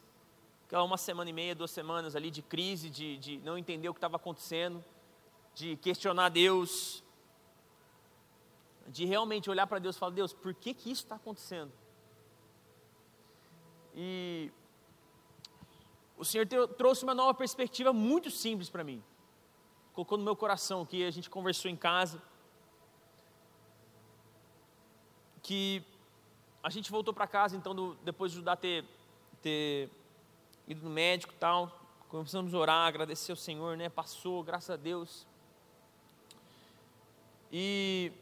aquela 0.66 0.84
uma 0.84 0.98
semana 0.98 1.30
e 1.30 1.32
meia, 1.32 1.54
duas 1.54 1.70
semanas 1.70 2.14
ali 2.14 2.30
de 2.30 2.42
crise, 2.42 2.90
de, 2.90 3.16
de 3.16 3.38
não 3.38 3.56
entender 3.56 3.88
o 3.88 3.94
que 3.94 3.98
estava 3.98 4.16
acontecendo, 4.16 4.84
de 5.54 5.78
questionar 5.78 6.28
Deus, 6.28 7.02
de 8.86 9.06
realmente 9.06 9.48
olhar 9.48 9.66
para 9.66 9.78
Deus 9.78 9.96
e 9.96 9.98
falar, 9.98 10.12
Deus, 10.12 10.34
por 10.34 10.52
que 10.52 10.74
que 10.74 10.90
isso 10.90 11.04
está 11.04 11.14
acontecendo? 11.16 11.72
E 13.94 14.52
o 16.18 16.24
Senhor 16.24 16.46
trouxe 16.76 17.02
uma 17.02 17.14
nova 17.14 17.32
perspectiva 17.32 17.94
muito 17.94 18.30
simples 18.30 18.68
para 18.68 18.84
mim. 18.84 19.02
Colocou 19.94 20.18
no 20.18 20.24
meu 20.24 20.36
coração 20.36 20.84
que 20.84 21.02
a 21.02 21.10
gente 21.10 21.30
conversou 21.30 21.70
em 21.70 21.76
casa. 21.76 22.22
Que 25.50 25.82
a 26.62 26.70
gente 26.70 26.92
voltou 26.92 27.12
para 27.12 27.26
casa, 27.26 27.56
então, 27.56 27.74
do, 27.74 27.96
depois 28.04 28.30
de 28.30 28.38
Judá 28.38 28.54
ter, 28.54 28.84
ter 29.42 29.90
ido 30.68 30.84
no 30.84 30.90
médico 30.90 31.32
e 31.32 31.36
tal, 31.38 31.76
começamos 32.08 32.54
a 32.54 32.56
orar, 32.56 32.86
agradecer 32.86 33.32
ao 33.32 33.36
Senhor, 33.36 33.76
né? 33.76 33.88
Passou, 33.88 34.44
graças 34.44 34.70
a 34.70 34.76
Deus. 34.76 35.26
E, 37.50 38.12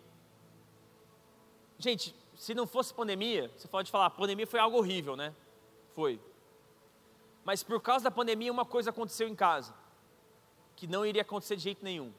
gente, 1.79 2.14
se 2.35 2.55
não 2.55 2.66
fosse 2.66 2.95
pandemia, 2.95 3.53
você 3.55 3.68
pode 3.68 3.91
falar, 3.91 4.09
pandemia 4.09 4.47
foi 4.47 4.59
algo 4.59 4.79
horrível, 4.79 5.14
né? 5.14 5.35
Foi. 5.95 6.18
Mas 7.45 7.62
por 7.62 7.79
causa 7.83 8.05
da 8.05 8.11
pandemia, 8.11 8.51
uma 8.51 8.64
coisa 8.64 8.89
aconteceu 8.89 9.29
em 9.29 9.35
casa, 9.35 9.74
que 10.74 10.87
não 10.87 11.05
iria 11.05 11.20
acontecer 11.20 11.57
de 11.57 11.62
jeito 11.62 11.85
nenhum. 11.85 12.11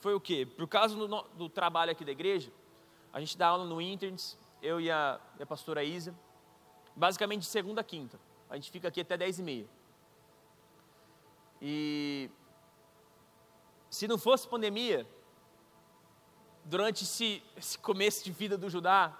Foi 0.00 0.12
o 0.12 0.20
quê? 0.20 0.44
Por 0.44 0.68
causa 0.68 0.94
do, 0.94 1.22
do 1.34 1.48
trabalho 1.48 1.90
aqui 1.92 2.04
da 2.04 2.12
igreja, 2.12 2.52
a 3.12 3.20
gente 3.20 3.36
dá 3.36 3.48
aula 3.48 3.64
no 3.64 3.80
Interns, 3.80 4.38
eu 4.62 4.80
e 4.80 4.90
a, 4.90 5.20
e 5.38 5.42
a 5.42 5.46
pastora 5.46 5.82
Isa, 5.82 6.14
basicamente 6.94 7.40
de 7.40 7.46
segunda 7.46 7.80
a 7.80 7.84
quinta. 7.84 8.18
A 8.48 8.56
gente 8.56 8.70
fica 8.70 8.88
aqui 8.88 9.00
até 9.00 9.16
dez 9.16 9.38
e 9.38 9.42
meia. 9.42 9.68
E 11.60 12.30
se 13.90 14.06
não 14.06 14.16
fosse 14.16 14.46
pandemia, 14.46 15.06
durante 16.64 17.04
esse, 17.04 17.42
esse 17.56 17.76
começo 17.78 18.24
de 18.24 18.30
vida 18.30 18.56
do 18.56 18.70
Judá, 18.70 19.16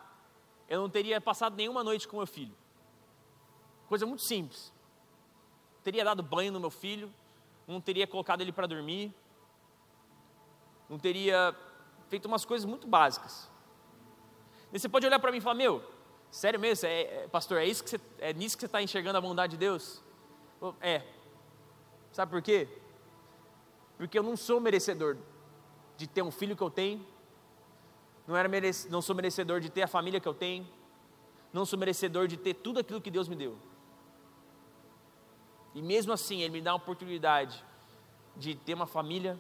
eu 0.69 0.81
não 0.81 0.89
teria 0.89 1.21
passado 1.21 1.57
nenhuma 1.57 1.83
noite 1.83 2.07
com 2.07 2.17
meu 2.17 2.27
filho. 2.27 2.55
Coisa 3.89 4.07
muito 4.07 4.23
simples. 4.23 4.73
Teria 5.83 6.05
dado 6.05 6.23
banho 6.23 6.53
no 6.53 6.61
meu 6.61 6.71
filho, 6.71 7.13
não 7.67 7.81
teria 7.81 8.07
colocado 8.07 8.41
ele 8.41 8.53
para 8.53 8.69
dormir, 8.69 9.13
não 10.89 10.99
teria 10.99 11.57
feito 12.09 12.27
umas 12.27 12.45
coisas 12.45 12.65
muito 12.65 12.87
básicas. 12.87 13.50
E 14.73 14.79
você 14.79 14.89
pode 14.89 15.07
olhar 15.07 15.19
para 15.19 15.31
mim 15.33 15.39
e 15.39 15.41
falar: 15.41 15.57
Meu, 15.57 15.83
sério 16.31 16.59
mesmo, 16.59 16.87
é, 16.87 17.03
é, 17.03 17.29
pastor, 17.29 17.59
é, 17.59 17.67
isso 17.67 17.83
que 17.83 17.91
você, 17.91 18.01
é 18.19 18.33
nisso 18.33 18.57
que 18.57 18.61
você 18.61 18.67
está 18.67 18.83
enxergando 18.83 19.19
a 19.19 19.21
bondade 19.21 19.53
de 19.53 19.57
Deus? 19.57 20.03
É. 20.81 21.03
Sabe 22.13 22.31
por 22.31 22.43
quê? 22.43 22.69
Porque 23.97 24.19
eu 24.19 24.23
não 24.23 24.37
sou 24.37 24.61
merecedor 24.61 25.17
de 25.97 26.07
ter 26.07 26.23
um 26.23 26.31
filho 26.31 26.57
que 26.57 26.63
eu 26.63 26.71
tenho, 26.71 27.05
não, 28.27 28.37
era 28.37 28.49
merec... 28.49 28.89
não 28.89 29.03
sou 29.03 29.15
merecedor 29.15 29.61
de 29.61 29.71
ter 29.71 29.83
a 29.83 29.89
família 29.89 30.21
que 30.21 30.29
eu 30.29 30.35
tenho, 30.35 30.67
não 31.53 31.65
sou 31.67 31.79
merecedor 31.79 32.27
de 32.27 32.37
ter 32.37 32.55
tudo 32.55 32.81
aquilo 32.81 33.01
que 33.01 33.11
Deus 33.11 33.29
me 33.29 33.37
deu. 33.37 33.59
E 35.75 35.83
mesmo 35.83 36.13
assim, 36.13 36.41
Ele 36.41 36.55
me 36.55 36.61
dá 36.61 36.73
a 36.73 36.75
oportunidade 36.75 37.65
de 38.37 38.55
ter 38.55 38.75
uma 38.75 38.87
família 38.87 39.39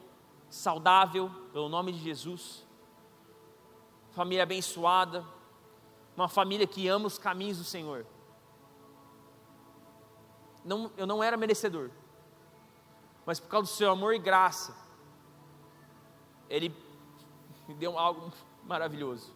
saudável, 0.48 1.30
pelo 1.52 1.68
nome 1.68 1.92
de 1.92 1.98
Jesus, 1.98 2.66
família 4.12 4.42
abençoada, 4.42 5.24
uma 6.16 6.28
família 6.28 6.66
que 6.66 6.88
ama 6.88 7.06
os 7.06 7.18
caminhos 7.18 7.58
do 7.58 7.64
Senhor. 7.64 8.06
Não, 10.64 10.90
eu 10.96 11.06
não 11.06 11.22
era 11.22 11.36
merecedor, 11.36 11.90
mas 13.24 13.40
por 13.40 13.48
causa 13.48 13.70
do 13.70 13.74
seu 13.74 13.90
amor 13.90 14.14
e 14.14 14.18
graça, 14.18 14.76
Ele 16.48 16.74
me 17.66 17.74
deu 17.74 17.98
algo 17.98 18.32
maravilhoso, 18.64 19.32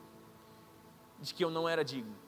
de 1.21 1.33
que 1.33 1.45
eu 1.45 1.51
não 1.51 1.69
era 1.69 1.85
digno. 1.85 2.24